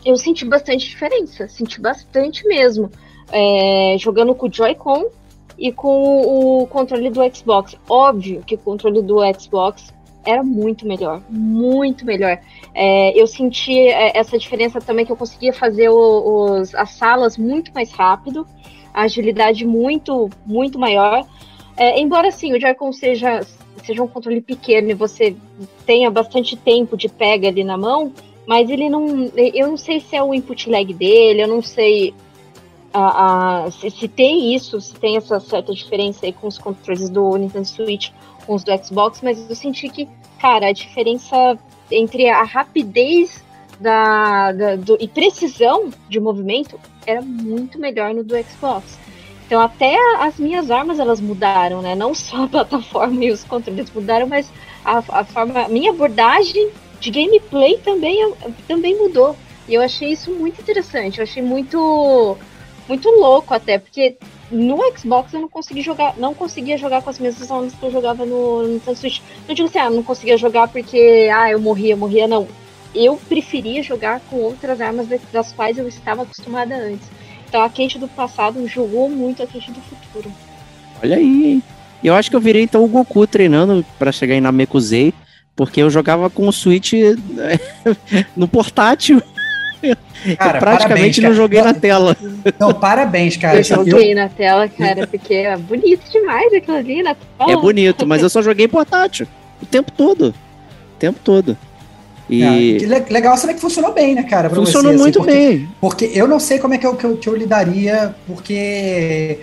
[0.05, 2.91] eu senti bastante diferença, senti bastante mesmo.
[3.31, 5.07] É, jogando com o Joy-Con
[5.57, 7.75] e com o controle do Xbox.
[7.89, 9.91] Óbvio que o controle do Xbox
[10.25, 12.39] era muito melhor, muito melhor.
[12.75, 17.73] É, eu senti é, essa diferença também que eu conseguia fazer os, as salas muito
[17.73, 18.45] mais rápido,
[18.93, 21.25] a agilidade muito, muito maior.
[21.75, 23.41] É, embora sim, o Joy-Con seja,
[23.83, 25.35] seja um controle pequeno e você
[25.85, 28.13] tenha bastante tempo de pega ali na mão,
[28.49, 29.31] mas ele não.
[29.37, 32.15] Eu não sei se é o input lag dele, eu não sei
[32.91, 37.09] a- a- se, se tem isso, se tem essa certa diferença aí com os controles
[37.11, 38.09] do Nintendo Switch
[38.47, 40.09] com os do Xbox, mas eu senti que,
[40.41, 41.59] cara, a diferença
[41.91, 43.43] entre a rapidez
[43.79, 48.97] da, da- do- e precisão de movimento era muito melhor no do Xbox.
[49.45, 51.93] Então até as minhas armas elas mudaram, né?
[51.93, 54.51] Não só a plataforma e os controles mudaram, mas
[54.83, 56.69] a, a forma, a minha abordagem
[56.99, 58.33] de gameplay também,
[58.67, 59.35] também mudou.
[59.67, 61.19] E eu achei isso muito interessante.
[61.19, 62.37] Eu achei muito
[62.87, 64.17] muito louco até, porque
[64.51, 67.91] no Xbox eu não consegui jogar, não conseguia jogar com as mesmas armas que eu
[67.91, 69.19] jogava no, no Nintendo Switch.
[69.47, 72.47] Não digo assim, ah, não conseguia jogar porque ah, eu morria, morria, não.
[72.95, 77.07] Eu preferia jogar com outras armas da- das quais eu estava acostumada antes.
[77.47, 80.31] Então a Kate do passado jogou muito a Kate do futuro.
[81.03, 81.63] Olha aí, hein?
[82.03, 85.13] Eu acho que eu virei então o Goku treinando pra chegar em Namekusei,
[85.59, 86.93] porque eu jogava com o Switch
[88.33, 89.21] no portátil.
[90.37, 91.33] Cara, eu praticamente parabéns, não cara.
[91.35, 92.17] joguei na tela.
[92.57, 93.55] Não, parabéns, cara.
[93.59, 97.51] eu Eu- joguei na tela, cara, porque é bonito demais aquilo ali na tela.
[97.51, 99.27] É bonito, mas eu só joguei portátil.
[99.61, 100.29] O tempo todo.
[100.29, 101.57] O tempo todo.
[102.29, 104.49] E que le- legal saber que funcionou bem, né, cara?
[104.49, 105.69] funcionou você, assim, muito porque- bem.
[105.81, 109.39] Porque eu não sei como é que eu, que eu, que eu lidaria, porque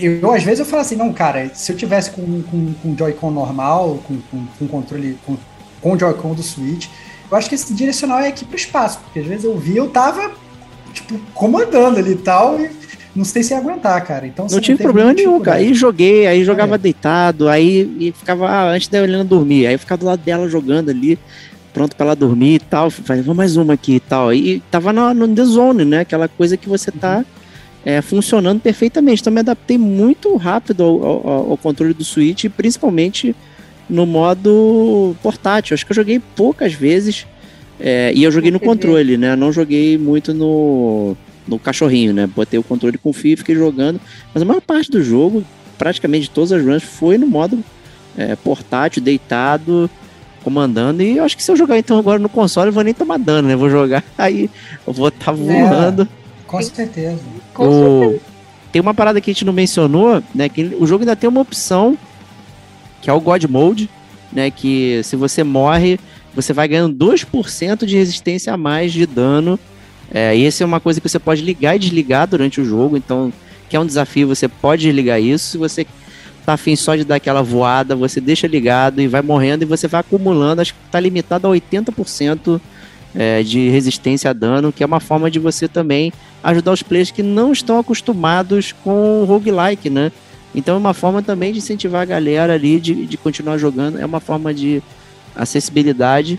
[0.00, 3.30] eu, às vezes eu falo assim, não, cara, se eu tivesse com, com, com Joy-Con
[3.30, 5.36] normal, com, com, com controle, com,
[5.80, 6.88] com o Joy-Con do Switch,
[7.30, 9.88] eu acho que esse direcional é aqui pro espaço, porque às vezes eu vi, eu
[9.88, 10.32] tava,
[10.92, 12.70] tipo, comandando ali e tal, e
[13.14, 14.26] não sei se ia aguentar, cara.
[14.26, 15.58] Então, Não tive problema nenhum cara.
[15.58, 16.78] Aí joguei, aí jogava É.
[16.78, 19.66] deitado, aí e ficava ah, antes da Helena dormir.
[19.66, 21.18] Aí eu ficava do lado dela jogando ali,
[21.74, 22.90] pronto pra ela dormir e tal.
[22.90, 24.32] Falei, vamos mais uma aqui e tal.
[24.32, 26.00] E tava no, no The Zone, né?
[26.00, 27.24] Aquela coisa que você tá
[27.88, 29.22] é, funcionando perfeitamente.
[29.22, 33.34] Então me adaptei muito rápido ao, ao- ao controle do Switch, principalmente
[33.88, 35.72] no modo portátil.
[35.72, 37.26] Acho que eu joguei poucas vezes
[37.80, 39.36] É, e eu joguei no controle, né?
[39.36, 41.16] Não joguei muito no,
[41.46, 42.26] no cachorrinho, né?
[42.26, 44.00] Botei o controle com fio e fiquei jogando.
[44.34, 45.44] Mas a maior parte do jogo,
[45.78, 47.62] praticamente todas as runs, foi no modo
[48.16, 49.88] é, portátil, deitado,
[50.42, 51.02] comandando.
[51.04, 53.16] E eu acho que se eu jogar então agora no console, eu vou nem tomar
[53.16, 53.54] dano, né?
[53.54, 54.50] Vou jogar, aí
[54.84, 56.08] eu vou estar tá voando.
[56.48, 57.20] Com certeza.
[57.54, 58.20] Com certeza.
[58.72, 60.48] Tem uma parada que a gente não mencionou, né?
[60.48, 61.96] Que o jogo ainda tem uma opção,
[63.00, 63.88] que é o God Mode,
[64.32, 64.50] né?
[64.50, 66.00] Que se você morre,
[66.34, 69.58] você vai ganhando 2% de resistência a mais de dano.
[70.10, 72.96] É, e essa é uma coisa que você pode ligar e desligar durante o jogo,
[72.96, 73.30] então,
[73.68, 75.50] que é um desafio, você pode desligar isso.
[75.50, 75.86] Se você
[76.46, 79.86] tá afim só de dar aquela voada, você deixa ligado e vai morrendo e você
[79.86, 82.58] vai acumulando, acho que tá limitado a 80%
[83.18, 86.12] é, de resistência a dano, que é uma forma de você também
[86.42, 90.12] ajudar os players que não estão acostumados com roguelike, né?
[90.54, 94.06] Então é uma forma também de incentivar a galera ali de, de continuar jogando, é
[94.06, 94.80] uma forma de
[95.34, 96.38] acessibilidade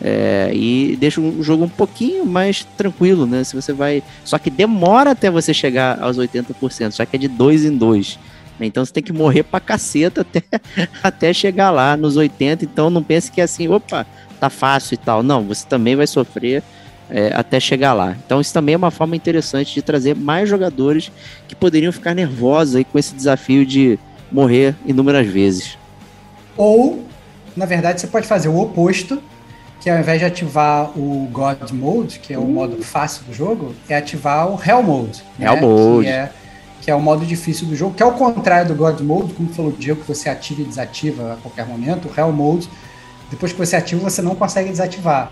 [0.00, 3.42] é, e deixa o jogo um pouquinho mais tranquilo, né?
[3.42, 4.00] Se você vai.
[4.24, 8.20] Só que demora até você chegar aos 80%, já que é de dois em dois.
[8.58, 8.66] Né?
[8.66, 10.42] Então você tem que morrer pra caceta até,
[11.02, 12.64] até chegar lá nos 80.
[12.64, 14.06] Então não pense que é assim, opa,
[14.40, 15.22] tá fácil e tal.
[15.22, 16.62] Não, você também vai sofrer
[17.10, 18.16] é, até chegar lá.
[18.24, 21.10] Então isso também é uma forma interessante de trazer mais jogadores
[21.48, 23.98] que poderiam ficar nervosos aí com esse desafio de
[24.30, 25.76] morrer inúmeras vezes.
[26.56, 27.04] Ou,
[27.56, 29.20] na verdade, você pode fazer o oposto,
[29.80, 32.48] que ao invés de ativar o God Mode, que é o uh.
[32.48, 35.22] modo fácil do jogo, é ativar o Hell Mode.
[35.38, 35.60] Hell né?
[35.60, 36.04] Mode.
[36.04, 36.32] Que é,
[36.82, 39.48] que é o modo difícil do jogo, que é o contrário do God Mode, como
[39.50, 42.08] falou o Diego, que você ativa e desativa a qualquer momento.
[42.08, 42.68] O Hell Mode
[43.30, 45.30] depois que você ativa, você não consegue desativar.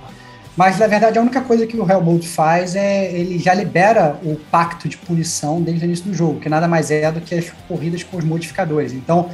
[0.57, 4.19] Mas, na verdade, a única coisa que o Hell Mode faz é ele já libera
[4.25, 7.35] o pacto de punição desde o início do jogo, que nada mais é do que
[7.35, 8.93] as corridas com os modificadores.
[8.93, 9.31] Então,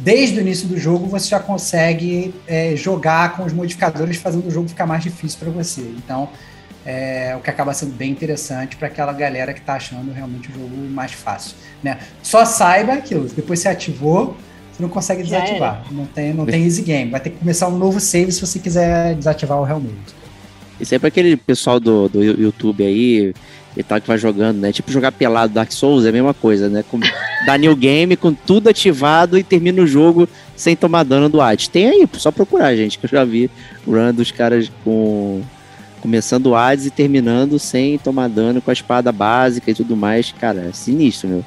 [0.00, 4.50] desde o início do jogo, você já consegue é, jogar com os modificadores, fazendo o
[4.50, 5.82] jogo ficar mais difícil para você.
[5.82, 6.28] Então,
[6.84, 10.54] é, o que acaba sendo bem interessante para aquela galera que está achando realmente o
[10.54, 11.54] jogo mais fácil.
[11.82, 11.98] Né?
[12.22, 14.36] Só saiba aquilo, depois você ativou,
[14.74, 15.84] você não consegue desativar.
[15.90, 17.10] Não tem, não tem easy game.
[17.10, 19.94] Vai ter que começar um novo save se você quiser desativar o Helmut.
[20.80, 23.32] Isso é pra aquele pessoal do, do YouTube aí
[23.76, 24.72] e tal que vai jogando, né?
[24.72, 26.84] Tipo jogar pelado Dark Souls é a mesma coisa, né?
[26.90, 26.98] Com,
[27.46, 31.70] dá new game com tudo ativado e termina o jogo sem tomar dano do AD.
[31.70, 33.48] Tem aí, só procurar, gente, que eu já vi
[33.86, 35.40] run dos caras com
[36.00, 40.32] começando o ADS e terminando sem tomar dano com a espada básica e tudo mais.
[40.32, 41.44] Cara, é sinistro, meu.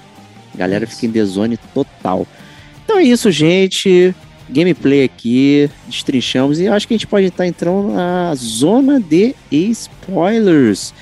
[0.55, 2.25] A galera fica em desone total.
[2.87, 4.15] Então é isso, gente.
[4.49, 10.93] Gameplay aqui, destrinchamos e acho que a gente pode estar entrando na zona de spoilers.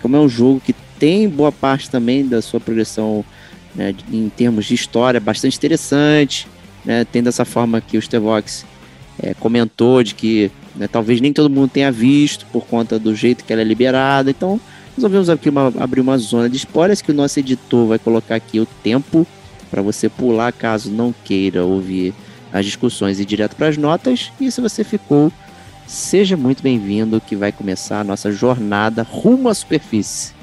[0.00, 3.22] Como é um jogo que tem boa parte também da sua progressão
[3.74, 6.48] né, em termos de história bastante interessante,
[6.86, 8.64] né, tem dessa forma que o Stevox
[9.22, 13.44] é, comentou de que né, talvez nem todo mundo tenha visto por conta do jeito
[13.44, 14.30] que ela é liberada.
[14.30, 14.58] Então
[14.96, 18.58] resolvemos aqui uma, abrir uma zona de spoilers que o nosso editor vai colocar aqui
[18.58, 19.26] o tempo
[19.76, 22.14] para você pular caso não queira ouvir
[22.50, 24.32] as discussões e ir direto para as notas.
[24.40, 25.30] E se você ficou,
[25.86, 30.34] seja muito bem-vindo que vai começar a nossa jornada rumo à superfície.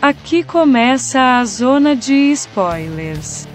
[0.00, 3.46] Aqui começa a zona de spoilers.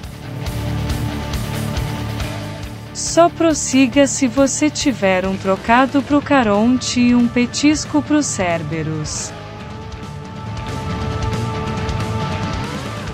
[3.01, 9.33] Só prossiga se você tiver um trocado pro Caronte e um petisco pro Cerberus.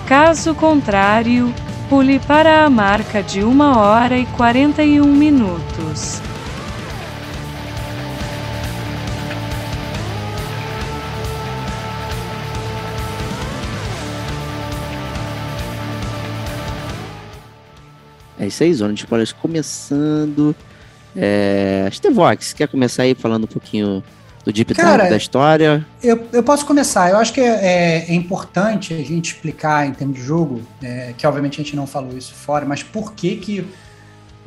[0.06, 1.52] Caso contrário,
[1.88, 6.20] pule para a marca de 1 hora e 41 minutos.
[18.38, 20.54] É isso aí, Zona de Spoilers começando.
[21.16, 21.88] É...
[21.92, 24.02] Stevox, quer começar aí falando um pouquinho
[24.44, 25.86] do Deep Dive da história?
[26.02, 27.10] Eu, eu posso começar.
[27.10, 31.26] Eu acho que é, é importante a gente explicar em termos de jogo, é, que
[31.26, 33.66] obviamente a gente não falou isso fora, mas por que que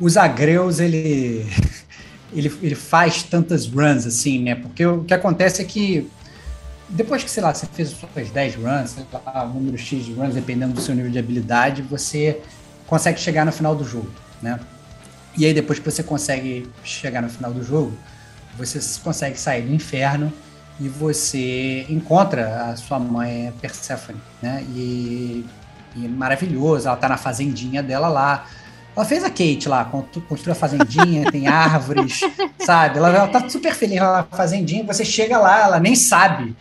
[0.00, 1.46] os agreus, ele,
[2.32, 4.54] ele, ele faz tantas runs assim, né?
[4.54, 6.10] Porque o que acontece é que
[6.88, 10.12] depois que, sei lá, você fez suas 10 runs, sei lá, um número X de
[10.12, 12.40] runs, dependendo do seu nível de habilidade, você
[12.92, 14.10] consegue chegar no final do jogo,
[14.42, 14.60] né?
[15.34, 17.96] E aí depois que você consegue chegar no final do jogo,
[18.54, 20.30] você consegue sair do inferno
[20.78, 24.62] e você encontra a sua mãe Persephone, né?
[24.74, 25.42] E,
[25.96, 28.44] e maravilhoso, ela tá na fazendinha dela lá.
[28.94, 29.86] Ela fez a Kate lá,
[30.28, 32.20] construiu a fazendinha, tem árvores,
[32.58, 32.98] sabe?
[32.98, 36.54] Ela, ela tá super feliz lá na fazendinha, você chega lá, ela nem sabe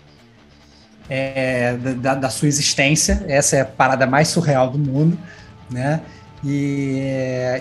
[1.10, 3.22] é, da, da, sua existência.
[3.28, 5.20] Essa é a parada mais surreal do mundo,
[5.70, 6.00] né?
[6.44, 7.00] E,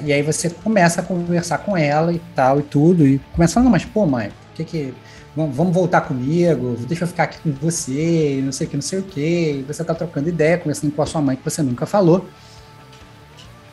[0.05, 3.71] e aí você começa a conversar com ela e tal e tudo, e começa falando,
[3.71, 4.95] mas pô, mãe, que que.
[5.37, 8.99] Vamos voltar comigo, deixa eu ficar aqui com você, não sei o que, não sei
[8.99, 9.65] o que.
[9.69, 12.27] Você tá trocando ideia, conversando com a sua mãe que você nunca falou.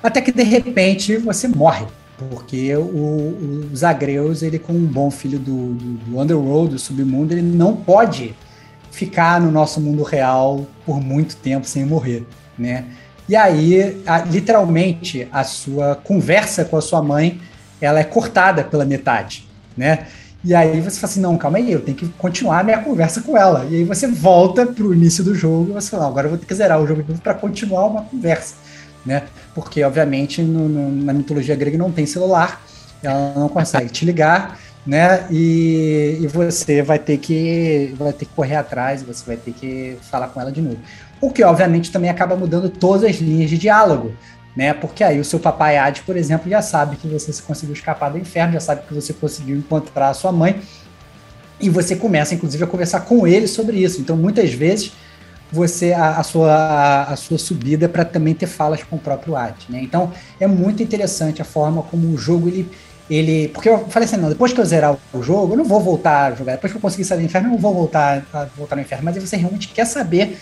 [0.03, 1.87] Até que de repente você morre.
[2.29, 7.33] Porque o, o Zagreus, ele como um bom filho do, do, do Underworld, do submundo,
[7.33, 8.35] ele não pode
[8.91, 12.25] ficar no nosso mundo real por muito tempo sem morrer,
[12.57, 12.85] né?
[13.27, 17.41] E aí, a, literalmente, a sua conversa com a sua mãe,
[17.81, 20.07] ela é cortada pela metade, né?
[20.43, 23.21] E aí você fala assim, não, calma aí, eu tenho que continuar a minha conversa
[23.21, 23.65] com ela.
[23.69, 26.39] E aí você volta para o início do jogo e você fala, agora eu vou
[26.39, 28.55] ter que zerar o jogo para continuar uma conversa,
[29.05, 29.23] né?
[29.53, 32.61] Porque, obviamente, no, no, na mitologia grega não tem celular,
[33.03, 35.27] ela não consegue te ligar, né?
[35.29, 39.97] E, e você vai ter que vai ter que correr atrás, você vai ter que
[40.09, 40.77] falar com ela de novo.
[41.19, 44.13] O que obviamente também acaba mudando todas as linhas de diálogo,
[44.55, 44.73] né?
[44.73, 48.17] Porque aí o seu papai Hades, por exemplo, já sabe que você conseguiu escapar do
[48.17, 50.61] inferno, já sabe que você conseguiu encontrar a sua mãe,
[51.59, 53.99] e você começa inclusive a conversar com ele sobre isso.
[53.99, 54.91] Então, muitas vezes
[55.51, 59.35] você a, a sua a, a, sua subida para também ter falas com o próprio
[59.35, 59.81] Hades, né?
[59.81, 62.69] Então, é muito interessante a forma como o jogo ele
[63.09, 63.47] ele.
[63.49, 66.31] Porque eu falei assim, não, depois que eu zerar o jogo, eu não vou voltar
[66.31, 66.53] a jogar.
[66.53, 69.05] Depois que eu conseguir sair do inferno, eu não vou voltar a voltar no inferno.
[69.05, 70.37] Mas você realmente quer saber,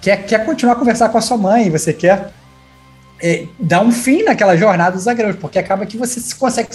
[0.00, 2.30] quer, quer continuar a conversar com a sua mãe, você quer
[3.22, 6.68] é, dar um fim naquela jornada dos agreus, porque acaba que você consegue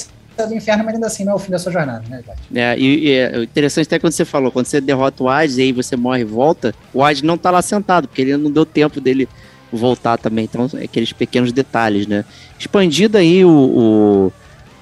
[0.44, 2.22] do inferno, mas ainda assim não é o fim da sua jornada, né,
[2.54, 5.72] É, e é interessante até quando você falou, quando você derrota o Hades e aí
[5.72, 9.00] você morre e volta, o Hades não tá lá sentado, porque ele não deu tempo
[9.00, 9.30] dele
[9.72, 10.46] voltar também.
[10.46, 12.26] Então, é aqueles pequenos detalhes, né?
[12.60, 14.34] Expandido aí o, o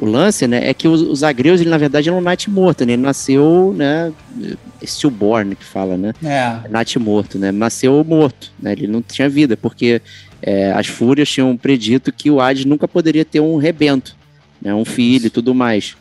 [0.03, 2.85] o lance, né, é que os, os Agreus, ele na verdade é um Night morto,
[2.85, 2.91] né?
[2.91, 4.11] Ele nasceu, né,
[4.83, 6.13] stillborn que fala, né?
[6.21, 6.67] É.
[6.69, 7.53] Night morto, né?
[7.53, 8.73] Nasceu morto, né?
[8.73, 10.01] Ele não tinha vida, porque
[10.41, 14.13] é, as fúrias tinham predito que o Hades nunca poderia ter um rebento,
[14.61, 14.75] né?
[14.75, 15.95] Um filho e tudo mais.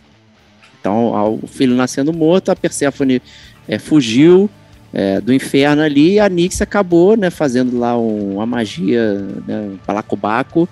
[0.81, 3.23] Então, ao, o filho nascendo morto, a Perséfone
[3.69, 4.51] é, fugiu
[4.93, 9.15] é, do inferno ali e a Nix acabou, né, fazendo lá um, uma magia,
[9.47, 10.69] né, um balacobaco,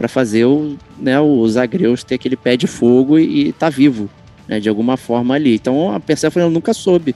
[0.00, 4.08] para fazer o, né, os agreus ter aquele pé de fogo e, e tá vivo,
[4.48, 5.54] né, de alguma forma ali.
[5.54, 7.14] Então a Persephone nunca soube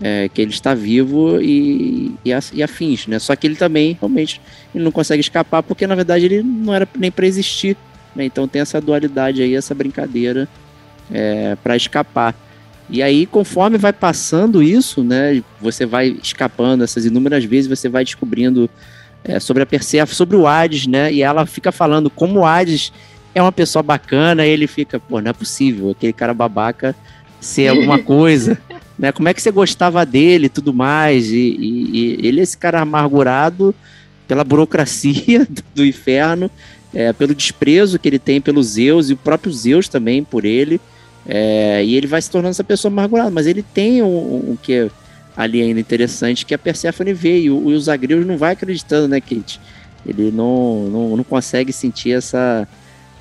[0.00, 3.20] é, que ele está vivo e, e, e, afins, né?
[3.20, 4.40] Só que ele também realmente
[4.74, 7.76] ele não consegue escapar porque na verdade ele não era nem para existir,
[8.12, 8.24] né?
[8.24, 10.48] Então tem essa dualidade aí, essa brincadeira
[11.12, 12.34] é, para escapar.
[12.90, 18.04] E aí, conforme vai passando isso, né, você vai escapando essas inúmeras vezes, você vai
[18.04, 18.68] descobrindo
[19.26, 21.12] é, sobre a Persephone, sobre o Hades, né?
[21.12, 22.92] E ela fica falando como o Hades
[23.34, 26.94] é uma pessoa bacana, e ele fica, pô, não é possível aquele cara babaca
[27.40, 28.58] ser alguma coisa,
[28.98, 29.12] né?
[29.12, 31.30] Como é que você gostava dele e tudo mais?
[31.30, 33.74] E, e, e, ele é esse cara amargurado
[34.26, 36.50] pela burocracia do, do inferno,
[36.94, 40.80] é, pelo desprezo que ele tem pelos Zeus e o próprio Zeus também por ele.
[41.28, 44.56] É, e ele vai se tornando essa pessoa amargurada, mas ele tem um, um, um
[44.56, 44.88] que
[45.36, 49.20] ali ainda interessante que a Persephone vê e, o, os agrios não vai acreditando, né,
[49.20, 49.60] Kate?
[50.06, 52.66] Ele não, não, não consegue sentir essa,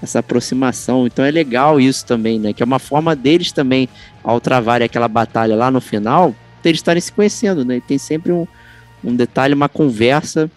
[0.01, 1.05] essa aproximação.
[1.05, 2.53] Então é legal isso também, né?
[2.53, 3.89] Que é uma forma deles também,
[4.23, 6.33] ao travarem aquela batalha lá no final,
[6.63, 7.77] eles estarem se conhecendo, né?
[7.77, 8.47] E tem sempre um,
[9.03, 10.49] um detalhe, uma conversa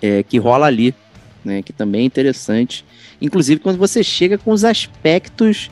[0.00, 0.94] é, que rola ali,
[1.44, 1.62] né?
[1.62, 2.84] Que também é interessante.
[3.20, 5.70] Inclusive quando você chega com os aspectos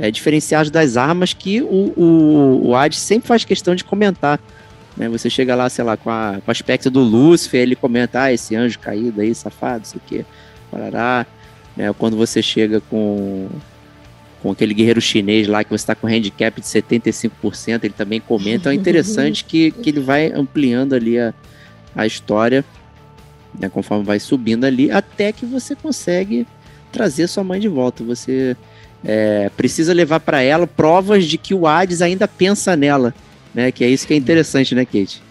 [0.00, 4.40] é, diferenciados das armas que o, o, o Hades sempre faz questão de comentar.
[4.96, 5.10] Né?
[5.10, 8.32] Você chega lá, sei lá, com, a, com o aspecto do Lúcifer, ele comenta, ah,
[8.32, 10.24] esse anjo caído aí, safado, isso aqui,
[10.70, 11.26] parará.
[11.76, 11.92] Né?
[11.98, 13.46] Quando você chega com,
[14.42, 18.56] com aquele guerreiro chinês lá que você está com handicap de 75%, ele também comenta.
[18.56, 21.34] Então é interessante que, que ele vai ampliando ali a,
[21.94, 22.64] a história,
[23.58, 23.68] né?
[23.68, 26.46] conforme vai subindo ali, até que você consegue
[26.90, 28.02] trazer sua mãe de volta.
[28.02, 28.56] Você
[29.04, 33.14] é, precisa levar para ela provas de que o Hades ainda pensa nela,
[33.54, 33.72] né?
[33.72, 35.22] Que é isso que é interessante, né, Kate?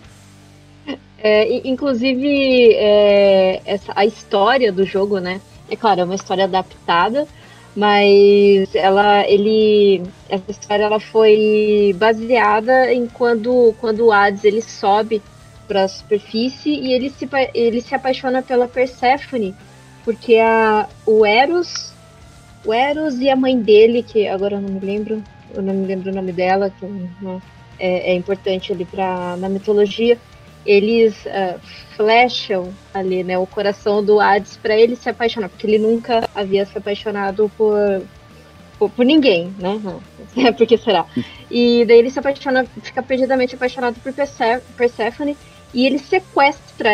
[1.21, 5.41] É, inclusive, é, essa, a história do jogo, né?
[5.69, 7.27] É claro, é uma história adaptada,
[7.75, 15.21] mas ela, ele, essa história ela foi baseada em quando, quando o Hades ele sobe
[15.67, 19.53] para a superfície e ele se, ele se apaixona pela Persephone,
[20.03, 21.93] porque a, o Eros
[22.65, 25.23] o Eros e a mãe dele, que agora eu não me lembro,
[25.53, 27.41] eu não me lembro o nome dela, que né,
[27.79, 30.17] é, é, importante ali para na mitologia,
[30.65, 31.59] eles uh,
[31.95, 36.65] flecham ali, né, o coração do Hades para ele se apaixonar, porque ele nunca havia
[36.65, 38.03] se apaixonado por
[38.79, 39.79] por, por ninguém, né?
[40.37, 41.05] É, porque será?
[41.49, 44.13] E daí ele se apaixona, fica perdidamente apaixonado por
[44.77, 45.35] Persephone
[45.73, 46.91] e ele sequestra,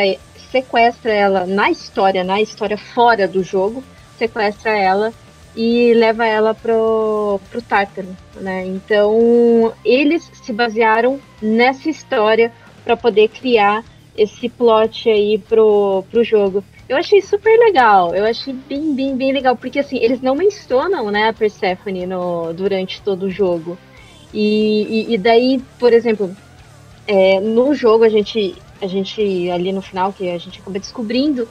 [0.51, 3.83] sequestra ela na história, na história fora do jogo,
[4.17, 5.13] sequestra ela
[5.55, 8.65] e leva ela pro, pro Tártaro, né?
[8.65, 12.51] Então, eles se basearam nessa história
[12.83, 13.83] para poder criar
[14.17, 16.63] esse plot aí pro, pro jogo.
[16.87, 21.09] Eu achei super legal, eu achei bem, bem, bem legal, porque assim, eles não mencionam,
[21.09, 23.77] né, a Persephone no, durante todo o jogo.
[24.33, 26.35] E, e, e daí, por exemplo,
[27.07, 31.47] é, no jogo a gente, a gente, ali no final, que a gente acaba descobrindo,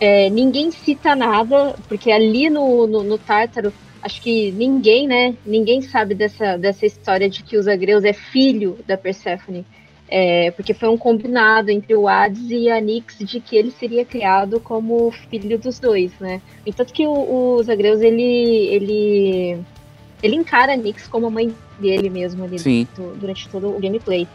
[0.00, 3.72] é, ninguém cita nada, porque ali no, no, no, Tártaro,
[4.02, 5.34] acho que ninguém, né?
[5.44, 9.66] Ninguém sabe dessa, dessa história de que o Zagreus é filho da Perséfone.
[10.10, 14.06] É, porque foi um combinado entre o Hades e a Nyx de que ele seria
[14.06, 16.40] criado como filho dos dois, né?
[16.64, 19.58] Entanto que o, o Zagreus, ele, ele,
[20.22, 22.56] ele encara a Nyx como a mãe dele mesmo ali
[23.20, 24.26] durante todo o gameplay.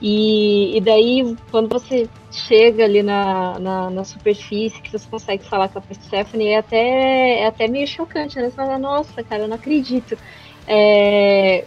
[0.00, 5.68] E, e daí, quando você chega ali na, na, na, superfície, que você consegue falar
[5.68, 8.44] com a Persephone, é até, é até meio chocante, né?
[8.44, 10.16] Você fala, nossa, cara, eu não acredito.
[10.66, 11.64] É...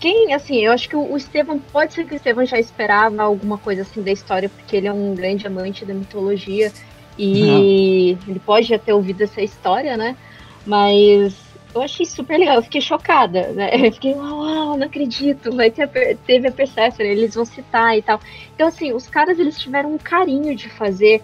[0.00, 3.22] Quem, assim, eu acho que o, o Estevam, pode ser que o Estevam já esperava
[3.22, 6.72] alguma coisa assim da história, porque ele é um grande amante da mitologia
[7.16, 8.30] e não.
[8.30, 10.16] ele pode já ter ouvido essa história, né?
[10.66, 11.43] Mas
[11.74, 13.70] eu achei super legal, eu fiquei chocada, né?
[13.74, 15.88] Eu fiquei, uau, não acredito, vai ter a,
[16.26, 18.20] teve a Persephone, eles vão citar e tal.
[18.54, 21.22] Então, assim, os caras, eles tiveram um carinho de fazer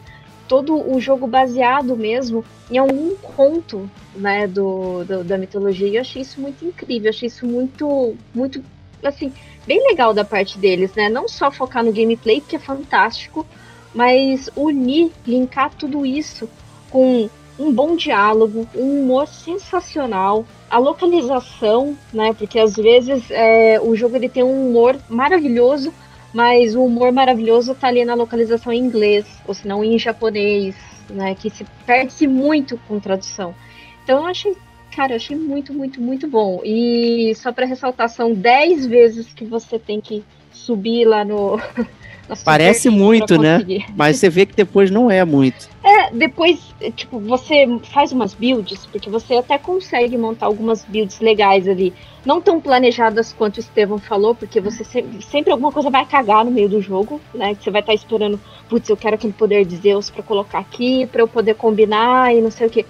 [0.49, 6.01] todo o jogo baseado mesmo em algum conto, né, do, do da mitologia, e eu
[6.01, 8.63] achei isso muito incrível, achei isso muito, muito,
[9.05, 9.33] assim,
[9.65, 11.09] bem legal da parte deles, né?
[11.09, 13.47] Não só focar no gameplay, que é fantástico,
[13.95, 16.49] mas unir, linkar tudo isso
[16.91, 22.33] com um bom diálogo, um humor sensacional, a localização, né?
[22.33, 25.93] Porque às vezes é, o jogo ele tem um humor maravilhoso,
[26.33, 30.75] mas o humor maravilhoso tá ali na localização em inglês, ou se não em japonês,
[31.11, 31.35] né?
[31.35, 33.55] Que se perde-se muito com tradução.
[34.03, 34.57] Então eu achei,
[34.97, 36.63] cara, eu achei muito, muito, muito bom.
[36.65, 41.61] E só para ressaltar, são 10 vezes que você tem que subir lá no
[42.45, 43.65] Parece muito, né?
[43.97, 45.69] Mas você vê que depois não é muito.
[45.83, 46.61] É, depois,
[46.95, 51.93] tipo, você faz umas builds, porque você até consegue montar algumas builds legais ali.
[52.25, 56.45] Não tão planejadas quanto o Estevam falou, porque você sempre, sempre alguma coisa vai cagar
[56.45, 57.55] no meio do jogo, né?
[57.55, 58.39] Que você vai estar tá esperando,
[58.69, 62.41] putz, eu quero aquele poder de Zeus para colocar aqui, para eu poder combinar e
[62.41, 62.85] não sei o que.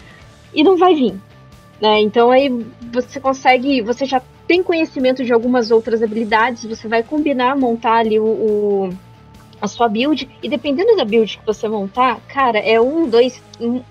[0.52, 1.14] E não vai vir.
[1.80, 2.00] Né?
[2.00, 2.50] Então aí
[2.92, 8.18] você consegue, você já tem conhecimento de algumas outras habilidades, você vai combinar, montar ali
[8.18, 8.90] o, o
[9.60, 13.42] a sua build, e dependendo da build que você montar, cara, é um, dois,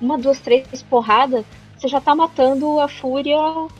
[0.01, 1.45] uma, duas, três porradas,
[1.77, 3.37] você já tá matando a fúria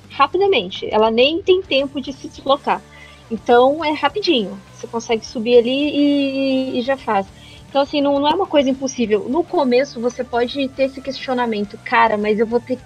[0.10, 0.88] rapidamente.
[0.92, 2.82] Ela nem tem tempo de se deslocar.
[3.30, 4.58] Então é rapidinho.
[4.74, 7.28] Você consegue subir ali e, e já faz.
[7.70, 9.28] Então, assim, não, não, é uma coisa impossível.
[9.30, 12.80] No começo você pode ter esse questionamento, cara, mas eu vou ter.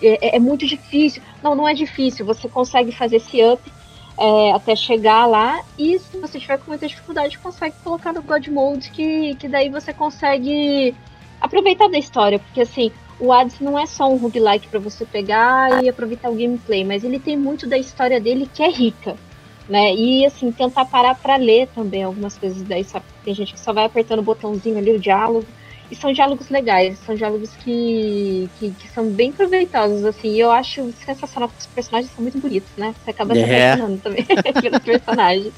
[0.00, 1.20] É, é, é muito difícil.
[1.42, 2.24] Não, não é difícil.
[2.24, 3.60] Você consegue fazer esse up
[4.18, 5.62] é, até chegar lá.
[5.78, 9.68] E se você tiver com muita dificuldade, consegue colocar no God Mode, que, que daí
[9.68, 10.94] você consegue
[11.40, 12.38] aproveitar da história.
[12.38, 12.90] Porque assim,
[13.20, 17.04] o Hades não é só um roguelike para você pegar e aproveitar o gameplay, mas
[17.04, 19.16] ele tem muito da história dele que é rica.
[19.68, 19.94] Né?
[19.94, 22.82] E assim, tentar parar para ler também algumas coisas daí.
[22.84, 23.04] Sabe?
[23.24, 25.46] Tem gente que só vai apertando o botãozinho ali, o diálogo.
[25.90, 30.34] E são diálogos legais, são diálogos que, que, que são bem proveitosos, assim.
[30.34, 32.94] E eu acho sensacional porque os personagens são muito bonitos, né?
[33.02, 33.72] Você acaba se é.
[33.72, 34.24] apaixonando também
[34.60, 35.52] pelos personagens.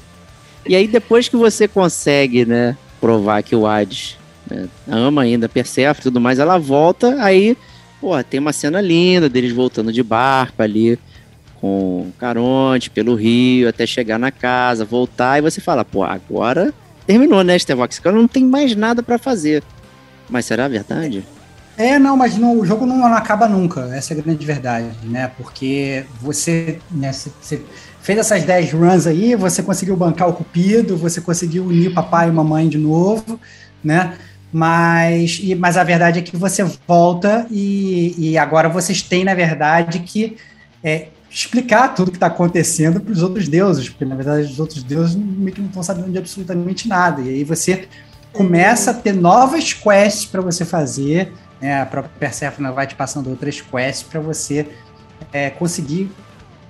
[0.65, 4.17] E aí, depois que você consegue, né, provar que o Hades
[4.49, 7.57] né, ama ainda Persephone e tudo mais, ela volta, aí,
[7.99, 10.97] pô, tem uma cena linda deles voltando de barco ali
[11.59, 16.73] com Caronte pelo rio até chegar na casa, voltar, e você fala, pô, agora
[17.05, 17.99] terminou, né, Stevox?
[17.99, 19.63] Agora não tem mais nada para fazer.
[20.31, 21.23] Mas será verdade?
[21.77, 25.31] É, não, mas não, o jogo não, acaba nunca, essa é a grande verdade, né?
[25.37, 27.61] Porque você, né, você
[28.01, 32.31] fez essas 10 runs aí, você conseguiu bancar o cupido, você conseguiu unir papai e
[32.31, 33.39] mamãe de novo,
[33.83, 34.17] né?
[34.53, 39.33] Mas, e, mas a verdade é que você volta e, e agora vocês têm, na
[39.33, 40.37] verdade, que
[40.83, 44.83] é, explicar tudo que está acontecendo para os outros deuses, porque na verdade os outros
[44.83, 47.21] deuses não estão sabendo de absolutamente nada.
[47.21, 47.87] E aí você
[48.33, 51.33] começa a ter novas quests para você fazer.
[51.59, 51.81] Né?
[51.81, 54.67] A própria Persephone vai te passando outras quests para você
[55.31, 56.11] é, conseguir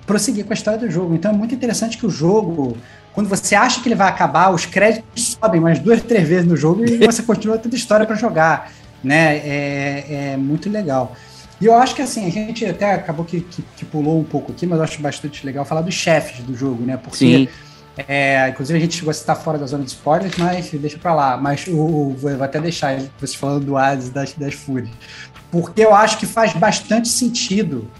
[0.06, 1.14] prosseguir com a história do jogo.
[1.14, 2.76] Então é muito interessante que o jogo,
[3.12, 6.56] quando você acha que ele vai acabar, os créditos sobem mais duas, três vezes no
[6.56, 8.72] jogo e você continua tendo história para jogar.
[9.02, 9.36] Né?
[9.38, 11.16] É, é muito legal.
[11.60, 14.50] E eu acho que assim, a gente até acabou que, que, que, pulou um pouco
[14.50, 16.96] aqui, mas eu acho bastante legal falar dos chefes do jogo, né?
[16.96, 17.48] Porque, Sim.
[17.96, 21.14] É, inclusive, a gente chegou a estar fora da zona de spoilers, mas deixa pra
[21.14, 21.36] lá.
[21.36, 24.90] Mas o, o vou até deixar vocês falando do Hades das, das Fúrias.
[25.50, 27.90] Porque eu acho que faz bastante sentido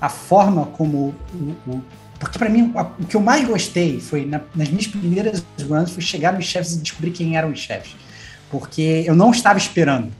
[0.00, 1.82] a forma como o, o
[2.20, 6.02] porque para mim, o que eu mais gostei foi, na, nas minhas primeiras runs, foi
[6.02, 7.96] chegar nos chefes e descobrir quem eram os chefes.
[8.50, 10.12] Porque eu não estava esperando.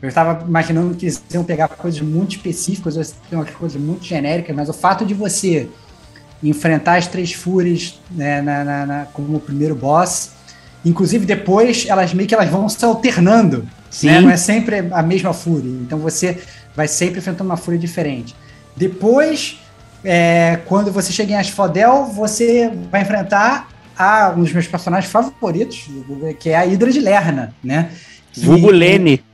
[0.00, 4.68] Eu estava imaginando que eles iam pegar coisas muito específicas, umas coisas muito genéricas, mas
[4.68, 5.68] o fato de você
[6.42, 10.30] enfrentar as três fúrias né, na, na, na, como o primeiro boss,
[10.84, 13.66] inclusive depois elas meio que elas vão se alternando,
[14.02, 14.20] né?
[14.20, 15.68] não é sempre a mesma fúria.
[15.68, 16.38] Então você
[16.76, 18.34] vai sempre enfrentando uma fúria diferente.
[18.76, 19.58] Depois
[20.04, 25.88] é, quando você chega em Asphodel, você vai enfrentar a, um dos meus personagens favoritos,
[26.38, 27.90] que é a Hidra de Lerna, né?
[28.36, 29.24] Vulgo Lene.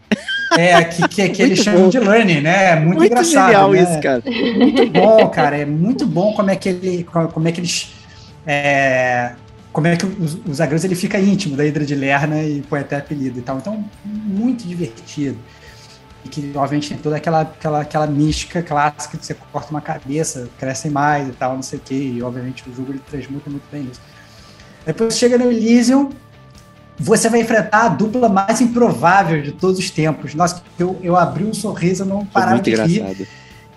[0.59, 2.73] É, que, que, que eles chamam de Lenny, né?
[2.73, 3.47] É muito, muito engraçado.
[3.47, 3.83] Genial né?
[3.83, 4.23] isso, cara.
[4.57, 5.57] Muito bom, cara.
[5.57, 7.05] É muito bom como é que ele.
[7.05, 7.93] Como é que eles.
[8.47, 9.33] É,
[9.73, 12.81] como é que os, os Agrus ele fica íntimo da Hidra de Lerna e põe
[12.81, 13.59] até apelido e tal.
[13.59, 15.39] Então, muito divertido
[16.25, 20.49] e que obviamente tem toda aquela, aquela, aquela mística clássica que você corta uma cabeça,
[20.59, 23.65] crescem mais e tal, não sei o que, e obviamente o jogo ele transmuta muito
[23.71, 24.01] bem isso.
[24.87, 26.11] Depois chega no Elysium,
[26.99, 30.35] você vai enfrentar a dupla mais improvável de todos os tempos.
[30.35, 33.29] Nossa, eu, eu abri um sorriso, e não parava de rir.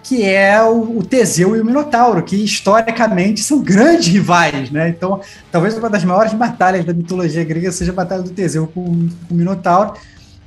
[0.03, 4.87] Que é o, o, Teseu e o Minotauro, que historicamente são grandes rivais, né?
[4.87, 5.19] Então,
[5.51, 9.33] talvez uma das maiores batalhas da mitologia grega seja a batalha do Teseu com, com
[9.33, 9.95] o Minotauro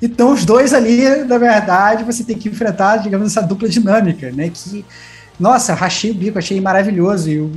[0.03, 4.49] então, os dois ali, na verdade, você tem que enfrentar, digamos, essa dupla dinâmica, né?
[4.49, 4.85] Que,
[5.41, 7.31] nossa, rachei o bico, achei maravilhoso.
[7.31, 7.51] E o,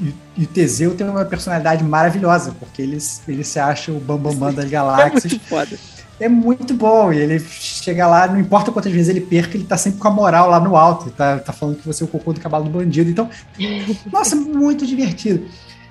[0.00, 2.96] e, e o Teseu tem uma personalidade maravilhosa, porque ele,
[3.26, 5.34] ele se acha o bambambam bam, bam das galáxias.
[5.34, 5.78] É muito foda.
[6.20, 7.12] É muito bom.
[7.12, 10.10] E ele chega lá, não importa quantas vezes ele perca, ele tá sempre com a
[10.12, 11.10] moral lá no alto.
[11.10, 13.10] Tá, tá falando que você é o cocô do cavalo do bandido.
[13.10, 13.28] Então,
[14.12, 15.44] nossa, muito divertido.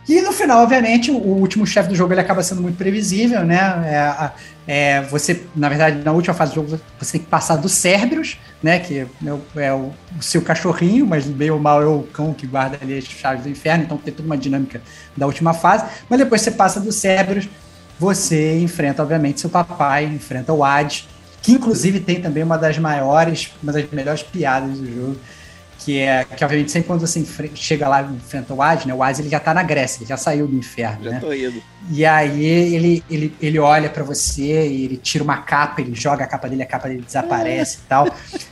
[0.07, 3.57] E no final, obviamente, o último chefe do jogo ele acaba sendo muito previsível, né?
[3.85, 4.31] É,
[4.65, 8.37] é, você, na verdade, na última fase do jogo, você tem que passar do Cerberus,
[8.61, 8.79] né?
[8.79, 12.45] Que é, o, é o, o seu cachorrinho, mas meio mal é o cão que
[12.45, 14.81] guarda ali as chaves do inferno, então tem toda uma dinâmica
[15.15, 15.85] da última fase.
[16.09, 17.47] Mas depois você passa do Cerberus,
[17.97, 21.07] você enfrenta, obviamente, seu papai, enfrenta o Hades,
[21.41, 25.17] que inclusive tem também uma das maiores, uma das melhores piadas do jogo
[25.83, 27.23] que é que obviamente sempre quando você
[27.55, 28.93] chega lá e enfrenta o Hades, né?
[28.93, 31.19] O Hades ele já tá na Grécia, ele já saiu do inferno, já né?
[31.19, 31.61] Tô indo.
[31.91, 36.23] E aí ele, ele, ele olha para você e ele tira uma capa, ele joga
[36.23, 38.07] a capa dele, a capa dele desaparece e tal.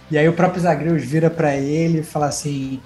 [0.10, 2.82] E aí o próprio Zagreus vira para ele e fala assim: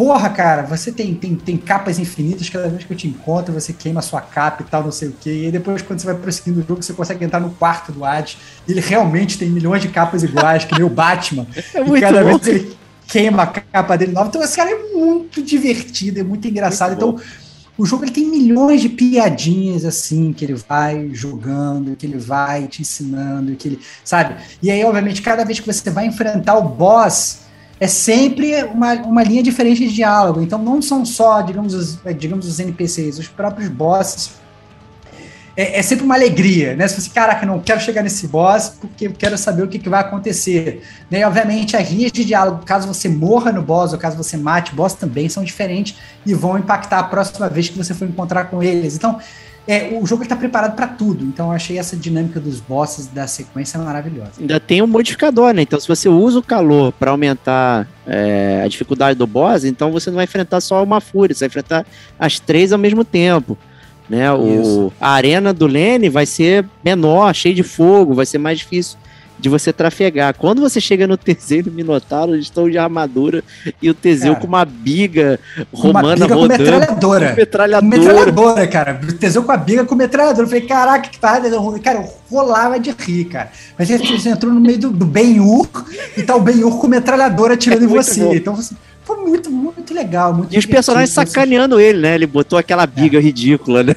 [0.00, 3.70] Porra, cara, você tem, tem, tem capas infinitas, cada vez que eu te encontro, você
[3.70, 5.30] queima a sua capa e tal, não sei o quê.
[5.30, 8.02] E aí depois, quando você vai prosseguindo o jogo, você consegue entrar no quarto do
[8.02, 8.38] Hades.
[8.66, 11.46] Ele realmente tem milhões de capas iguais, que nem o Batman.
[11.74, 12.38] É muito e cada bom.
[12.38, 12.79] vez ele
[13.10, 14.28] queima a capa dele nova.
[14.28, 16.90] Então, esse cara é muito divertido, é muito engraçado.
[16.90, 22.06] Muito então, o jogo ele tem milhões de piadinhas assim que ele vai jogando, que
[22.06, 24.36] ele vai te ensinando, que ele, sabe?
[24.62, 27.40] E aí, obviamente, cada vez que você vai enfrentar o boss,
[27.80, 30.42] é sempre uma, uma linha diferente de diálogo.
[30.42, 34.39] Então, não são só, digamos, os, digamos, os NPCs, os próprios bosses
[35.56, 36.86] é, é, sempre uma alegria, né?
[36.86, 40.00] Você, caraca, não quero chegar nesse boss porque eu quero saber o que, que vai
[40.00, 40.82] acontecer.
[41.10, 41.20] Né?
[41.20, 44.74] E, obviamente, as linhas de diálogo, caso você morra no boss ou caso você mate
[44.74, 48.62] boss, também são diferentes e vão impactar a próxima vez que você for encontrar com
[48.62, 48.94] eles.
[48.94, 49.18] Então,
[49.68, 51.24] é, o jogo está preparado para tudo.
[51.24, 54.32] Então, eu achei essa dinâmica dos bosses da sequência maravilhosa.
[54.40, 55.62] Ainda tem um modificador, né?
[55.62, 60.10] Então, se você usa o calor para aumentar é, a dificuldade do boss, então você
[60.10, 61.86] não vai enfrentar só uma fúria, você vai enfrentar
[62.18, 63.56] as três ao mesmo tempo.
[64.10, 64.30] Né?
[64.32, 68.98] O, a arena do Lene vai ser menor, cheio de fogo, vai ser mais difícil
[69.38, 70.34] de você trafegar.
[70.36, 73.42] Quando você chega no Teseu do Minotauro, eles estão de armadura
[73.80, 75.38] e o Teseu cara, com uma biga
[75.72, 76.58] romana uma biga rodando.
[76.58, 77.28] Com metralhadora.
[77.30, 77.98] Com metralhadora.
[77.98, 79.00] metralhadora, cara.
[79.02, 80.42] O Teseu com a biga com metralhadora.
[80.42, 81.48] Eu falei, caraca, que parada.
[81.82, 83.50] Cara, eu rolava de rir, cara.
[83.78, 85.68] Mas você entrou no meio do, do Ben-Hur
[86.16, 88.24] e tá o Ben-Hur com metralhadora atirando é em você.
[88.24, 88.34] Bom.
[88.34, 88.74] Então você
[89.04, 90.34] foi muito, muito legal.
[90.34, 92.14] Muito e os personagens sacaneando ele, né?
[92.14, 93.20] Ele botou aquela biga é.
[93.20, 93.94] ridícula, né?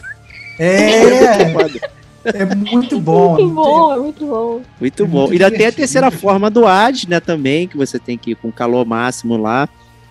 [0.59, 1.93] É.
[2.25, 3.33] É muito bom.
[3.33, 4.61] Muito bom, é muito bom.
[4.79, 5.27] Muito é bom.
[5.27, 8.31] Muito e ainda tem a terceira forma do Hades, né, também, que você tem que
[8.31, 9.67] ir com calor máximo lá,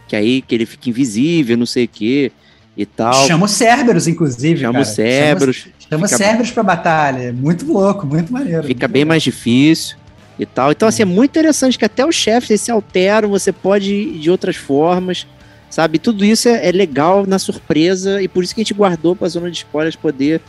[0.07, 2.31] que aí que ele fica invisível, não sei o quê
[2.77, 3.27] e tal.
[3.27, 4.61] Chama o Cerberus, inclusive.
[4.61, 5.57] Chama o Cerberus.
[5.57, 6.19] Chama, chama fica...
[6.19, 7.33] Cerberus pra batalha.
[7.33, 8.65] Muito louco, muito maneiro.
[8.65, 9.97] Fica muito bem mais difícil
[10.43, 10.73] e tal.
[10.73, 14.31] Então, assim, é muito interessante que até os chefes se alteram, você pode ir de
[14.31, 15.27] outras formas,
[15.71, 15.99] sabe?
[15.99, 19.29] Tudo isso é, é legal na surpresa e por isso que a gente guardou pra
[19.29, 20.41] zona de spoilers poder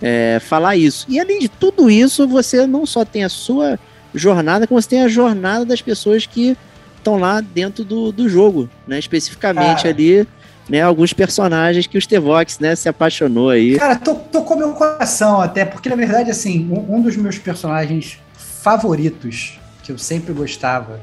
[0.00, 1.06] é, falar isso.
[1.08, 3.78] E além de tudo isso, você não só tem a sua
[4.14, 6.56] jornada, como você tem a jornada das pessoas que
[6.98, 8.98] estão lá dentro do, do jogo, né?
[8.98, 10.26] Especificamente ali,
[10.68, 10.82] né?
[10.82, 12.74] Alguns personagens que o Stevox, né?
[12.76, 13.76] Se apaixonou aí.
[13.78, 18.18] Cara, to- tocou meu coração até, porque na verdade, assim, um, um dos meus personagens
[18.62, 21.00] favoritos, que eu sempre gostava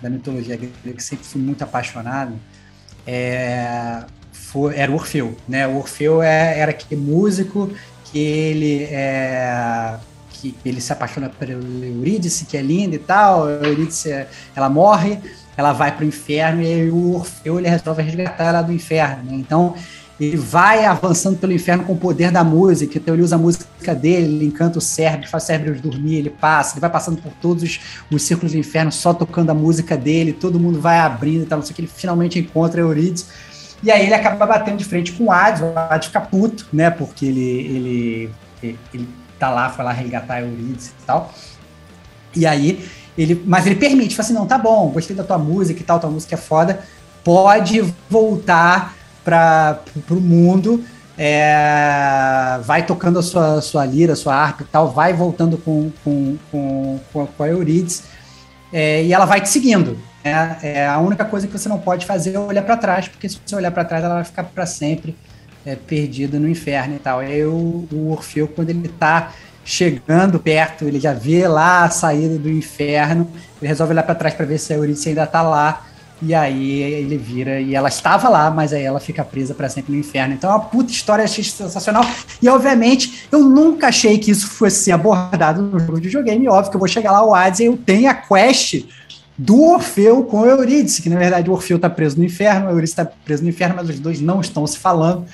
[0.00, 2.32] da mitologia grega, que sempre fui muito apaixonado,
[3.06, 4.02] é,
[4.32, 5.66] foi- era o Orfeu, né?
[5.66, 7.70] O Orfeu é- era aquele músico
[8.04, 9.94] que ele é,
[10.30, 15.18] que ele se apaixona por Eurídice, que é linda e tal, a Eurídice, ela morre,
[15.56, 19.34] ela vai pro inferno e o Orfeu ele resolve resgatar ela do inferno, né?
[19.36, 19.74] Então,
[20.18, 23.94] ele vai avançando pelo inferno com o poder da música, então ele usa a música
[23.94, 27.32] dele, ele encanta o cérebro, faz o cérebro dormir, ele passa, ele vai passando por
[27.32, 27.80] todos os,
[28.10, 31.58] os círculos do inferno só tocando a música dele, todo mundo vai abrindo e tal,
[31.58, 33.26] não sei o que, ele finalmente encontra Eurídice,
[33.82, 36.88] e aí ele acaba batendo de frente com o Hades, o Hades fica puto, né,
[36.88, 38.30] porque ele, ele,
[38.62, 41.34] ele, ele tá lá, foi lá resgatar Eurídice e tal,
[42.34, 42.88] e aí
[43.18, 46.00] ele, mas ele permite, fala assim, não, tá bom, gostei da tua música e tal,
[46.00, 46.80] tua música é foda,
[47.22, 48.95] pode voltar
[49.26, 49.80] para
[50.10, 50.82] o mundo,
[51.18, 56.36] é, vai tocando a sua, sua lira, sua harpa e tal, vai voltando com, com,
[56.50, 58.04] com, com a- Eurídice,
[58.72, 59.98] é, e ela vai te seguindo.
[60.24, 60.56] né?
[60.62, 63.38] É, a única coisa que você não pode fazer é olhar para trás, porque se
[63.44, 65.16] você olhar para trás, ela vai ficar para sempre
[65.64, 67.18] é, perdida no inferno e tal.
[67.20, 69.32] Aí o, o Orfeu, quando ele tá
[69.64, 73.28] chegando perto, ele já vê lá a saída do inferno,
[73.60, 75.85] ele resolve olhar para trás para ver se a Eurídice ainda tá lá.
[76.22, 79.92] E aí ele vira, e ela estava lá, mas aí ela fica presa para sempre
[79.92, 80.34] no inferno.
[80.34, 82.04] Então é uma puta história, achei sensacional.
[82.40, 86.48] E obviamente, eu nunca achei que isso fosse ser abordado no jogo de videogame.
[86.48, 88.86] Óbvio que eu vou chegar lá, o Hades, e eu tenho a quest
[89.36, 92.70] do Orfeu com o Eurídice, que na verdade o Orfeu tá preso no inferno, o
[92.70, 95.26] Eurídice tá preso no inferno, mas os dois não estão se falando.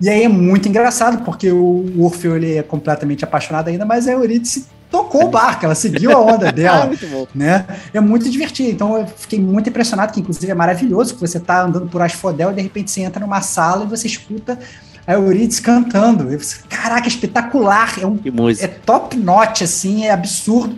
[0.00, 4.12] E aí é muito engraçado, porque o Orfeu ele é completamente apaixonado ainda, mas a
[4.12, 7.66] Eurídice tocou o barco, ela seguiu a onda dela muito né?
[7.92, 8.70] É muito divertido.
[8.70, 12.52] Então eu fiquei muito impressionado, que inclusive é maravilhoso, que você tá andando por Asphodel
[12.52, 14.58] e de repente você entra numa sala e você escuta
[15.06, 16.32] a Eurídice cantando.
[16.32, 17.94] E você, Caraca, espetacular!
[18.00, 18.18] É, um,
[18.62, 20.76] é top notch, assim, é absurdo.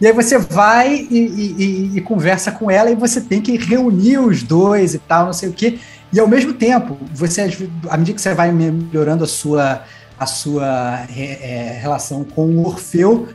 [0.00, 3.56] E aí você vai e, e- e- e conversa com ela e você tem que
[3.56, 5.78] reunir os dois e tal, não sei o quê.
[6.12, 7.42] E ao mesmo tempo, você,
[7.88, 9.82] à medida que você vai melhorando a sua,
[10.22, 13.28] a sua é, relação com o Orfeu,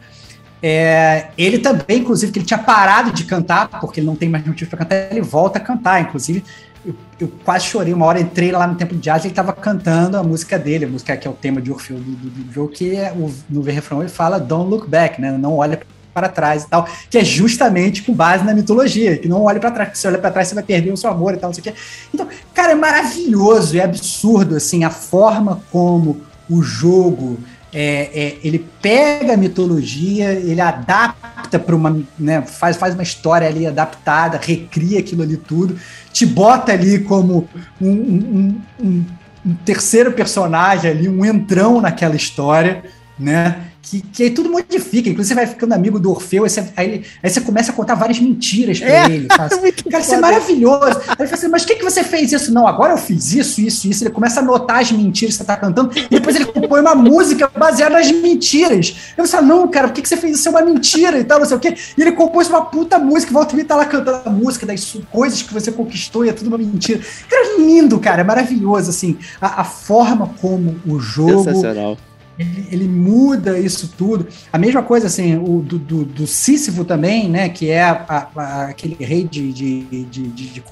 [0.62, 4.46] é, ele também, inclusive, que ele tinha parado de cantar, porque ele não tem mais
[4.46, 6.02] motivo para cantar, ele volta a cantar.
[6.02, 6.44] Inclusive,
[6.86, 7.94] eu, eu quase chorei.
[7.94, 10.86] Uma hora entrei lá no Templo de Jazz e ele estava cantando a música dele,
[10.86, 13.32] a música que é o tema de Orfeu do, do, do jogo, que é o,
[13.50, 15.32] no refrão ele fala Don't look back, né?
[15.32, 15.80] Não olha
[16.14, 19.70] para trás e tal, que é justamente com base na mitologia, que não olhe para
[19.70, 21.62] trás, se olhar para trás você vai perder o seu amor e tal, não sei
[21.62, 21.80] o quê.
[22.12, 27.40] Então, cara, é maravilhoso, é absurdo, assim, a forma como o jogo
[27.74, 33.48] é, é, ele pega a mitologia, ele adapta para uma, né, faz, faz uma história
[33.48, 35.78] ali adaptada, recria aquilo ali tudo,
[36.12, 37.48] te bota ali como
[37.80, 39.06] um, um- um-
[39.46, 42.84] um terceiro personagem ali, um entrão naquela história,
[43.18, 43.67] né?
[43.90, 47.04] Que, que aí tudo modifica, inclusive você vai ficando amigo do Orfeu, aí você, aí,
[47.24, 49.28] aí você começa a contar várias mentiras pra É, ele.
[49.38, 51.00] Assim, Cara, isso é maravilhoso.
[51.08, 52.54] Aí ele fala assim, mas o que, que você fez isso?
[52.54, 54.04] Não, agora eu fiz isso, isso, isso.
[54.04, 56.96] Ele começa a anotar as mentiras que você tá cantando, e depois ele compõe uma
[56.96, 59.14] música baseada nas mentiras.
[59.18, 60.48] Eu falo, não, cara, por que, que você fez isso?
[60.50, 61.76] É uma mentira e tal, não sei o quê.
[61.98, 65.42] E ele compôs uma puta música, volta e tá lá cantando a música das coisas
[65.42, 67.00] que você conquistou e é tudo uma mentira.
[67.30, 69.18] Cara, lindo, cara, é maravilhoso, assim.
[69.40, 71.98] A, a forma como o jogo Sensacional.
[72.38, 74.28] Ele, ele muda isso tudo.
[74.52, 77.50] A mesma coisa, assim, o do, do, do Sísifo também, né?
[77.50, 80.64] Que é a- a- aquele rei de, de, de, de- de-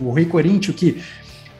[0.00, 1.02] o rei coríntio que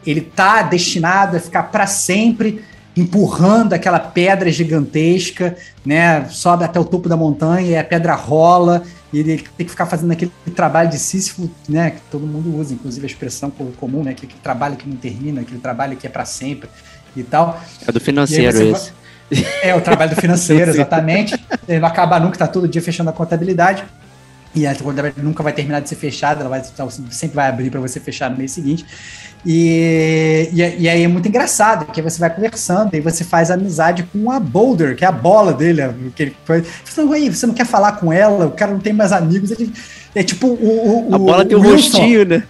[0.07, 2.63] ele tá destinado a ficar para sempre
[2.97, 6.27] empurrando aquela pedra gigantesca, né?
[6.29, 8.83] Sobe até o topo da montanha e a pedra rola
[9.13, 11.91] e ele tem que ficar fazendo aquele trabalho de Sísifo, né?
[11.93, 14.15] Que todo mundo usa, inclusive a expressão co- comum, né?
[14.15, 16.69] Que aquele trabalho que não termina, aquele trabalho que é para sempre
[17.17, 17.61] e tal.
[17.87, 18.43] É do financeiro
[18.77, 18.93] esse.
[19.63, 21.35] É, o trabalho do financeiro, exatamente.
[21.69, 23.85] Ele não acaba nunca, tá todo dia fechando a contabilidade.
[24.55, 26.63] E a contabilidade nunca vai terminar de ser fechada, ela vai,
[27.11, 28.87] sempre vai abrir para você fechar no mês seguinte.
[29.45, 34.05] E, e, e aí é muito engraçado, porque você vai conversando e você faz amizade
[34.05, 35.83] com a Boulder, que é a bola dele.
[36.15, 38.93] Que ele você, não, "Ué, você não quer falar com ela, o cara não tem
[38.93, 39.51] mais amigos.
[39.51, 39.73] Ele,
[40.15, 41.11] é tipo o.
[41.11, 42.45] o A bola tem um rostinho, né?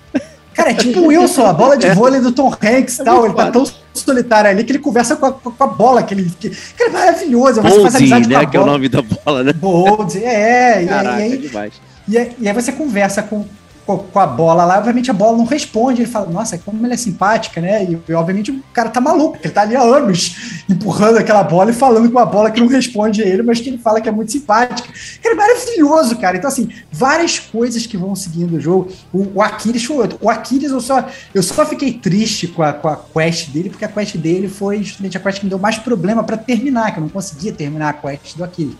[0.55, 3.24] Cara, é tipo o Wilson, a bola de vôlei do Tom Hanks e É tal.
[3.24, 6.02] Ele tá tão solitário ali que ele conversa com a, com a bola.
[6.02, 7.60] Que ele, que, cara, é maravilhoso.
[7.60, 8.47] Você faz amizade com a né?
[8.47, 8.72] Que é o bola.
[8.72, 9.52] nome da bola, né?
[9.52, 10.86] Bold, é.
[10.86, 11.72] Caraca, e aí, demais.
[12.06, 13.44] e, aí, e aí você conversa com,
[13.86, 16.02] com a bola lá, obviamente a bola não responde.
[16.02, 17.85] Ele fala, nossa, como ele é simpática, né?
[17.85, 20.36] E, e obviamente o cara tá maluco, ele tá ali há anos
[20.69, 23.69] empurrando aquela bola e falando com a bola que não responde a ele, mas que
[23.69, 24.89] ele fala que é muito simpática.
[25.23, 26.36] Ele é maravilhoso, cara.
[26.36, 28.90] Então, assim, várias coisas que vão seguindo o jogo.
[29.12, 30.19] O, o Aquiles foi outro.
[30.20, 33.85] O Aquiles, eu só, eu só fiquei triste com a, com a quest dele, porque
[33.85, 36.98] a quest dele foi justamente a quest que me deu mais problema para terminar, que
[36.98, 38.74] eu não conseguia terminar a quest do Aquiles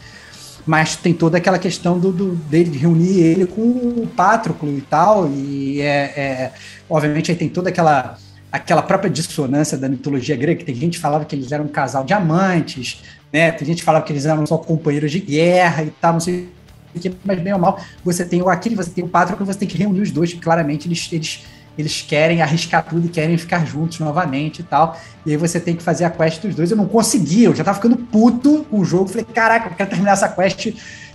[0.67, 5.31] mas tem toda aquela questão do, do dele reunir ele com o Patroclo e tal,
[5.31, 5.87] e é,
[6.17, 6.53] é,
[6.89, 8.17] obviamente aí tem toda aquela
[8.51, 11.69] aquela própria dissonância da mitologia grega, que tem gente que falava que eles eram um
[11.69, 13.51] casal de amantes, né?
[13.51, 16.49] Tem gente que falava que eles eram só companheiros de guerra e tal, não sei
[16.95, 19.59] o que, mas bem ou mal, você tem o Aquiles, você tem o Patroclo, você
[19.59, 21.45] tem que reunir os dois, claramente eles, eles
[21.77, 24.99] eles querem arriscar tudo e querem ficar juntos novamente e tal.
[25.27, 26.71] E aí você tem que fazer a quest dos dois.
[26.71, 29.09] Eu não conseguia, eu já tava ficando puto com o jogo.
[29.09, 30.67] Falei, caraca, eu quero terminar essa quest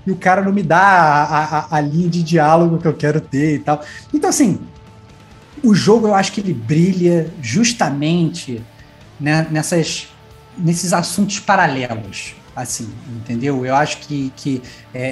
[0.05, 3.21] e o cara não me dá a, a, a linha de diálogo que eu quero
[3.21, 3.81] ter e tal.
[4.13, 4.59] Então, assim,
[5.63, 8.61] o jogo eu acho que ele brilha justamente
[9.19, 10.07] né, nessas,
[10.57, 13.65] nesses assuntos paralelos, assim, entendeu?
[13.65, 14.61] Eu acho que, que
[14.93, 15.07] é,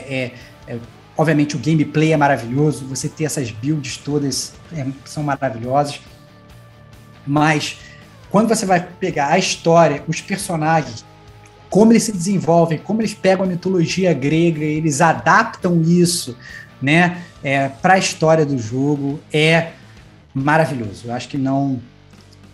[0.68, 0.80] é, é
[1.18, 6.00] Obviamente o gameplay é maravilhoso, você ter essas builds todas é, são maravilhosas.
[7.26, 7.80] Mas
[8.30, 11.04] quando você vai pegar a história, os personagens,
[11.70, 16.38] como eles se desenvolvem, como eles pegam a mitologia grega, eles adaptam isso,
[16.82, 19.72] né, é, para a história do jogo, é
[20.34, 21.08] maravilhoso.
[21.08, 21.82] Eu acho que não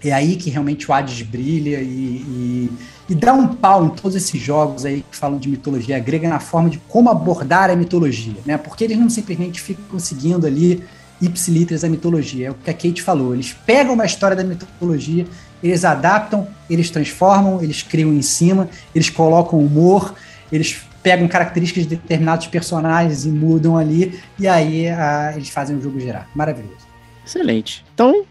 [0.03, 2.71] é aí que realmente o Hades brilha e, e,
[3.09, 6.39] e, dá um pau em todos esses jogos aí que falam de mitologia grega na
[6.39, 8.57] forma de como abordar a mitologia, né?
[8.57, 10.83] Porque eles não simplesmente ficam conseguindo ali
[11.21, 12.47] ipsilitras a mitologia.
[12.47, 13.33] É o que a Kate falou.
[13.33, 15.25] Eles pegam uma história da mitologia,
[15.61, 20.13] eles adaptam, eles transformam, eles criam em cima, eles colocam humor,
[20.51, 25.81] eles pegam características de determinados personagens e mudam ali, e aí a, eles fazem o
[25.81, 26.29] jogo gerar.
[26.33, 26.87] Maravilhoso.
[27.25, 27.85] Excelente.
[27.93, 28.25] Então,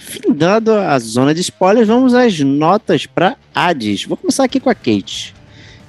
[0.00, 4.06] Findando a zona de spoilers, vamos às notas para Hades.
[4.06, 5.34] Vou começar aqui com a Kate.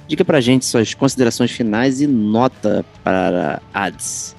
[0.06, 4.36] Diga pra gente suas considerações finais e nota para Hades.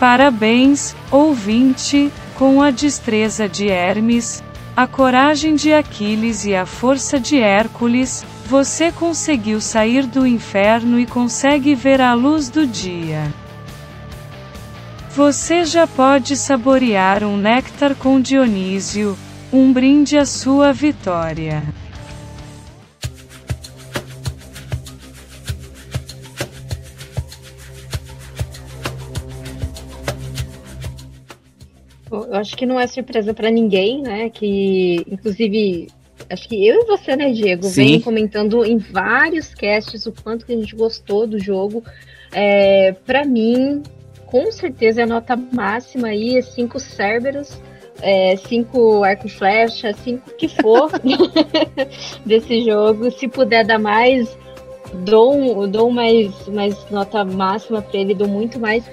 [0.00, 4.42] Parabéns, ouvinte, com a destreza de Hermes,
[4.78, 11.04] a coragem de Aquiles e a força de Hércules, você conseguiu sair do inferno e
[11.04, 13.24] consegue ver a luz do dia.
[15.10, 19.18] Você já pode saborear um néctar com Dionísio,
[19.52, 21.60] um brinde à sua vitória.
[32.28, 34.28] Eu acho que não é surpresa para ninguém, né?
[34.28, 35.88] Que, inclusive,
[36.28, 37.86] acho que eu e você, né, Diego, Sim.
[37.86, 41.82] vem comentando em vários casts o quanto que a gente gostou do jogo.
[42.32, 43.82] É, para mim,
[44.26, 47.58] com certeza é a nota máxima aí, é cinco Cerberus,
[48.02, 50.90] é, cinco arco e flecha, cinco que for
[52.26, 53.10] desse jogo.
[53.10, 54.36] Se puder dar mais,
[54.92, 58.84] dou, dou mais, mais nota máxima para ele, dou muito mais.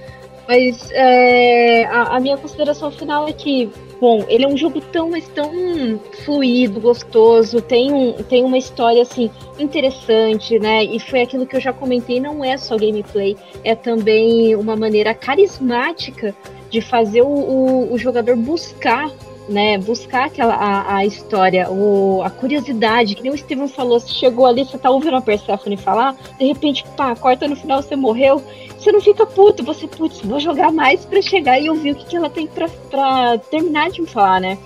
[0.48, 3.70] Mas é, a, a, minha consideração final é que,
[4.00, 9.02] bom, ele é um jogo tão, mas tão fluido, gostoso, tem, um, tem uma história,
[9.02, 10.84] assim, interessante, né?
[10.84, 15.14] E foi aquilo que eu já comentei, não é só gameplay, é também uma maneira
[15.14, 16.36] carismática
[16.70, 19.10] de fazer o, o, o jogador buscar
[19.48, 24.10] né, buscar aquela a, a história, o, a curiosidade, que nem o Steven falou, você
[24.10, 27.96] chegou ali, você tá ouvindo a Persephone falar, de repente, pá, corta no final, você
[27.96, 28.42] morreu,
[28.78, 32.06] você não fica puto, você, putz, vou jogar mais para chegar e ouvir o que,
[32.06, 34.58] que ela tem para terminar de me falar, né?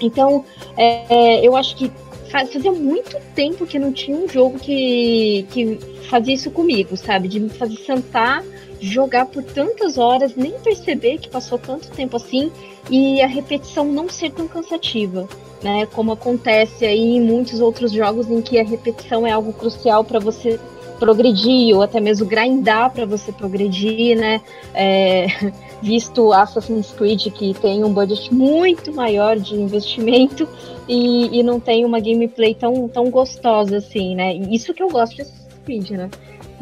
[0.00, 0.44] Então,
[0.76, 1.90] é, eu acho que
[2.30, 7.28] fazia muito tempo que não tinha um jogo que, que fazia isso comigo, sabe?
[7.28, 8.42] De me fazer sentar,
[8.82, 12.50] jogar por tantas horas, nem perceber que passou tanto tempo assim
[12.90, 15.28] e a repetição não ser tão cansativa.
[15.62, 20.02] Né, como acontece aí em muitos outros jogos em que a repetição é algo crucial
[20.02, 20.58] para você
[21.02, 24.40] progredir ou até mesmo grindar para você progredir, né?
[24.72, 25.26] É,
[25.82, 30.48] visto Assassin's Creed que tem um budget muito maior de investimento
[30.88, 34.34] e, e não tem uma gameplay tão, tão gostosa assim, né?
[34.34, 36.10] Isso que eu gosto de Assassin's Creed, né?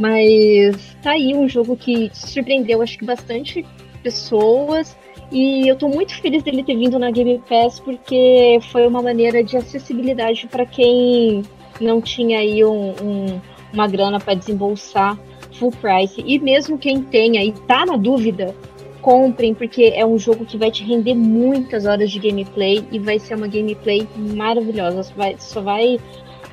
[0.00, 3.66] Mas tá aí um jogo que surpreendeu, acho que bastante
[4.02, 4.96] pessoas.
[5.30, 9.44] E eu tô muito feliz dele ter vindo na Game Pass porque foi uma maneira
[9.44, 11.42] de acessibilidade para quem
[11.78, 13.40] não tinha aí um, um
[13.72, 15.18] uma grana para desembolsar
[15.52, 16.22] full price.
[16.26, 18.54] E mesmo quem tenha e tá na dúvida,
[19.00, 23.18] comprem, porque é um jogo que vai te render muitas horas de gameplay e vai
[23.18, 25.02] ser uma gameplay maravilhosa.
[25.02, 25.14] Só
[25.60, 25.98] vai,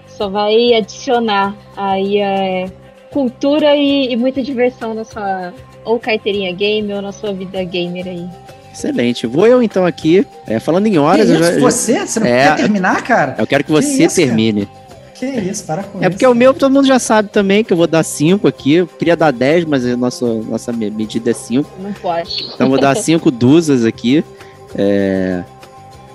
[0.06, 2.66] só vai, adicionar aí é,
[3.12, 5.54] cultura e, e muita diversão na sua
[5.84, 8.28] ou carteirinha game ou na sua vida gamer aí.
[8.74, 9.26] Excelente.
[9.26, 11.28] Vou eu então aqui, é, falando em horas.
[11.28, 12.06] Isso, já, você?
[12.06, 13.36] Você não é, quer terminar, cara?
[13.40, 14.68] Eu quero que você que isso, termine.
[14.68, 14.88] Cara?
[15.16, 16.32] Que isso, para com É isso, porque cara.
[16.32, 18.74] o meu todo mundo já sabe também que eu vou dar 5 aqui.
[18.76, 21.68] Eu queria dar 10, mas a nossa, nossa medida é 5.
[21.80, 22.46] Não pode.
[22.54, 24.24] Então vou dar 5 dúzias aqui.
[24.76, 25.44] É...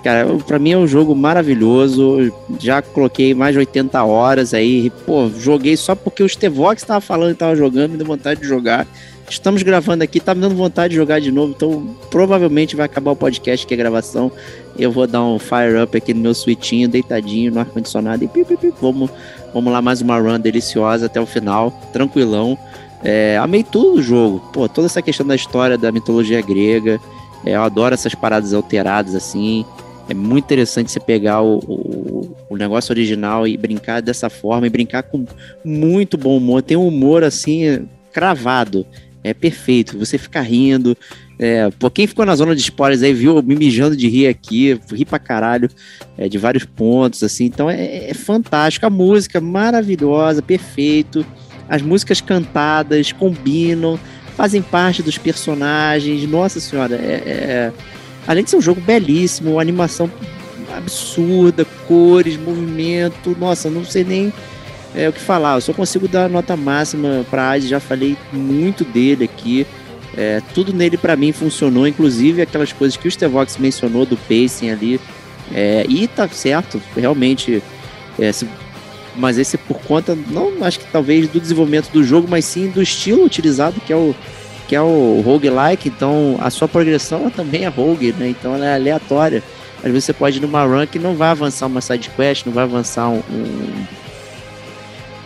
[0.03, 2.33] Cara, pra mim é um jogo maravilhoso.
[2.59, 4.91] Já coloquei mais de 80 horas aí.
[5.07, 8.47] Pô, joguei só porque o Stevox tava falando e tava jogando, me deu vontade de
[8.47, 8.87] jogar.
[9.33, 13.12] Estamos gravando aqui, tá me dando vontade de jogar de novo, então provavelmente vai acabar
[13.12, 14.31] o podcast que é gravação.
[14.79, 18.45] Eu vou dar um fire up aqui no meu suitinho, deitadinho no ar-condicionado e pi,
[18.79, 19.11] vamos,
[19.55, 22.59] vamos lá mais uma run deliciosa até o final, tranquilão.
[23.03, 27.01] É, amei tudo o jogo, pô, toda essa questão da história da mitologia grega.
[27.45, 29.65] É, eu adoro essas paradas alteradas assim.
[30.09, 34.70] É muito interessante você pegar o, o, o, negócio original e brincar dessa forma e
[34.70, 35.24] brincar com
[35.65, 36.62] muito bom humor.
[36.62, 38.87] Tem um humor assim cravado
[39.24, 39.99] é perfeito.
[39.99, 40.97] Você fica rindo.
[41.39, 45.05] É, quem ficou na zona de spoilers aí viu me mijando de rir aqui, ri
[45.05, 45.69] pra caralho,
[46.16, 47.45] é, de vários pontos, assim.
[47.45, 48.87] Então é, é fantástico.
[48.87, 51.24] A música maravilhosa, perfeito.
[51.69, 53.99] As músicas cantadas combinam,
[54.37, 56.29] fazem parte dos personagens.
[56.29, 57.73] Nossa senhora, é, é
[58.27, 60.11] além de ser um jogo belíssimo, animação
[60.77, 63.36] absurda, cores, movimento.
[63.39, 64.32] Nossa, não sei nem
[64.94, 65.55] é o que falar.
[65.57, 69.66] Eu só consigo dar nota máxima para Hades, já falei muito dele aqui.
[70.16, 74.70] É, tudo nele para mim funcionou, inclusive aquelas coisas que o Stevox mencionou do pacing
[74.70, 75.01] ali.
[75.53, 77.62] É, e tá certo, realmente.
[78.19, 78.47] É, se,
[79.16, 82.82] mas esse por conta, não acho que talvez do desenvolvimento do jogo, mas sim do
[82.82, 84.15] estilo utilizado, que é o,
[84.73, 85.86] que é o roguelike.
[85.86, 88.31] Então a sua progressão também é rogue, né?
[88.31, 89.43] Então ela é aleatória.
[89.85, 92.55] Às vezes você pode ir numa run que não vai avançar uma side quest, não
[92.55, 93.85] vai avançar um, um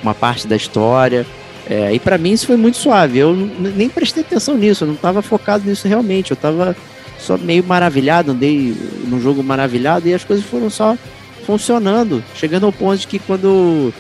[0.02, 1.24] uma parte da história.
[1.70, 3.20] É, e para mim isso foi muito suave.
[3.20, 6.32] Eu nem prestei atenção nisso, eu não estava focado nisso realmente.
[6.32, 6.76] Eu estava
[7.16, 8.74] só meio maravilhado, andei
[9.04, 10.98] num jogo maravilhado e as coisas foram só
[11.46, 12.20] funcionando.
[12.34, 13.94] Chegando ao ponto de que quando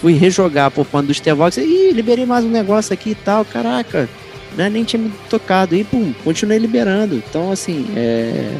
[0.00, 4.08] fui rejogar por conta do Stevox, ih, liberei mais um negócio aqui e tal, caraca,
[4.56, 5.76] né, nem tinha me tocado.
[5.76, 7.14] E pum, continuei liberando.
[7.16, 8.50] Então, assim, é,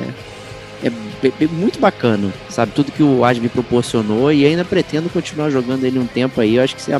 [0.83, 2.73] é muito bacana, sabe?
[2.73, 6.57] Tudo que o Ad me proporcionou e ainda pretendo continuar jogando ele um tempo aí.
[6.57, 6.93] Eu acho que se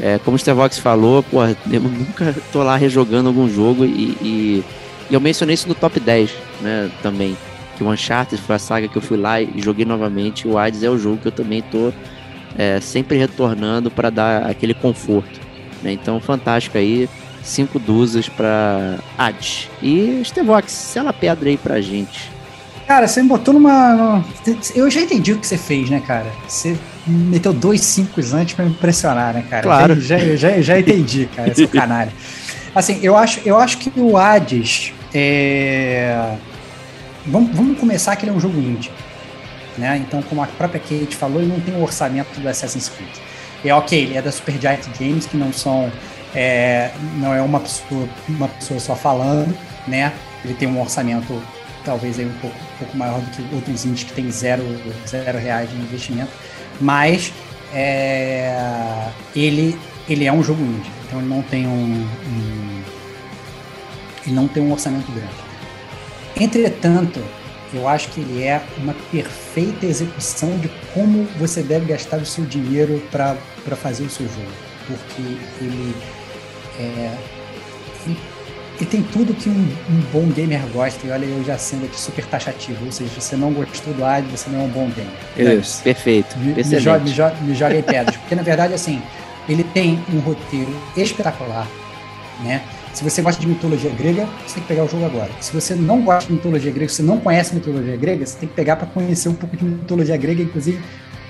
[0.00, 4.64] é, como o Stevox falou, pô, eu nunca tô lá rejogando algum jogo e, e,
[5.10, 6.30] e, eu mencionei isso no top 10,
[6.60, 7.36] né, também.
[7.76, 10.46] Que o Uncharted foi a saga que eu fui lá e joguei novamente.
[10.46, 11.92] O Hades é o jogo que eu também tô
[12.56, 15.40] é, sempre retornando para dar aquele conforto.
[15.82, 15.92] Né?
[15.92, 17.08] Então, fantástico aí.
[17.42, 19.68] Cinco dúzias para Hades.
[19.82, 22.30] E Stevox, sela pedra aí pra gente.
[22.86, 24.24] Cara, você me botou numa.
[24.74, 26.30] Eu já entendi o que você fez, né, cara?
[26.46, 29.62] Você meteu dois cinco antes pra me impressionar, né, cara?
[29.62, 29.94] Claro.
[29.94, 32.12] Eu já, eu já, eu já entendi, cara, seu canário.
[32.74, 36.36] Assim, eu acho, eu acho que o Hades é.
[37.26, 38.90] Vamos, vamos começar que ele é um jogo indie.
[39.78, 40.02] Né?
[40.06, 43.10] Então, como a própria Kate falou, ele não tem o orçamento do Assassin's Creed.
[43.64, 45.90] É ok, ele é da Supergiant Games, que não são.
[46.34, 49.56] É, não é uma pessoa, uma pessoa só falando,
[49.86, 50.12] né?
[50.44, 51.42] Ele tem um orçamento
[51.84, 54.64] talvez aí um pouco, um pouco maior do que outros índices que tem zero,
[55.06, 56.30] zero reais de investimento,
[56.80, 57.32] mas
[57.72, 59.78] é, ele,
[60.08, 62.82] ele é um jogo indie, então ele não tem um, um,
[64.26, 65.32] ele não tem um orçamento grande.
[66.40, 67.22] Entretanto,
[67.72, 72.44] eu acho que ele é uma perfeita execução de como você deve gastar o seu
[72.44, 73.36] dinheiro para
[73.76, 74.52] fazer o seu jogo,
[74.86, 75.22] porque
[75.60, 75.94] ele,
[76.78, 77.16] é,
[78.82, 81.06] e tem tudo que um, um, bom gamer gosta.
[81.06, 82.84] E olha, eu já sendo aqui super taxativo.
[82.84, 85.58] Ou seja, se você não gostou do ad, você não é um bom gamer.
[85.60, 85.84] Isso, né?
[85.84, 86.36] perfeito.
[86.36, 88.16] Me, me, joga, me, joga, me joga em pedras.
[88.16, 89.00] Porque, na verdade, assim,
[89.48, 91.68] ele tem um roteiro espetacular,
[92.42, 92.60] né?
[92.92, 95.30] Se você gosta de mitologia grega, você tem que pegar o jogo agora.
[95.40, 98.48] Se você não gosta de mitologia grega, se você não conhece mitologia grega, você tem
[98.48, 100.42] que pegar para conhecer um pouco de mitologia grega.
[100.42, 100.78] Inclusive,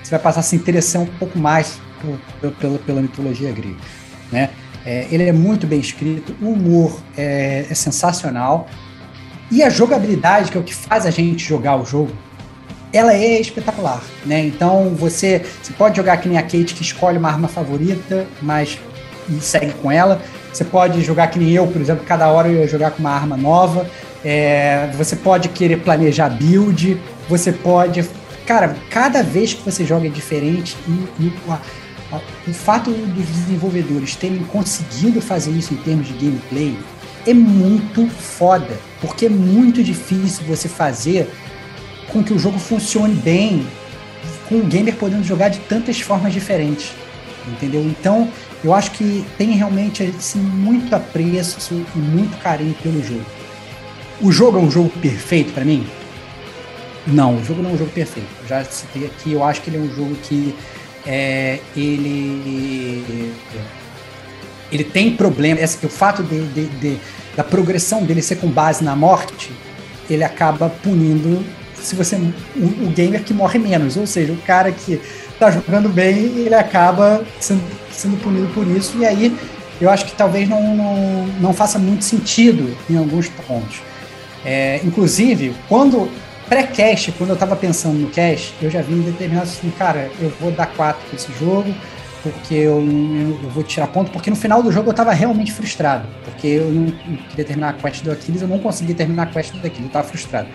[0.01, 3.77] você vai passar a se interessar um pouco mais por, pela, pela mitologia grega,
[4.31, 4.49] né?
[4.85, 8.67] É, ele é muito bem escrito, o humor é, é, sensacional.
[9.49, 12.11] E a jogabilidade, que é o que faz a gente jogar o jogo,
[12.91, 14.01] ela é espetacular.
[14.25, 14.45] Né?
[14.45, 18.77] Então você, você pode jogar que nem a Kate, que escolhe uma arma favorita, mas
[19.41, 20.21] segue com ela.
[20.51, 23.11] Você pode jogar que nem eu, por exemplo, cada hora eu ia jogar com uma
[23.11, 23.87] arma nova.
[24.23, 26.99] É, você pode querer planejar build.
[27.27, 28.07] Você pode.
[28.45, 31.33] Cara, cada vez que você joga é diferente e, e
[32.47, 36.77] o fato dos desenvolvedores terem conseguido fazer isso em termos de gameplay
[37.25, 41.29] é muito foda, porque é muito difícil você fazer
[42.11, 43.65] com que o jogo funcione bem,
[44.47, 46.91] com o gamer podendo jogar de tantas formas diferentes,
[47.47, 47.81] entendeu?
[47.81, 48.29] Então,
[48.63, 53.25] eu acho que tem realmente assim, muito apreço e muito carinho pelo jogo.
[54.21, 55.87] O jogo é um jogo perfeito para mim?
[57.05, 58.29] Não, o jogo não é um jogo perfeito.
[58.47, 60.55] Já citei aqui, eu acho que ele é um jogo que
[61.05, 63.33] é, ele
[64.71, 65.59] ele tem problema.
[65.61, 66.97] O fato de, de, de,
[67.35, 69.51] da progressão dele ser com base na morte,
[70.09, 71.43] ele acaba punindo
[71.83, 74.99] se você o, o gamer que morre menos, ou seja, o cara que
[75.37, 77.61] tá jogando bem, ele acaba sendo,
[77.91, 78.97] sendo punido por isso.
[78.97, 79.37] E aí
[79.81, 83.81] eu acho que talvez não, não, não faça muito sentido em alguns pontos.
[84.45, 86.09] É, inclusive, quando
[86.53, 90.51] pré-cast, quando eu estava pensando no cast, eu já vi determinado assim, cara, eu vou
[90.51, 91.73] dar 4 para esse jogo,
[92.21, 96.07] porque eu, eu, vou tirar ponto, porque no final do jogo eu estava realmente frustrado,
[96.23, 96.91] porque eu não
[97.29, 99.87] queria terminar a quest do Aquiles, eu não consegui terminar a quest do Aquiles, eu
[99.87, 100.47] estava frustrado.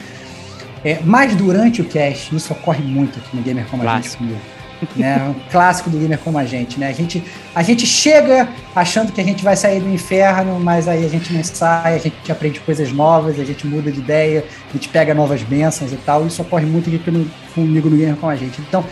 [0.85, 4.58] É, mas durante o cast, isso ocorre muito aqui no Gamer Como a Gente comigo
[4.97, 5.35] né?
[5.35, 6.89] Um clássico do gamer como a gente, né?
[6.89, 7.23] A gente,
[7.55, 11.33] a gente chega achando que a gente vai sair do inferno, mas aí a gente
[11.33, 15.15] não sai, a gente aprende coisas novas, a gente muda de ideia, a gente pega
[15.15, 16.27] novas bênçãos e tal.
[16.27, 18.61] Isso ocorre muito aqui no, comigo no gamer como a gente.
[18.61, 18.85] Então,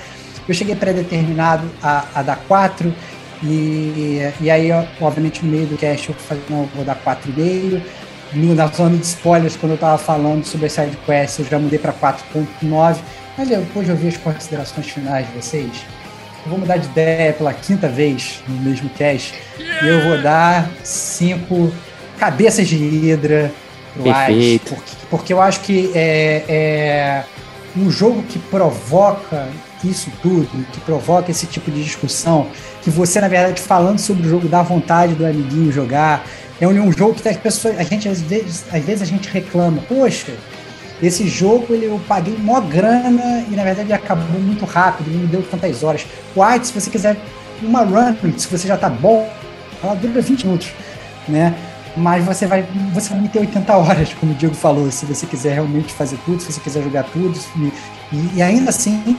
[0.49, 2.93] eu cheguei pré-determinado a, a dar 4
[3.43, 7.83] e, e aí, obviamente, no meio do cast eu falei, não, vou dar 4,5
[8.33, 11.79] na zona de spoilers, quando eu estava falando sobre as side quests, eu já mudei
[11.79, 12.97] para 4.9
[13.37, 15.87] mas depois de ouvir as considerações finais de vocês,
[16.45, 19.35] eu vou mudar de ideia pela quinta vez no mesmo cast.
[19.59, 21.73] E eu vou dar cinco
[22.19, 23.53] cabeças de Hydra
[23.95, 27.25] pro Ice, porque, porque eu acho que é, é
[27.77, 29.49] um jogo que provoca
[29.85, 32.49] isso tudo, que provoca esse tipo de discussão,
[32.83, 36.25] que você, na verdade, falando sobre o jogo, dá vontade do amiguinho jogar.
[36.61, 39.29] É um, um jogo que as pessoas, a gente às vezes, às vezes a gente
[39.29, 40.33] reclama, poxa,
[41.03, 45.43] esse jogo ele, eu paguei mó grana e na verdade acabou muito rápido, não deu
[45.43, 46.07] tantas horas.
[46.35, 47.17] White, se você quiser
[47.63, 49.29] uma run, se você já tá bom,
[49.83, 50.73] ela dura 20 minutos,
[51.29, 51.55] né?
[51.97, 55.55] Mas você vai, você vai ter 80 horas, como o Diego falou, se você quiser
[55.55, 57.39] realmente fazer tudo, se você quiser jogar tudo.
[58.13, 59.17] E, e ainda assim,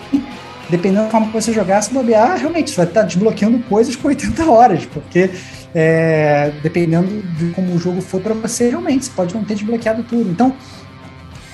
[0.70, 4.08] dependendo da forma que você jogar, se bobear, realmente você vai estar desbloqueando coisas com
[4.08, 5.32] 80 horas, porque
[5.74, 10.04] é, dependendo de como o jogo for para você, realmente, você pode não ter desbloqueado
[10.04, 10.30] tudo.
[10.30, 10.56] Então,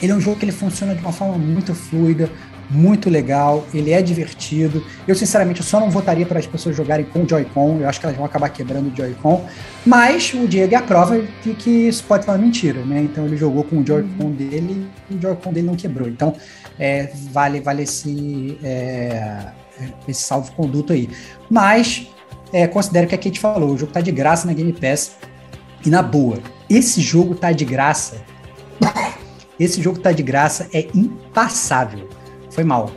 [0.03, 2.29] ele é um jogo que ele funciona de uma forma muito fluida,
[2.69, 4.83] muito legal, ele é divertido.
[5.07, 8.05] Eu, sinceramente, eu só não votaria para as pessoas jogarem com Joy-Con, eu acho que
[8.05, 9.45] elas vão acabar quebrando o Joy-Con,
[9.85, 13.01] mas o Diego é a prova de que isso pode ser uma mentira, né?
[13.01, 14.31] Então ele jogou com o Joy-Con uhum.
[14.33, 16.09] dele e o Joy-Con dele não quebrou.
[16.09, 16.35] Então
[16.77, 19.51] é, vale, vale esse, é,
[20.05, 21.09] esse salvo-conduto aí.
[21.49, 22.09] Mas
[22.51, 25.15] é, considero que a Kate falou, o jogo está de graça na Game Pass
[25.85, 26.39] e na boa.
[26.69, 28.17] Esse jogo está de graça
[29.59, 32.07] esse jogo tá de graça, é impassável.
[32.49, 32.91] Foi mal.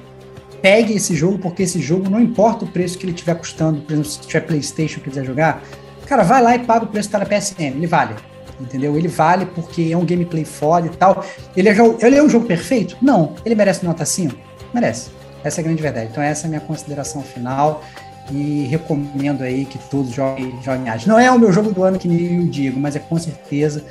[0.62, 3.92] Pegue esse jogo, porque esse jogo, não importa o preço que ele estiver custando, por
[3.92, 5.62] exemplo, se tiver PlayStation e quiser jogar,
[6.06, 7.76] cara, vai lá e paga o preço que tá na PSN.
[7.76, 8.14] Ele vale.
[8.58, 8.96] Entendeu?
[8.96, 11.24] Ele vale porque é um gameplay foda e tal.
[11.56, 12.96] Ele é, ele é um jogo perfeito?
[13.02, 13.34] Não.
[13.44, 14.34] Ele merece nota 5?
[14.72, 15.10] Merece.
[15.44, 16.08] Essa é a grande verdade.
[16.10, 17.84] Então, essa é a minha consideração final
[18.30, 21.06] e recomendo aí que todos joguem, joguem Hades.
[21.06, 23.84] Não é o meu jogo do ano que nem eu digo, mas é com certeza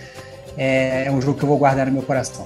[0.57, 2.45] é, é um jogo que eu vou guardar no meu coração.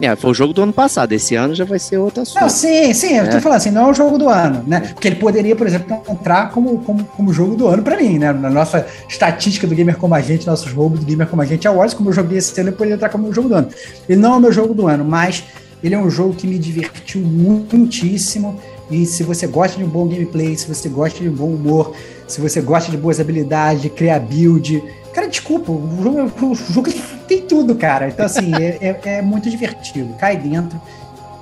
[0.00, 1.12] É, foi o jogo do ano passado.
[1.12, 2.40] Esse ano já vai ser outra assunto.
[2.40, 3.40] Não, sim, sim, eu tô é.
[3.40, 4.80] falando assim, não é o jogo do ano, né?
[4.80, 8.32] Porque ele poderia, por exemplo, entrar como, como, como jogo do ano para mim, né?
[8.32, 11.66] Na nossa estatística do Gamer Como a Gente, nossos jogos do Gamer Como a Gente
[11.66, 13.68] Awards, como eu joguei esse ano, ele poderia entrar como jogo do ano.
[14.08, 15.44] Ele não é o meu jogo do ano, mas
[15.82, 18.60] ele é um jogo que me divertiu muitíssimo.
[18.90, 21.92] E se você gosta de um bom gameplay, se você gosta de um bom humor,
[22.28, 24.82] se você gosta de boas habilidades, de criar build,
[25.16, 26.90] Cara, desculpa, o jogo, o jogo
[27.26, 28.08] tem tudo, cara.
[28.08, 30.12] Então, assim, é, é, é, muito divertido.
[30.18, 30.78] Cai dentro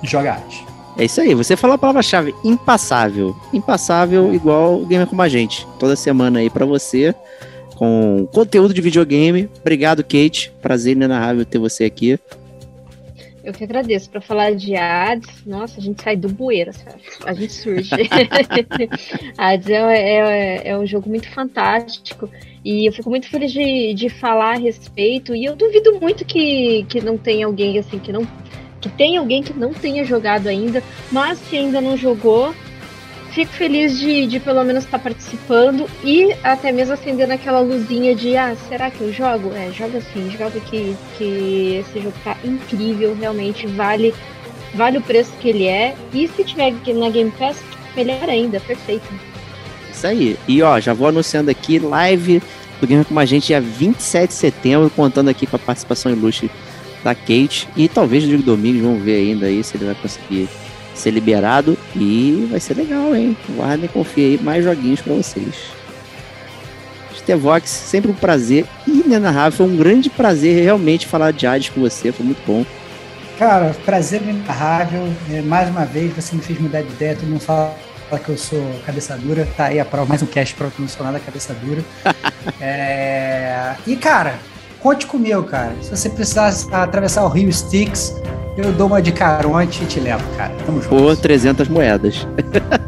[0.01, 0.65] e joga arte.
[0.97, 3.35] É isso aí, você falou a palavra-chave, impassável.
[3.51, 5.67] Impassável igual o Gamer Como a Gente.
[5.77, 7.13] Toda semana aí para você,
[7.75, 9.49] com conteúdo de videogame.
[9.59, 10.53] Obrigado, Kate.
[10.61, 12.17] Prazer inenarrável ter você aqui.
[13.43, 14.09] Eu que agradeço.
[14.09, 17.01] Para falar de Hades, nossa, a gente sai do bueiro, sabe?
[17.25, 17.89] A gente surge.
[19.37, 22.29] Hades é, é, é um jogo muito fantástico.
[22.65, 25.35] E eu fico muito feliz de, de falar a respeito.
[25.35, 28.27] E eu duvido muito que, que não tenha alguém assim, que não.
[28.81, 32.53] Que tenha alguém que não tenha jogado ainda, mas se ainda não jogou,
[33.31, 38.15] fico feliz de, de pelo menos estar tá participando e até mesmo acendendo aquela luzinha
[38.15, 39.51] de ah, será que eu jogo?
[39.53, 44.13] É, joga sim, joga que, que esse jogo tá incrível, realmente vale,
[44.73, 45.95] vale o preço que ele é.
[46.13, 47.63] E se tiver na Game Pass,
[47.95, 49.34] melhor ainda, perfeito.
[49.95, 50.37] Isso aí.
[50.45, 52.43] E ó, já vou anunciando aqui live
[52.81, 56.51] do Gamer com a gente dia 27 de setembro, contando aqui com a participação ilustre
[57.01, 60.49] da Kate e talvez do Diego Domingos, vamos ver ainda aí se ele vai conseguir
[60.93, 63.37] ser liberado e vai ser legal, hein?
[63.55, 65.55] Guardem e confiem aí mais joguinhos para vocês.
[67.15, 72.11] Stevox, sempre um prazer inenarrável, foi um grande prazer realmente falar de Hades com você,
[72.11, 72.65] foi muito bom.
[73.39, 77.41] Cara, prazer inenarrável, é, mais uma vez você me fez mudar de ideia, todo mundo
[77.41, 77.75] fala
[78.23, 80.87] que eu sou cabeça dura, tá aí a prova, mais um cast para eu não
[80.87, 81.83] sou nada cabeça dura.
[82.61, 83.73] é...
[83.85, 84.35] E cara,
[84.79, 85.73] conte comigo, cara.
[85.81, 88.15] Se você precisar atravessar o Rio Styx,
[88.57, 90.53] eu dou uma de caronte e te levo, cara.
[90.65, 90.95] Tamo junto.
[90.95, 92.25] Por 300 moedas.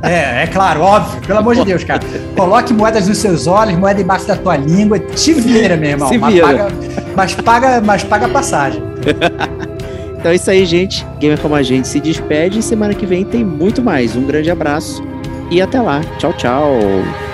[0.01, 1.21] É, é claro, óbvio.
[1.21, 1.99] Pelo amor de Deus, cara.
[2.35, 4.97] Coloque moedas nos seus olhos, moeda embaixo da tua língua.
[4.99, 6.07] Te vira, meu irmão.
[6.07, 6.47] Se vira.
[6.47, 6.71] Mas paga,
[7.15, 8.81] mas paga, mas paga a passagem.
[10.17, 11.05] Então é isso aí, gente.
[11.19, 12.61] Gamer Como a Gente se despede.
[12.61, 14.15] Semana que vem tem muito mais.
[14.15, 15.03] Um grande abraço
[15.51, 16.01] e até lá.
[16.17, 17.26] Tchau, tchau.